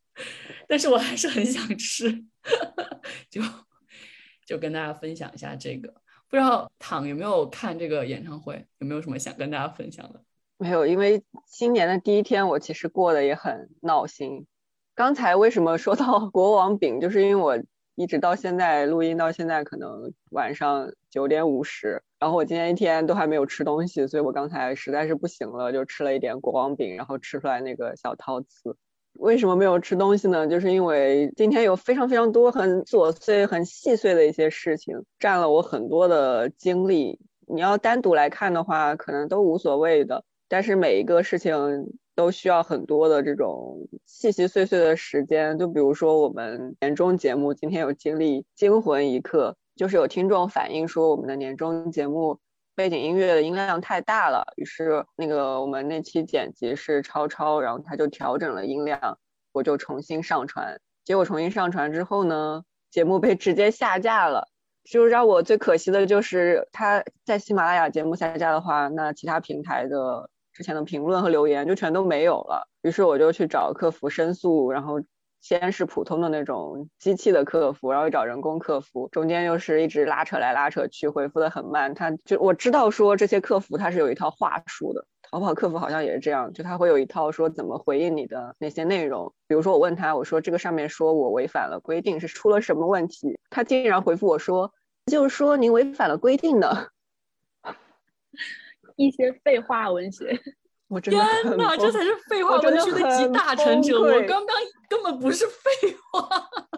[0.67, 2.11] 但是我还是很想吃，
[3.29, 3.39] 就
[4.47, 5.93] 就跟大家分享一下这个。
[6.27, 10.24] 不知道躺有没有看这个演唱会，有没有什么想跟大家分享的？
[10.57, 14.47] 没有，因为新年的第一天，我其实过得也很闹心。
[14.95, 17.61] 刚才为什么说到 国王饼，就是因为我
[17.95, 28.77] 一直到现在录音到现在可能晚上九点五十，然后我今天一天都还没有吃东西，所以我刚才实在是不行了，就吃了一点国王饼，然后吃出来那个小陶瓷。
[29.19, 30.47] 为什么没有吃东西呢？
[30.47, 37.19] 就是因为今天有非常非常多很琐碎、很细碎的一些事情占了我很多的精力。
[37.47, 41.53] 你要单独来看的话，可能都无所谓的，但是每一个事情
[42.15, 45.57] 都需要很多的这种细细碎碎的时间。
[45.57, 52.39] 就比如说我们年终节目今天有经历惊魂一刻，就是有听众反映说我们的年终节目。
[52.77, 59.17] 背景音乐的音量太大了，于是那个我们那期剪辑是超超，然后他就调整了音量，
[59.53, 60.81] 我就重新上传。
[61.05, 64.49] 结果重新上传之后呢，节目被直接下架了。
[64.83, 72.67] 就让我最可惜的就是他在喜马拉雅节目下架的话，那其他平台的之前的评论和留言就全都没有了。
[72.81, 74.99] 于是我就去找客服申诉，然后。
[75.41, 81.93] 先是普通的那种机器的客服，然后找人工客服，中间又是一直拉扯来拉扯去，回复的很慢。
[81.93, 89.31] 他就我知道说这些客服他是有一套话术的，淘宝客服好像也是这样，就他会有一套说怎么回应你的那些内容。
[89.47, 93.37] 比如说我问他，我说这个上面说我违反了规定，是出了什么问题？
[93.51, 94.73] 他竟然回复我说，
[95.05, 96.89] 就是说您违反了规定的
[98.95, 100.39] 一些废话文学。
[100.87, 101.19] 我天
[101.57, 103.99] 哪，这才是废话文学的集大成者！
[103.99, 104.55] 我刚刚
[104.87, 106.29] 根本不是废话。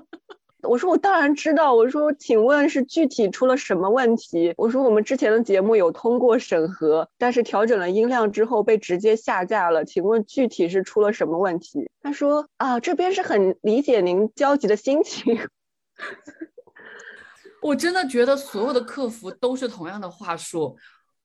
[0.64, 1.74] 我说我当然知道。
[1.74, 4.54] 我说，请问是具体出了什么问题？
[4.58, 9.84] 我说我们之前的节目有通过审核，但是调整了音量之后被直接下架了。
[9.84, 11.90] 请问具体是出了什么问题？
[12.02, 15.38] 他说啊，这边是很理解您焦急的心情。
[17.62, 20.78] 我真的觉得所有的客服都是同样的话术。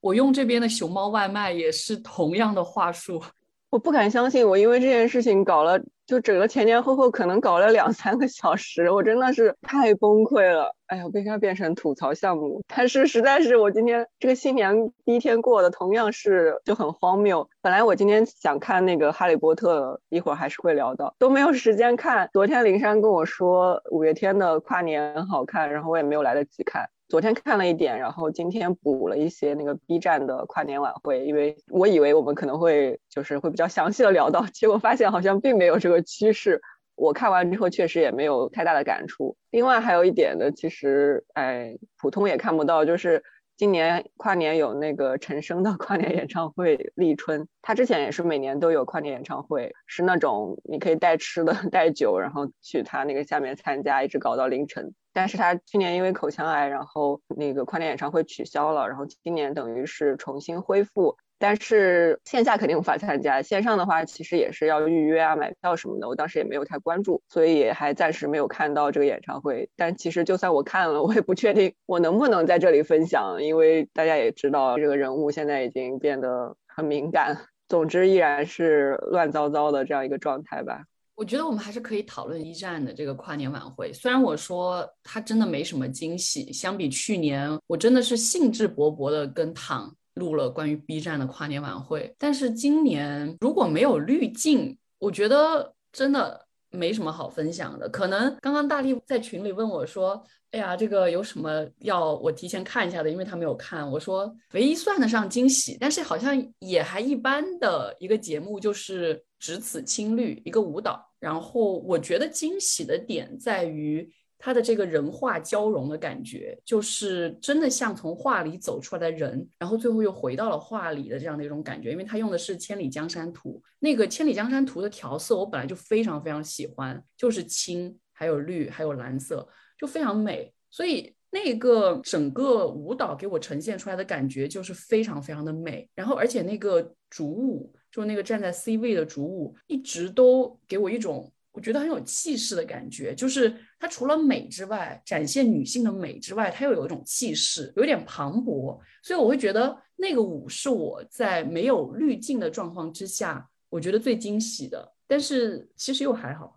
[0.03, 3.23] 我用这边的熊猫外卖也是同样的话术，
[3.70, 10.74] 我不敢相信，我因为这件事情搞了，就整个前前后后可能搞了两三个小时，我真的是太崩溃了。
[10.89, 17.49] 哎呀，被它变成吐槽项目，但是实在是我今天这个新年第一天过的同样是就很荒谬。
[17.62, 22.29] 本来我今天想看那个《哈利波特》，一会儿还是会聊到，都没有时间看。
[22.33, 26.91] 昨天灵山跟我说五月天的跨年很好看，然后我也没有来得及看。
[27.13, 36.59] 昨天看了一点，然后今天补了一些那个 B 站的跨年晚会，因为我以为我们可能会就是会比较详细的聊到，结果发现好像并没有这个趋势。
[36.95, 39.37] 我看完之后确实也没有太大的感触。
[39.51, 43.23] 另外还有一点呢，其实哎，普通也看不到，就是
[43.59, 54.95] 今年跨年有那个陈升的跨年演唱会，立春，他之前也是每年都有跨年演唱会，是那种你可以带吃的 带酒，然后去他那个下面参加，一直搞到凌晨。
[55.13, 61.17] 但是他去年因为口腔癌，然后那个跨年演唱会取消了，然后今年等于是重新恢复。
[61.39, 66.09] 但是线下肯定无法参加，线上的话其实也是要预约啊、买票什么的。
[66.09, 69.69] 我当时也没有太关注，所以也还暂时没有看到这个演唱会。
[69.75, 77.37] 但其实就算我看了， 我也不确定我能不能在这里分享，因为大家也知道这个人物现在已经变得很敏感。
[77.67, 80.85] 总之依然是乱糟糟的这样一个状态吧。
[81.23, 83.93] 我觉得我们还是可以讨论一战的这个跨年晚会。
[83.93, 92.12] 虽然我说它真的没什么惊喜，相比去年，我真的是兴致勃勃的跟躺录了关于 B 站的跨年晚会。
[92.19, 97.89] 但是今年如果没有滤镜，我觉得真的没什么好分享的。
[97.89, 100.20] 可能刚刚大力在群里问我说
[100.51, 103.89] ：“哎呀，这个有什么要我提前看一下的？”因为他没有看。
[103.89, 109.24] 我说唯一算得上惊喜，但是好像也还一般的一个节目就是。
[109.43, 114.09] 只此青绿一个舞蹈，然后我觉得惊喜的点在于
[114.39, 121.90] 他的这个人画交融的感觉，就是真的像从画里走出来的人，然后最后又回到了画里的这样的一种感觉。
[121.90, 130.55] 因为他用的是《千里江山图》，那个《千里江山图》的调色我本来就非常非常喜欢，就是青，还有绿，还有蓝色，就非常美。
[130.70, 135.90] 所以那个整个舞蹈给我呈现出来的感觉就是非常非常的美。
[135.97, 137.74] 然后而且那个主舞。
[137.93, 143.14] 就那个站在 C 位的主舞，一直都给我一种我觉得很有气势的感觉。
[143.14, 148.81] 就是它除了美之外，展现女性的美之外，它又有一种气势，有点磅礴。
[149.02, 154.90] 所以我会觉得那个舞是我在没有滤镜的状况之下，我觉得最惊喜的。
[155.06, 156.56] 但是其实又还好。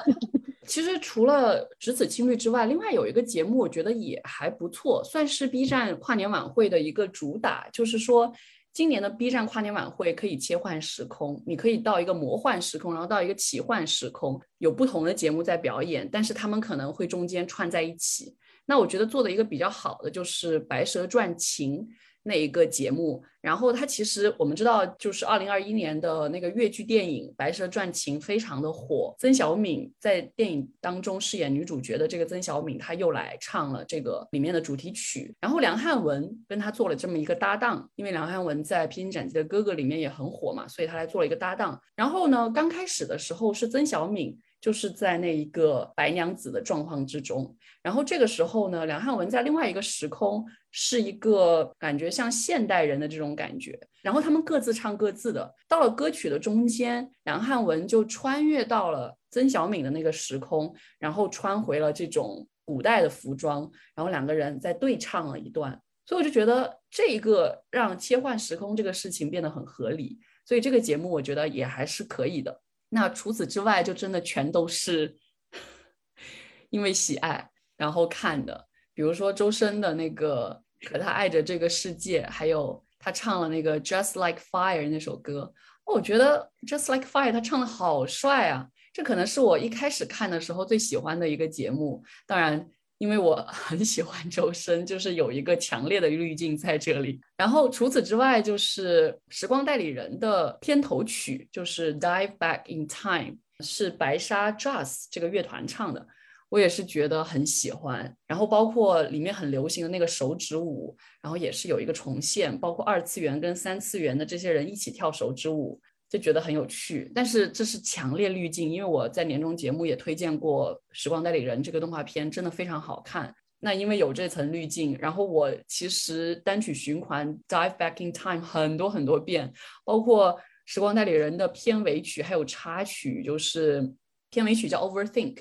[0.68, 8.30] 其实除了只此青绿之外，另外有一个节目，我觉得也还不错，算是 B 站跨年晚会的一个主打，就是说。
[8.72, 18.34] 今年的 B 站跨年晚会可以切换时空，你可以到一个魔幻时空，然后到一个奇幻时空，有不同的节目在表演，但是他们可能会中间串在一起。
[18.64, 21.80] 那我觉得做的一个比较好的就是《白蛇传情》
[22.22, 23.22] 那一个节目。
[23.40, 29.12] 然后他其实我们知道，就是二零二一年的那个越剧电影《白蛇传情》非常的火。
[29.18, 35.34] 曾小敏在电影当中饰演女主角的这个曾小敏，她又来唱了这个里面的主题曲。
[35.40, 41.80] 然后梁汉文跟她做了这么一个搭档，因为梁汉文在《披荆斩棘的哥哥》里面也很火嘛，所以他来做了一个搭档。
[41.96, 44.38] 然后呢，刚开始的时候是曾小敏。
[44.62, 55.54] 就是在那一个白娘子的状况之中，然后这个时候呢，梁汉文在另外一个时空是一个感觉像现代人的这种感觉，然后他们各自唱各自的。
[55.68, 65.78] 到了歌曲的中间，梁汉文就穿越到了曾小敏的那个时空，然后穿回了这种古代的服装，然后两个人在对唱了一段。
[66.06, 72.62] 所以我就觉得这一个让切换时空这个事情变得很合理，所以这个节目我觉得也还是可以的。
[72.88, 75.14] 那除此之外，就真的全都是
[76.70, 78.68] 因为喜爱然后看的。
[78.94, 85.52] 比如说周深的那个《可他爱着这个世界》，还有他唱了那个《Just Like Fire》那首歌，
[85.84, 88.68] 我觉得《Just Like Fire》他唱的好帅啊！
[88.92, 92.02] 这可能是我一开始看的时候最喜欢的一个节目。
[92.26, 92.68] 当然。
[92.98, 97.20] 因为我 很喜欢周深，就是有一个强烈的滤镜在这里。
[97.36, 106.06] 然后除此之外，就是《时光代理人》的片头曲，就是《Dive Back in Time》，是白沙 Jazz 这个乐团唱的，
[106.52, 108.14] 我也是觉得很喜欢。
[108.26, 115.80] 然后包括里面很流行的那个手指舞，然后也是有一个重现，包括二次元跟三次元的这些人一起跳手指舞。
[116.10, 123.34] 就觉得很有趣，但是这是强烈滤镜，因为我在年终节目也推荐过《时光代理人》这个动画片，真的非常好看。
[123.60, 129.50] 那因为有这层滤镜，然后我其实单曲循环《Dive Back in Time》很多很多遍，
[129.86, 130.32] 包括
[130.66, 133.90] 《时光代理人》的片尾曲还有插曲，就是
[134.28, 135.36] 片尾曲叫《Overthink》，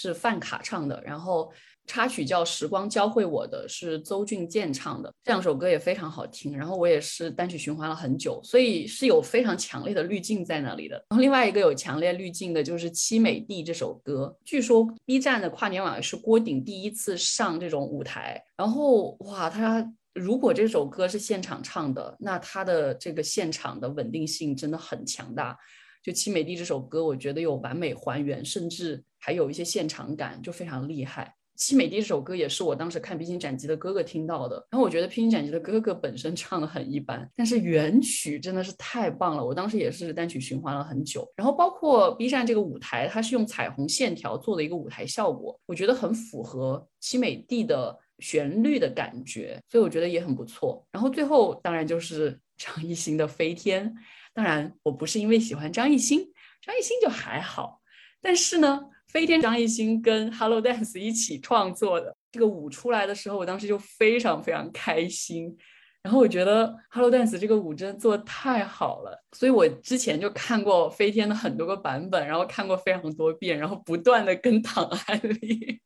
[0.00, 1.52] 是范卡唱的，然后。
[1.86, 6.56] 插曲叫《时光教会我的》，是邹俊健唱的，这两首歌也非常好听。
[6.56, 10.94] 然后我也是单曲循环了很久，所以是有非常强烈的滤镜在那里的。
[11.08, 18.40] 然后另外一个有强烈滤镜的就是《凄美地》这首歌，据说 B 站的跨年晚会是郭顶第一次上这种舞台。
[18.56, 25.58] 然后哇，他如果这首歌是现场唱的，那他的这个现场的稳定性真的很强大。
[26.04, 31.36] 就《凄美地》这首歌，我觉得有完美还原，甚至还有一些现场感，就非常厉害。
[31.62, 41.30] 《凄美地》这首歌也是我当时看《披荆斩棘的哥哥》听到的，然后我觉得《披荆斩棘的哥哥》本身唱的很一般，但是原曲真的是太棒了，我当时也是单曲循环了很久。
[41.36, 50.82] 然后包括 B 站这个舞台，它是用彩虹线条做的一个舞台效果，我觉得很符合《凄美地》的旋律的感觉，所以我觉得也很不错。
[50.90, 53.86] 然后最后当然就是 张艺兴的《飞天》，
[54.32, 56.20] 当然我不是因为喜欢张艺兴，
[56.62, 57.82] 张艺兴就还好，
[58.22, 58.86] 但是呢。
[59.12, 65.56] 飞天张艺兴跟 Hello Dance 一起创作的这个舞出来的时候，我当时就非常非常开心。
[66.02, 75.80] 然后我觉得 Hello Dance 这个舞真的做的太好了，所以我之前就看过飞天的很多个版本，然后看过非常多遍，然后不断的跟唐安利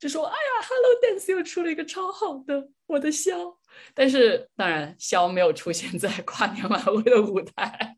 [0.00, 3.58] 就说：“哎呀，Hello Dance 又出了一个超好的，我的肖。”
[3.94, 7.94] 但是当然，肖没有出现在跨年晚会的舞台。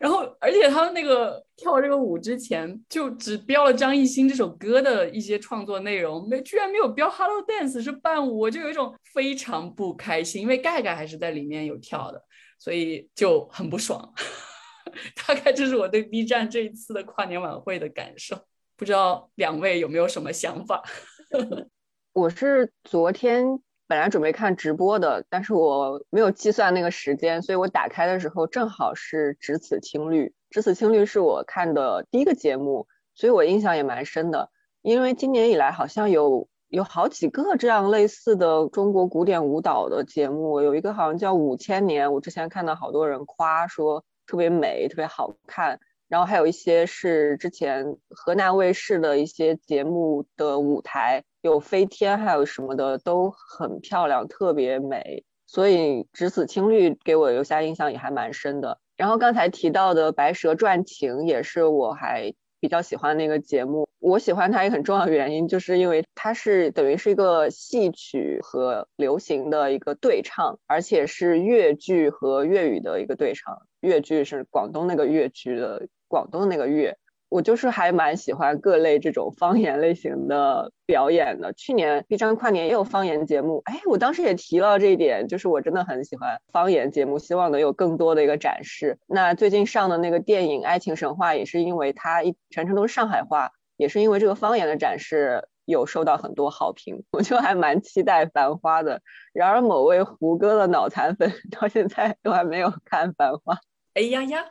[0.00, 12.22] 然后，而且他们那个跳这个舞之前，就只标了张艺兴这首歌的一些创作内容，没居然没有标 Hello Dance 是伴舞，我就有一种非常不开心，因为盖盖还是在里面有跳的，
[12.58, 14.12] 所以就很不爽。
[15.26, 18.36] 大概这是我对 B 站这一次的跨年晚会的感受，
[18.76, 20.82] 不知道两位有没有什么想法？
[22.12, 23.60] 我是昨天。
[23.94, 30.26] 本来准备看直播的，但是我没有计算那个时间，所以我打开的时候正好是《只此青绿》。
[30.50, 34.50] 《只此青绿》是我看的第一个节目，所以我印象也蛮深的。
[34.82, 45.78] 因为今年以来好像有有好几个这样类似的中国古典舞蹈的节目，有一个好像叫《五千年》，我之前看到好多人夸说特别美、特别好看。
[46.14, 51.24] 然后还有一些是之前河南卫视的一些节目的舞台。
[51.42, 58.78] 有飞天，还有什么的都很漂亮，特别美，所以《只此青绿》给我留下印象也还蛮深的。
[58.96, 63.88] 然后刚才提到的《白蛇传情》也是我还比较喜欢那个节目。
[63.98, 73.62] 我喜欢它一个很重要的原因，就是因为它是等于是一个戏曲和流行的一个对唱，而且是粤剧和粤语的一个对唱。
[73.80, 76.96] 粤剧是广东那个粤剧的广东那个粤。
[77.30, 81.52] 我就是还蛮喜欢各类这种方言类型的表演的。
[81.54, 88.98] 去年 B 站跨年也有方言节目，哎，我当时也提了这一点，就是我真的很喜欢方言节目，希望能有更多的一个展示。
[89.08, 99.02] 那最近上的那个电影《爱情神话》也是因为它一全程都是上海话，也是因为这个方言的展示，有受到很多好评，我就还蛮期待《繁花》的。
[99.32, 103.54] 然而某位胡歌的脑残粉 到现在都还没有看《繁花》。
[103.94, 104.44] 哎呀呀，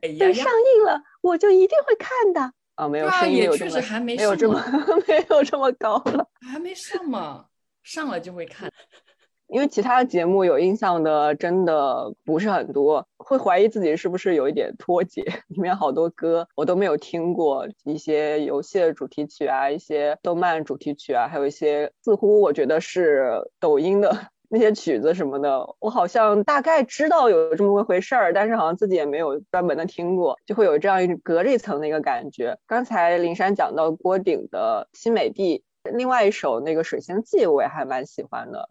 [0.00, 2.52] 哎呀等上映了我就一定会看的。
[2.76, 4.62] 啊，没有，声音也有这么确实还没没有这么
[5.08, 6.26] 没有这么高了。
[6.40, 7.46] 还没上嘛，
[7.82, 8.70] 上了就会看。
[9.48, 15.22] 因为其他的节目有印象的真的不是很多，会怀疑自己是不是有一点脱节。
[15.48, 32.58] 里面好多歌我都没有听过，一些游戏的主题曲啊，一些动漫主题曲啊，还有一些似乎我觉得是抖音的那些曲子什么的，我好像大概知道有这么回事儿，但是好像自己也没有专门的听过，就会有这样一隔着一层的一个感觉。
[32.66, 38.68] 刚才林珊讲到郭顶的新美地，另外一首那个水星记我也还蛮喜欢的。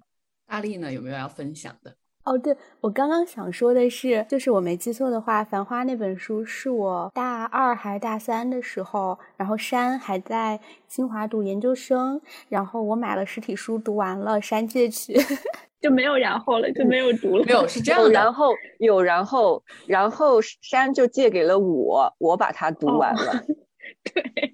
[0.47, 1.93] 大力呢，有没有要分享的？
[2.27, 10.59] 哦，对，我刚刚想说的是，就是我没记错的话，《繁花》那本书是我大二还是大三的时候，然后山还在
[10.89, 15.13] 清华读研究生，然后我买了实体书，读完了，山借去，
[15.79, 17.45] 就没有然后了，就没有读了。
[17.45, 23.41] 没有是这样的，然后有然后，然后山就借给了我，我把它读完了。
[24.13, 24.53] 对。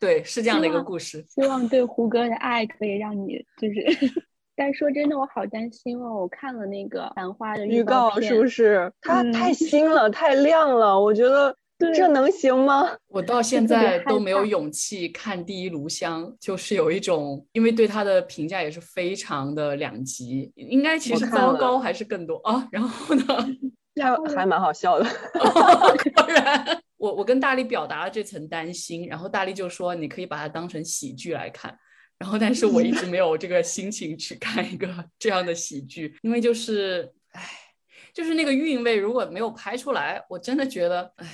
[0.00, 1.24] 对，是这样的一个故事。
[1.28, 4.24] 希望对胡歌的爱可以让你就是，
[4.58, 6.12] 但说真的，我好担心哦。
[6.22, 8.92] 我看了那个《繁花》的预告是不是？
[9.00, 11.56] 它太 新了，太亮了，我觉得
[11.94, 12.90] 这能行吗？
[13.06, 22.66] 我到现在都没有勇气看《第一炉香》，就是有一种，因为对它的评价也是非常的两极，应该其实糟糕还是更多啊。
[22.72, 23.24] 然后呢，
[24.02, 25.06] 还还蛮好笑的，
[26.16, 26.82] 当然。
[26.98, 31.78] 我我跟大力表达了这层担心，然后大力就说你可以把它当成喜剧来看，
[32.18, 34.88] 然后但是我一直 没有这个心情去看一个
[35.18, 37.48] 这样的喜剧，因为就是唉，
[38.12, 41.26] 就是那个韵味如果没有拍出来，我真的觉得唉，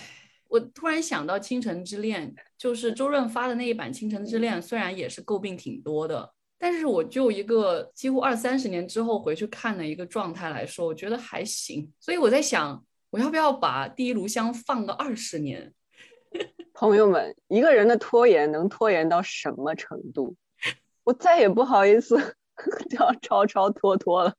[0.48, 12.84] 我突然想到《倾城之恋》，就是周润发的那一版《倾城之恋》，虽然也是诟病挺多的，但是我就一个几乎二三十年之后回去看的一个状态来说，我觉得还行，所以我在想。
[13.10, 15.72] 我要不要把第一炉香放个二十年？
[16.74, 20.34] 朋友们，一个人的拖延能拖延到什么程度？
[21.04, 22.16] 我再也不好意思
[22.90, 24.34] 叫超超拖拖了。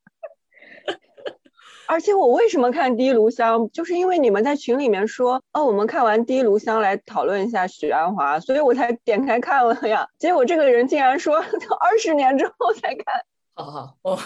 [1.87, 10.07] 而且我为什么看第一炉香，就是因为你们在群里面说哦，我们看完第一炉香来讨论一下许鞍华，所以我才点开看了呀。
[10.17, 13.05] 结果这个人竟然说二十年之后才看。
[13.53, 14.19] 好好，我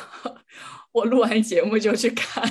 [0.94, 2.42] 我录完节目就去看。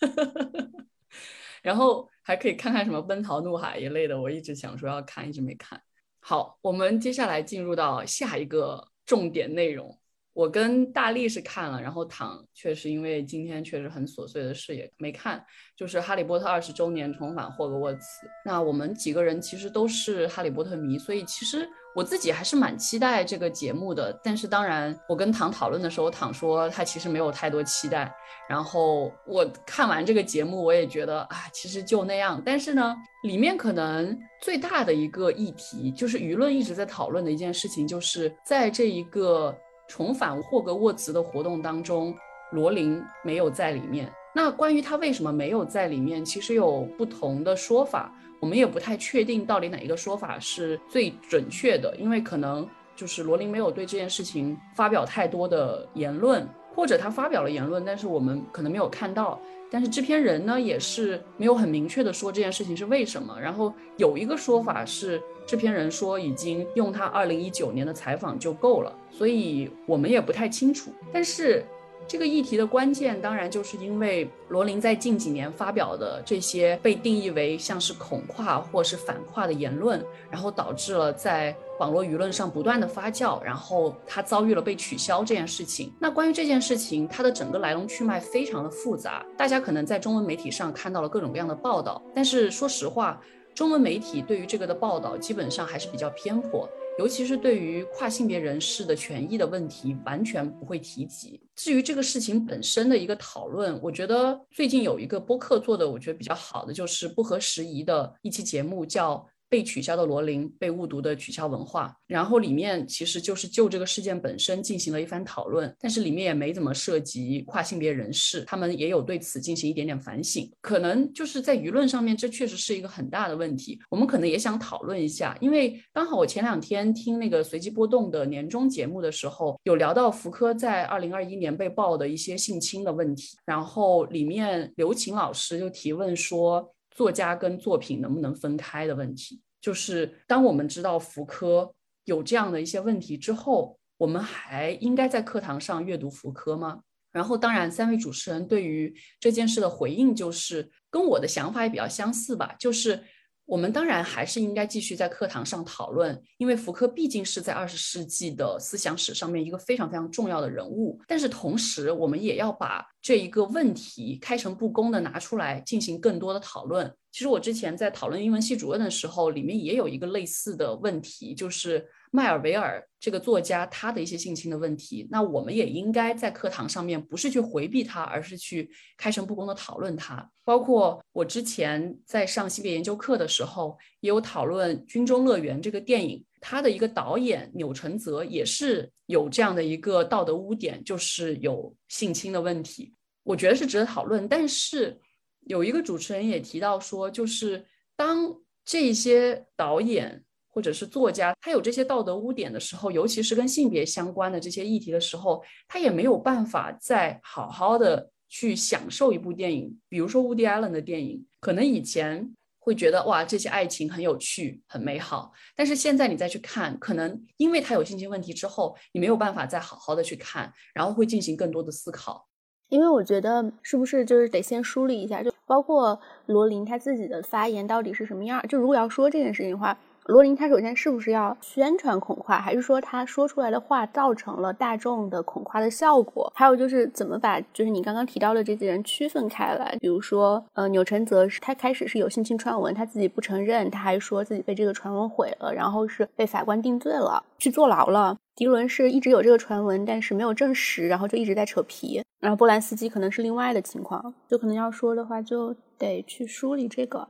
[1.62, 5.78] 然后还可以看看什么《奔逃怒海》一类的，我一直想说要看，一直没看。
[6.20, 9.98] 好，我们接下来进入到下一个重点内容。
[10.36, 15.42] 我跟大力是看了，然后躺确实因为今天确实很琐碎的事也没看，
[15.74, 18.00] 就是《哈利波特》二十周年重返霍格沃茨。
[18.44, 21.66] 那我们几个人其实都是哈利波特迷，所以其实。
[21.94, 28.14] 我自己还是蛮期待这个节目的，但是当然，我跟唐讨论的时候，唐说他其实没有太多期待。
[28.46, 32.42] 然后我看完这个节目，我也觉得啊，其实就那样。
[32.44, 39.56] 但是呢，里面可能最大的一个议题，就是舆论一直在讨论的一件事情，就是在这一个
[39.88, 42.14] 重返霍格沃茨的活动当中，
[42.52, 44.12] 罗琳没有在里面。
[44.34, 48.12] 那关于他为什么没有在里面，其实有不同的说法。
[48.38, 56.46] 我们也不太确定到底哪一个说法是最准确的，因为可能就是罗琳没有对这件事情发表太多的言论，
[56.76, 59.40] 或者他发表了言论，但是我们可能没有看到。
[59.68, 63.36] 但是制片人呢也是没有很明确的说这件事情是为什么。
[63.40, 70.92] 然后有一个说法是制片人说已经用他二零一九年的采访就够了，所以我们也不太清楚。
[71.12, 71.64] 但是。
[72.08, 80.00] 这个议题的关键，当然就是因为罗琳在近几年发表的这些被定义为像是恐跨或是反跨的言论，
[80.30, 85.92] 然后导致了在网络舆论上不断的发酵，然后他遭遇了被取消这件事情。
[85.98, 93.20] 那关于这件事情，它的整个来龙去脉非常的复杂，大家可能在中文媒体上看到了各种各样的报道，但是说实话，
[93.52, 96.68] 中文媒体对于这个的报道基本上还是比较偏颇。
[96.98, 101.40] 尤其是对于跨性别人士的权益的问题，完全不会提及。
[101.54, 109.26] 至于这个事情本身的一个讨论，我觉得最近有一个播客做的，我觉得比较好的，就是不合时宜的一期节目，叫。
[109.56, 120.52] 被取消的罗琳，被误读的取消文化，然后里面其实就是就这个事件本身进行了一番讨论，但是里面也没怎么涉及跨性别人士，他们也有对此进行一点点反省。
[120.60, 123.80] 可能就是在舆论上面，这确实是一个很大的问题。
[123.88, 139.40] 我们可能也想讨论一下，因为刚好我前两天听那个随机波动的年终节目的时候，有聊到福柯在二零二一年被曝的一些性侵的问题，然后里面刘琴老师就提问说，作家跟作品能不能分开的问题。
[139.66, 141.74] 就是当我们知道福柯
[142.04, 146.82] 有这样的一些问题之后，我们还应该在课堂上阅读福柯吗？
[147.10, 153.02] 然后，当然，三位主持人对于这件事的回应就是跟我的想法也比较相似吧，就是。
[153.48, 161.00] 我们当然还是应该继续在课堂上讨论，因为福柯毕竟是在二十世纪的思想史上面一个非常非常重要的人物。
[161.06, 166.92] 但是同时，我们也要把这一个问题开诚布公的拿出来进行更多的讨论。
[167.12, 171.86] 其实我之前在讨论英文系主任的时候，里面也有一个类似的问题，就是。
[172.12, 180.26] 迈尔维尔这个作家，他的一些性侵的问题，那我们也应该在课堂上面不是去回避他，而是去开诚布公的讨论他。
[180.42, 194.26] 包括我之前在上性别研究课的时候，也有讨论《军中乐园》这个电影，他的一个导演钮承泽也是有这样的一个道德污点，就是有性侵的问题，我觉得是值得讨论。
[194.26, 194.98] 但是
[195.46, 197.66] 有一个主持人也提到说，就是
[197.96, 198.32] 当
[198.64, 200.22] 这些导演。
[200.48, 209.78] 或者是作家，他有这些道德污点的时候，尤其是跟性别相关的这些议题的时候，他也没有办法再好好的去享受一部电影。
[209.86, 222.25] 比如说 Woody Allen 的电影，可能以前会觉得哇，这些爱情很有趣、很美好，但是现在你再去看，可能因为他有性侵问题之后，你没有办法再好好的去看，然后会进行更多的思考。
[222.68, 228.42] 因为我觉得是不是就是得先梳理一下，就包括罗琳他自己的发言到底是什么样？
[228.48, 229.76] 就如果要说这件事情的话。
[230.08, 236.32] 罗琳，他首先是不是要宣传恐跨，还是说他说出来的话造成了大众的恐跨的效果？
[236.32, 239.76] 还有就是怎么把就是你刚刚提到的这些人区分开来？
[239.80, 248.16] 比如说，呃，钮承泽是他开始是有性侵传闻，他自己不承认，他还说自己被这个传闻毁了，然后是被法官定罪了，去坐牢了。
[248.36, 252.02] 迪伦是一直有这个传闻，但是没有证实，然后就一直在扯皮。
[252.20, 257.08] 然后波兰斯基可能是另外的情况，就可能要说的话就得去梳理这个。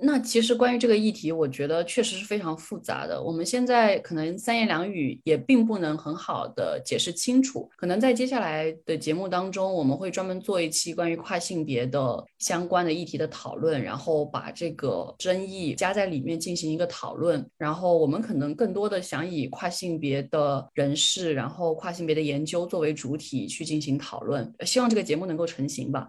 [0.00, 3.20] 那其实关于这个议题，我觉得确实是非常复杂的。
[3.20, 7.68] 我们现在可能三言两语也并不能很好的解释清楚。
[7.76, 17.44] 可能在接下来的节目当中，我们会专门做一期关于跨性别的相关的议题的讨论，然后把这个争议加在里面进行一个讨论。
[17.56, 24.54] 然后我们可能更多的想以跨性别的人士，然后跨性别的研究作为主体去进行讨论。
[24.64, 26.08] 希望这个节目能够成型吧。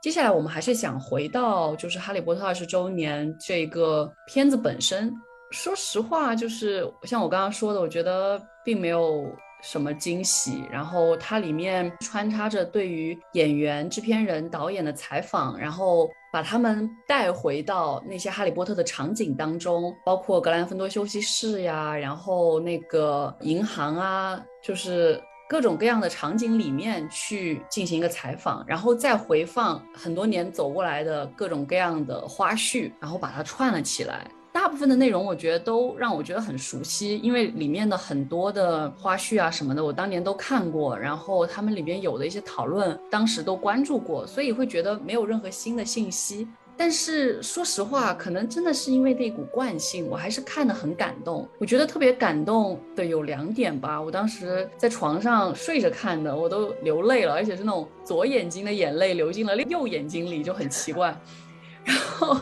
[0.00, 5.12] 接下来我们还是想回到就是《哈利波特》二十周年这个片子本身。
[5.50, 9.24] 说实话，就是像我刚刚说的，我觉得并没有
[9.60, 10.62] 什么惊喜。
[10.70, 25.20] 然后它里面穿插着对于演员、制片人、导演的采访，然后把他们带回到那些《哈利波特》的场景当中，包括格兰芬多休息室呀，然后那个银行啊，就是。
[25.48, 34.30] 各种各样的场景里面去进行一个采访，然后再回放很多年走过来的各种各样的花絮，然后把它串了起来。
[34.52, 46.46] 大部分的内容我觉得都让我觉得很熟悉，因为里面的很多的花絮啊什么的，我当年都看过，然后他们里面有的一些讨论，当时都关注过，所以会觉得没有任何新的信息。
[46.80, 51.46] 但是说实话，可能真的是因为那股惯性，我还是看得很感动。
[51.58, 54.00] 我觉得特别感动的有两点吧。
[54.00, 61.14] 我当时在床上睡着看的，我都流泪了，而且是那种左眼睛的眼泪流进了右眼睛里，就很奇怪。
[61.84, 62.36] 然后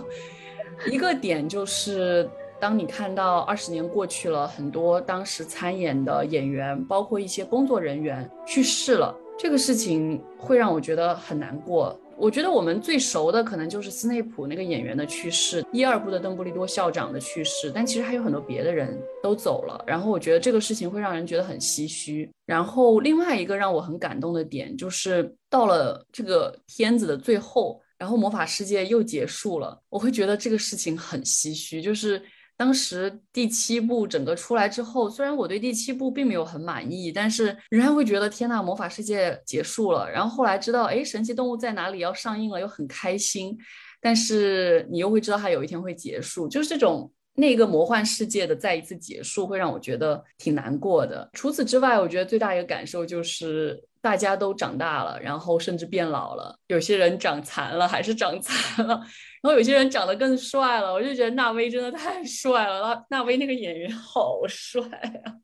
[0.91, 2.29] 一个点就是，
[2.61, 11.99] 当你看到二十年过去了，很多当时参演的演员，包括一些工作人员去世了，这个事情会让我觉得很难过。
[12.19, 19.85] 我觉得我们最熟的可能就是斯内普那个演员的去世，一二部的邓布利多校长的去世，但其实还有很多别的人都走了。
[19.87, 22.31] 然后我觉得这个事情会让人觉得很唏嘘。
[22.47, 32.23] 然后另外一个让我很感动的点就是到了这个片子的最后，然后魔法世界又结束了，我会觉得这个事情很唏嘘，就是。
[32.57, 40.11] 当时第七部整个出来之后，虽然我对第七部并没有很满意，但是仍然会觉得天呐，魔法世界结束了。
[40.11, 43.57] 然后后来知道，哎，神奇动物在哪里要上映了，又很开心。
[44.01, 51.29] 但是你又会知道它有一天会结束，就是这种那个魔幻世界的再一次结束，会让我觉得挺难过的。
[51.35, 59.03] 除此之外，我觉得最大一个感受就是大家都长大了，然后甚至变老了，有些人长残了，还是长残了。
[59.47, 62.81] 然后有些人长得更帅了，我就觉得纳威真的太帅了。
[62.81, 64.83] 纳纳威那个演员好帅
[65.25, 65.39] 啊，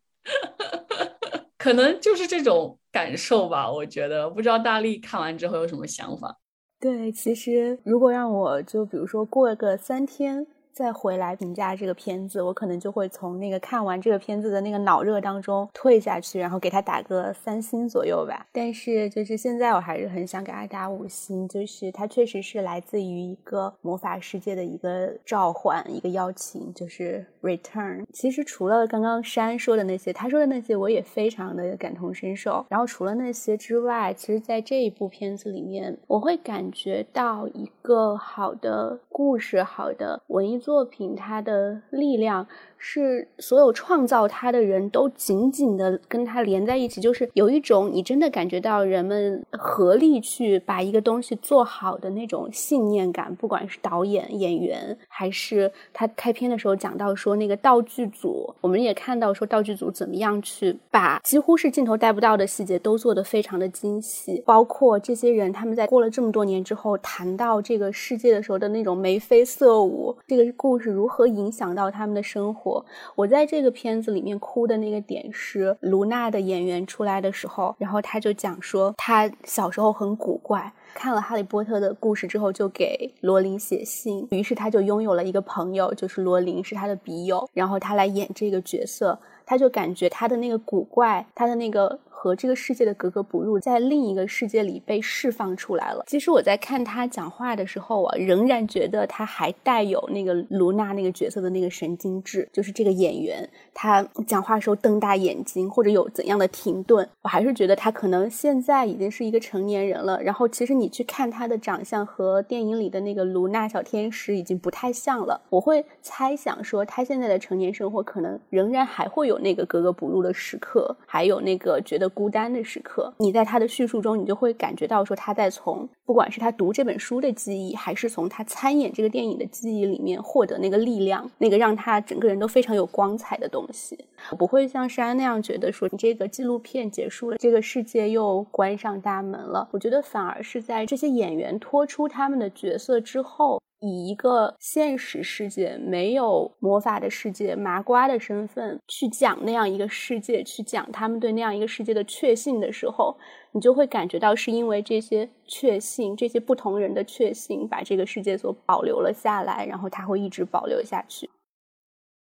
[1.57, 3.71] 可能就是这种感受吧。
[3.71, 6.37] 我觉得不知道大力看完之后有什么想法。
[6.81, 18.47] 对，其实如果让我就比如说过个三天再回来评价这个片子，我可能就会从那个看完这个片子的那个脑热当中退下去，然后给他打个三星左右吧。
[18.53, 28.05] 但是就是现在我还是很想给他打五星，就是它确实是来自于一个魔法世界的一个召唤，一个邀请，就是 return。
[28.11, 32.65] 其实除了刚刚山说的那些，他说的那些我也非常的感同身受。
[32.71, 40.62] 然后除了那些之外，其实在这一部片子里面，我会感觉到一个好的故事，好的文艺。
[40.63, 42.47] 作品它的力量
[42.79, 53.35] 是所有创造它的人都紧紧的跟它连在一起，就是有一种你真的感觉到人们合力去把一个东西做好的那种信念感。
[53.35, 70.52] 不管是导演、演员，还是他开篇的时候讲到说那个道具组，我们也看到说道具组怎么样去把几乎是镜头带不到的细节都做得非常的精细，包括这些人他们在过了这么多年之后谈到这个世界的时候的那种眉飞色舞，这个。
[70.53, 72.85] 故事如何影响到他们的生活？
[73.15, 91.99] 我在这个片子里面哭的那个点是卢娜的演员出来的时候，然后他就讲说他小时候很古怪，看了《哈利波特》的故事之后就给罗琳写信，于是他就拥有了一个朋友，就是罗琳是他的笔友，然后他来演这个角色，他就感觉他的那个古怪，他的那个。
[92.23, 96.05] 和这个世界的格格不入，在另一个世界里被释放出来了。
[96.07, 110.23] 其实我在看他讲话的时候啊，仍然觉得他还带有那个卢娜那个角色的那个神经质，就是这个演员他讲话的时候瞪大眼睛，或者有怎样的停顿，我还是觉得他可能现在已经是一个成年人了。
[110.23, 115.41] 然后其实你去看他的长相和电影里的那个卢娜小天使已经不太像了。
[115.51, 122.12] 我会猜想说，他现在的成年生活可能仍然还会有那个格格不入的时刻，还有那个觉得。
[122.13, 133.99] 孤单的时刻，你在他的叙述中，你就会感觉到说他在从不管是他读这本书的记忆，还是从他参演这个电影的记忆里面获得那个力量，那个让他整个人都非常有光彩的东西。
[134.39, 139.69] 不会像山那样觉得说你这个纪录片结束了，这个世界又关上大门了。
[139.73, 143.61] 我觉得反而是在这些演员脱出他们的角色之后。
[143.83, 153.19] 以一个现实世界没有魔法的世界麻瓜的身份去讲那样一个世界，去讲他们对那样一个世界的确信的时候，
[153.51, 161.29] 你就会感觉到是因为这些确信，这些不同人的确信，把这个世界所保留了下来，然后它会一直保留下去。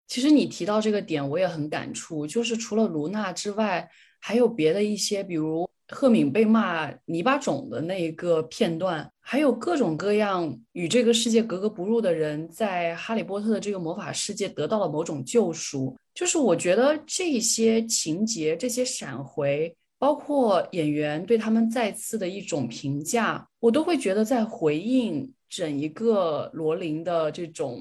[0.07, 3.89] 其实你提到这个点，我也很感触，就是除了卢娜之外，
[4.19, 5.69] 还有别的一些，比如。
[5.89, 15.95] 赫敏被骂泥巴种的那一个片段，还有各种各样与这个世界格格不入的人，在哈利波特的这个魔法世界得到了某种救赎。
[16.13, 27.79] 就是我觉得这些情节、这些闪回，包括演员对他们再次的一种评价，我都会觉得在回应整一个罗琳的这种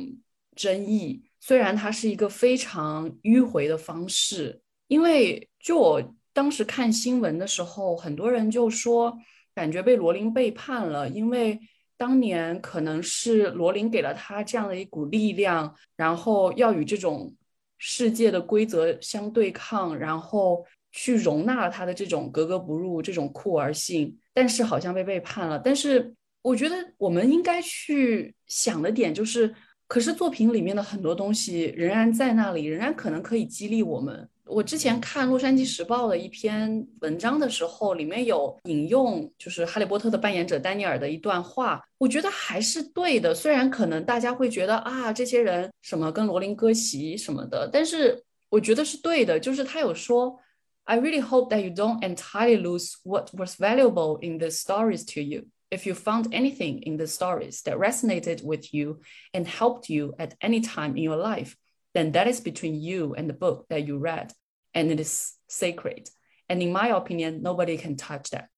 [0.54, 1.22] 争议。
[1.40, 6.14] 虽然它是一个非常迂回的方式，因为就我。
[6.34, 9.14] 当时看新闻的时候，很多人就说
[9.54, 11.58] 感觉被罗琳背叛了，因为
[11.96, 17.34] 当年可能是罗琳给了他这样的一股力量，然后要与这种
[17.78, 25.58] 世界的规则相对抗，然后去容纳他的这种格格不入、这种酷儿性，但是好像被背叛了。
[25.58, 29.54] 但是我觉得我们应该去想的点就是，
[29.86, 34.28] 可是作品里面的很多东西仍然在那里，仍然可能可以激励我们。
[34.51, 43.35] 我之前看《洛杉矶时报》的一篇文章的时候，里面有引用就是哈利波特的扮演者丹尼尔的一段话，我觉得还是对的。
[43.35, 49.37] 虽然可能大家会觉得啊，这些人什么跟罗琳割席什么的，但是我觉得是对的。
[49.37, 50.39] 就是他有说，
[50.85, 55.47] I really hope that you don't entirely lose what was valuable in the stories to you.
[55.69, 59.01] If you found anything in the stories that resonated with you
[59.33, 61.57] and helped you at any time in your life,
[61.93, 64.31] then that is between you and the book that you read
[64.72, 66.08] And it is sacred.
[66.48, 68.48] And in my opinion, nobody can touch that.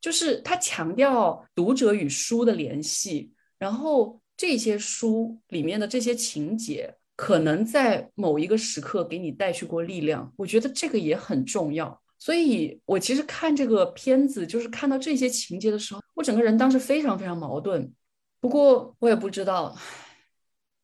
[0.00, 10.32] 就是他强调读者与书的联系，然后这些书里面的这些情节，可能在某一个时刻给你带去过力量。
[10.36, 12.00] 我觉得这个也很重要。
[12.18, 17.92] 所以我其实看这个片子，就是看到这些情节的时候，我整个人当时非常非常矛盾。
[18.40, 19.76] 不过我也不知道。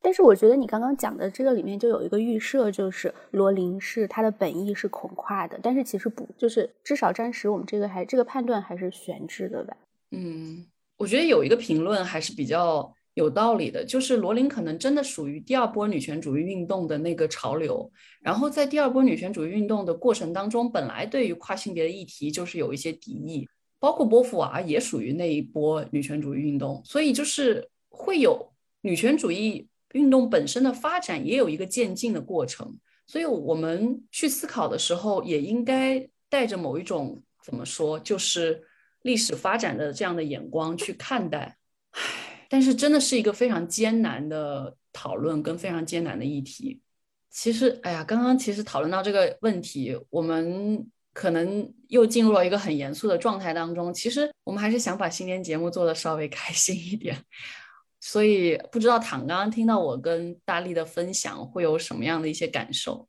[0.07, 9.77] 但是我觉得你刚刚讲的这个里面就有一个预设，就是罗琳是他的本意是恐跨的，但是其实不，就是至少暂时我们这个还这个判断还是悬置的吧。
[10.13, 10.65] 嗯，
[10.97, 23.49] 我觉得有一个评论还是比较有道理的，就是罗琳可能真的属于第二波女权主义运动的那个潮流，然后在第二波女权主义运动的过程当中，本来对于跨性别的议题就是有一些敌意，
[23.81, 28.53] 包括波伏娃也属于那一波女权主义运动，所以就是会有
[28.83, 29.67] 女权主义。
[29.93, 38.63] 运动本身的发展也有一个渐进的过程，所以我们去思考的时候，也应该带着某一种怎么说，就是
[39.03, 41.57] 历史发展的这样的眼光去看待。
[41.93, 46.81] 唉，但是真的是一个非常艰难的讨论跟非常艰难的议题。
[47.31, 53.93] 其实，哎呀，刚刚其实讨论到这个问题，我们可能又进入了一个很严肃的状态当中。
[53.93, 57.23] 其实，我们还是想把新年节目做的稍微开心一点。
[58.09, 63.09] 所以，不知道躺刚刚听到我跟大力的分享，会有什么样的一些感受？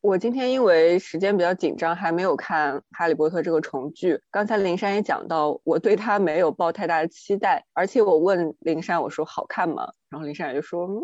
[0.00, 4.20] 我今天因为时间比较紧张，还没有看《哈利波特》这个重聚。
[4.32, 9.88] 刚才林珊也讲到，我对他没有抱太大的期待，而且我问林珊，我说好看吗？
[10.10, 11.00] 然后林珊也就说，嗯，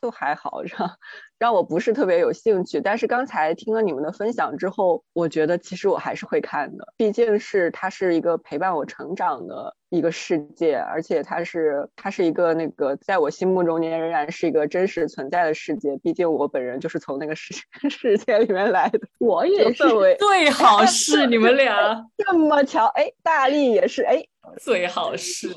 [0.00, 0.90] 就还好，让
[1.38, 2.80] 让我不是特别有兴趣。
[2.80, 9.74] 但是刚才听了你们的分享之后，我觉得其实我还是会看的，毕竟是它是一个陪伴我成长的。
[9.90, 15.96] 一个世界，而且它是它是一个那个在我心目中仍然是一个真实存在的世界。
[16.02, 17.54] 毕竟我本人就是从那个世
[17.88, 19.84] 世界里面来的，我也是。
[20.18, 21.74] 最好是你们俩
[22.18, 24.22] 这么巧，哎，大力也是，哎，
[24.60, 25.48] 最好是。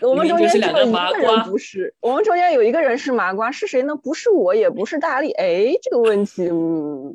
[0.00, 1.94] 我们中间有一个麻瓜，不是？
[2.00, 3.96] 我们中间有一个人是麻瓜，是谁呢？
[3.96, 5.32] 不是我，也不是大力。
[5.32, 7.14] 哎，这个问题，嗯。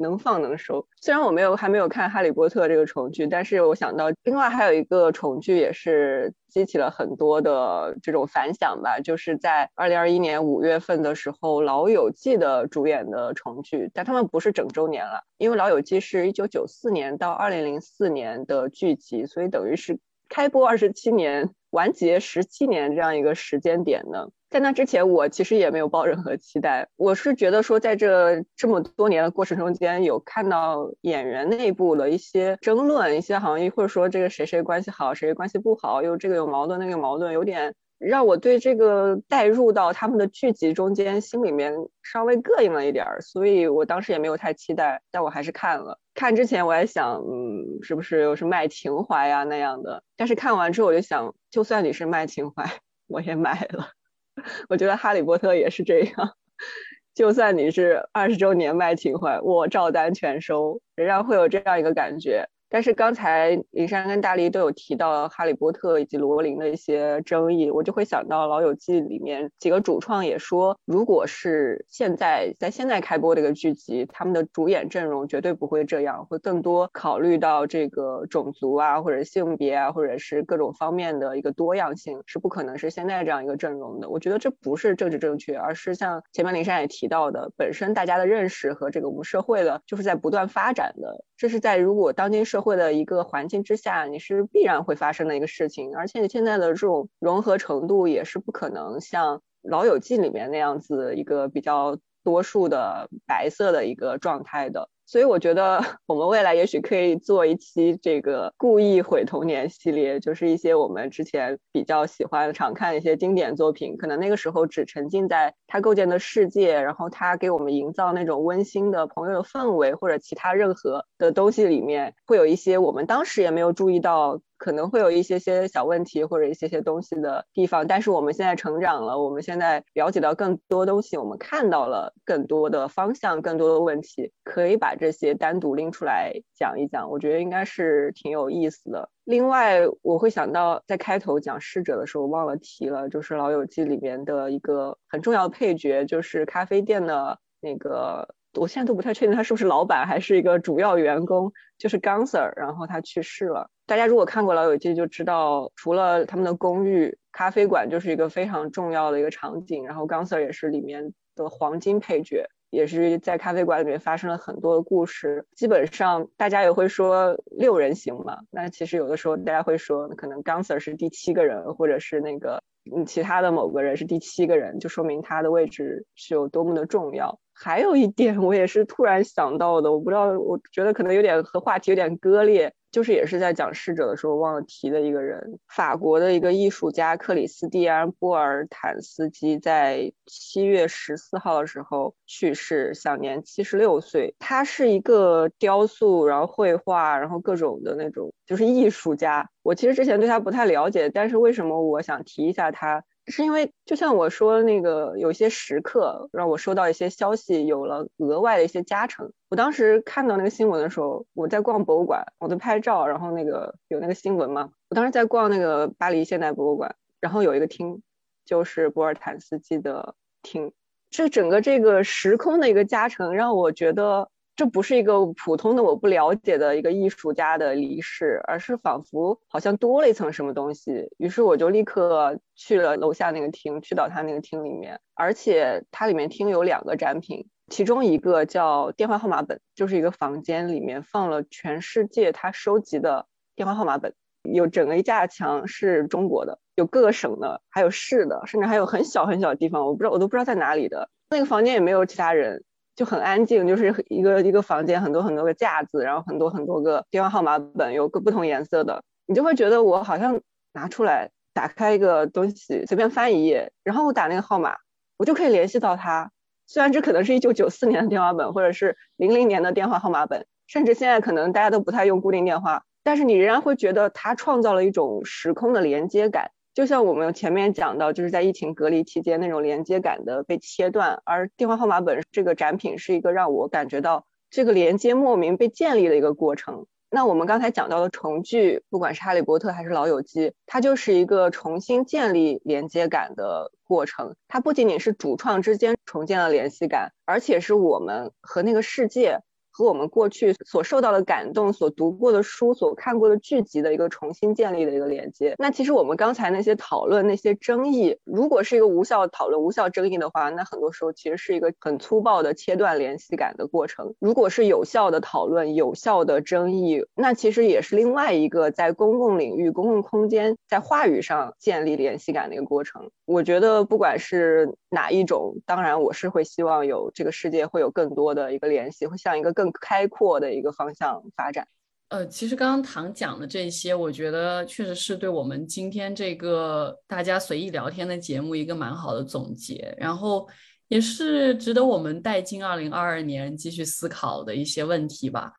[0.00, 0.86] 能放能收。
[1.02, 19.98] 虽然我没有还没有看《哈利波特》这个重剧，但是我想到另外还有一个重剧也是激起了很多的这种反响吧，就是在二零二一年五月份的时候，《老友记》的主演的重剧，但他们不是整周年了，因为《老友记》是一九九四年到二零零四年的剧集，所以等于是
[20.30, 24.28] 开播二十七年，完结十七年这样一个时间点呢。
[24.48, 26.88] 在那之前，我其实也没有抱任何期待。
[26.96, 41.72] 我是觉得说，在这这么多年的过程中间，有看到演员内部的一些争论，一些行业或者说这个谁谁关系好，谁关系不好，又这个有矛盾，那个有矛盾，有点让我对这个带入到他们的剧集中间，心里面
[42.02, 43.20] 稍微膈应了一点儿。
[43.20, 45.98] 所以我当时也没有太期待，但我还是看了。
[46.14, 50.02] 看之前我还想，嗯，是不是又是卖情怀呀那样的？
[50.16, 52.64] 但是看完之后我就想，就算你是卖情怀，
[53.06, 53.90] 我也买了。
[54.70, 56.34] 我觉得《哈利波特》也是这样，
[57.14, 62.48] 就算你是二十周年卖情怀，我照单全收，仍然会有这样一个感觉。
[62.70, 84.08] 但是刚才林珊跟大力都有提到《哈利波特》以及罗琳的一些争议，我就会想到《老友记》里面几个主创也说，如果是现在在现在开播这个剧集，他们的主演阵容绝对不会这样，会更多考虑到这个种族啊，或者性别啊，或者是各种方面的一个多样性，是不可能是现在这样一个阵容的。
[84.08, 104.90] 我觉得这不是政治正确，而是像前面林珊也提到的，本身大家的认识和这个我们社会的就是在不断发展的，这是在如果当今社会的一个环境之下，你是必然会发生的一个事情，而且你现在的这种融合程度也是不可能像《老友记》里面那样子一个比较多数的白色的一个状态的。
[105.10, 124.40] 所以我觉得 我们未来也许可以做一期这个故意毁童年系列，就是一些我们之前比较喜欢、常看的一些经典作品，可能那个时候只沉浸在他构建的世界，然后他给我们营造那种温馨的朋友的氛围，或者其他任何的东西里面，会有一些我们当时也没有注意到。
[124.60, 139.08] 可能会有一些些小问题或者一些些东西的地方，但是我们现在成长了，我们现在了解到更多东西，我们看到了更多的方向，更多的问题，可以把这些单独拎出来讲一讲，我觉得应该是挺有意思的。
[139.24, 153.70] 另外，我会想到在开头讲逝者的时候忘了提了，就是《老友记》里面的一个很重要的配角，就是咖啡店的那个，我现在都不太确定他是不是老板还是一个主要员工，就是刚 Sir，然后他去世了。
[153.86, 159.84] 大家如果看过《老友记》，就知道除了他们的公寓，咖啡馆就是一个非常重要的一个场景。
[159.84, 165.46] 然后刚 Sir 也是里面的黄金配角，也是在咖啡馆里面发生了很多的故事。
[165.56, 172.62] 基本上大家也会说六人行嘛，那其实有的时候大家会说，可能刚 Sir 是第七个人，或者是那个
[172.92, 177.38] 嗯其他的某个人是第七个人，就说明他的位置是有多么的重要。
[177.62, 182.72] 还有一点，我也是突然想到的，我不知道，我觉得可能有点和话题有点割裂。
[182.90, 194.34] 就是也是在讲逝者的时候忘了提的一个人，法国的一个艺术家克里斯蒂安·波尔坦斯基在七月十四号的时候去世，享年七十六岁。
[194.40, 199.48] 他是一个雕塑，然后绘画，然后各种的那种，就是艺术家。
[199.62, 203.04] 我其实之前对他不太了解，但是为什么我想提一下他？
[203.30, 209.32] 是因为就像我说那个，有些时刻让我收到一些消息，有了额外的一些加成。
[209.48, 214.70] 我当时看到那个新闻的时候，我在逛博物馆，我在拍照，然后那个有那个新闻嘛。
[214.88, 218.02] 我当时在逛那个巴黎现代博物馆，然后有一个厅。
[218.46, 220.72] 就是博尔坦斯基的厅。
[221.08, 231.10] 这整个这个时空的一个加成，让我觉得这不是一个普通的我不了解的一个艺术家的离世，而是仿佛好像多了一层什么东西。
[231.16, 244.12] 于是我就立刻去了楼下那个厅，去到他那个厅里面，而且它里面厅有两个展品，其中一个叫电话号码本，就是一个房间里面放了全世界他收集的电话号码本，
[244.42, 246.58] 有整个一架墙是中国的。
[246.76, 251.10] 有各个省的，还有市的，甚至还有很小很小的地方，我不知道，我都不知道在哪里的。
[251.28, 252.64] 那个房间也没有其他人，
[253.00, 259.02] 就很安静，就是一个一个房间，很多很多个架子，然后很多很多个电话号码本，有个不同颜色的。
[259.24, 260.38] 你就会觉得我好像
[260.74, 264.76] 拿出来打开一个东西，随便翻一页，然后我打那个号码，
[265.16, 266.30] 我就可以联系到他。
[266.66, 276.50] 虽然这可能是一九九四年的电话本，或者是零零年的电话号码本，甚至现在可能大家都不太用固定电话，但是你仍然会觉得它创造了一种时空的连接感。
[276.72, 286.86] 就像我们前面讲到，就是在疫情隔离期间那种连接感的被切断，而电话号码本这个展品是一个让我感觉到这个连接莫名被建立的一个过程。
[287.12, 294.36] 那我们刚才讲到的重聚，不管是哈利波特还是老友记，它就是一个重新建立连接感的过程。
[294.46, 299.40] 它不仅仅是主创之间重建了联系感，而且是我们和那个世界。
[299.72, 305.54] 和我们过去所受到的感动、所读过的书、所看过的剧集的一个重新建立的一个连接。
[305.58, 314.14] 那其实我们刚才那些讨论、那些争议，如果是一个无效讨论、无效争议的话，那很多时候其实是一个很粗暴的切断联系感的过程。
[314.18, 323.10] 如果是有效的讨论、有效的争议，那其实也是另外一个在公共领域、公共空间在话语上建立联系感的一个过程。
[323.24, 329.59] 我觉得不管是哪一种，当然我是会希望有这个世界会有更多的一个联系，会像一个。
[329.60, 331.66] 更开阔的一个方向发展。
[332.08, 340.48] 呃，其实刚刚唐讲的这些，我觉得确实是对我们今天这个大家随意聊天的节目一个蛮好的总结，然后
[340.88, 345.52] 也是值得我们带进二零二二年继续思考的一些问题吧。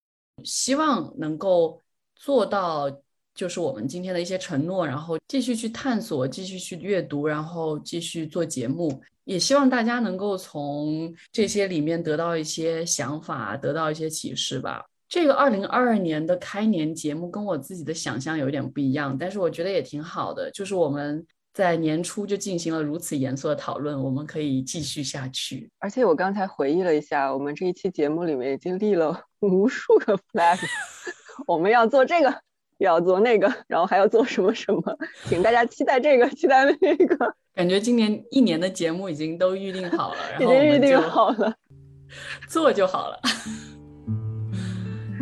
[0.44, 1.80] 希望能够
[2.16, 2.92] 做到，
[3.36, 9.00] 就是我们今天的一些承诺，然后继续去探索，继续去阅读，然后继续做节目。
[9.32, 14.84] 也希望大家能够从这些里面得到一些想法，得到一些启示吧。
[15.08, 20.52] 这个二零二二年的开年节目跟我自己的想象有点不一样，但是我觉得也挺好的。
[20.52, 25.72] 就是我们在年初就进行了如此严肃的讨论，我们可以继续下去。
[25.80, 30.60] 而且我刚才回忆了一下，我们这一期节目里面已经立了 无数个 flag，
[31.48, 32.42] 我们要做这个，
[32.80, 34.98] 要做那个，然后还要做什么什么，
[35.30, 37.34] 请大家期待这个，期待那个。
[37.54, 41.54] 感觉今年一年的节目已经都预定好了， 已经预定好了，
[42.48, 43.20] 做就好了。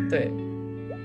[0.09, 0.31] 对，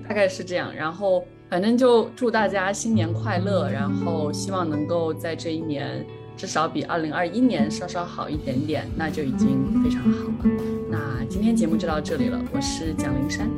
[0.09, 0.75] 大概是这样。
[0.75, 6.05] 然后反正就祝大家新年快乐，然后希望能够在这一年
[6.37, 10.35] 至少比二零二一年稍稍好一点点，那就已经非常好了。
[10.91, 13.51] 那今天节目就到这里了，我是蒋灵山，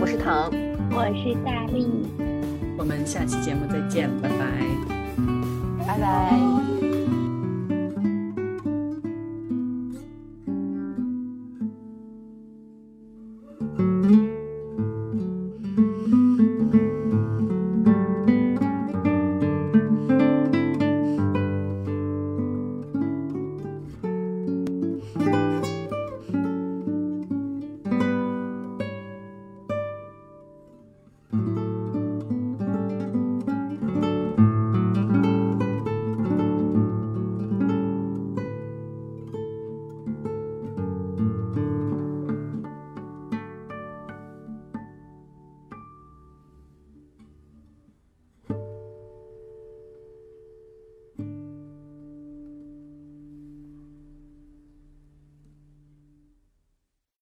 [0.00, 0.50] 我是唐，
[0.90, 1.86] 我是大力，
[2.78, 6.77] 我们下期节目再见，拜拜，拜拜。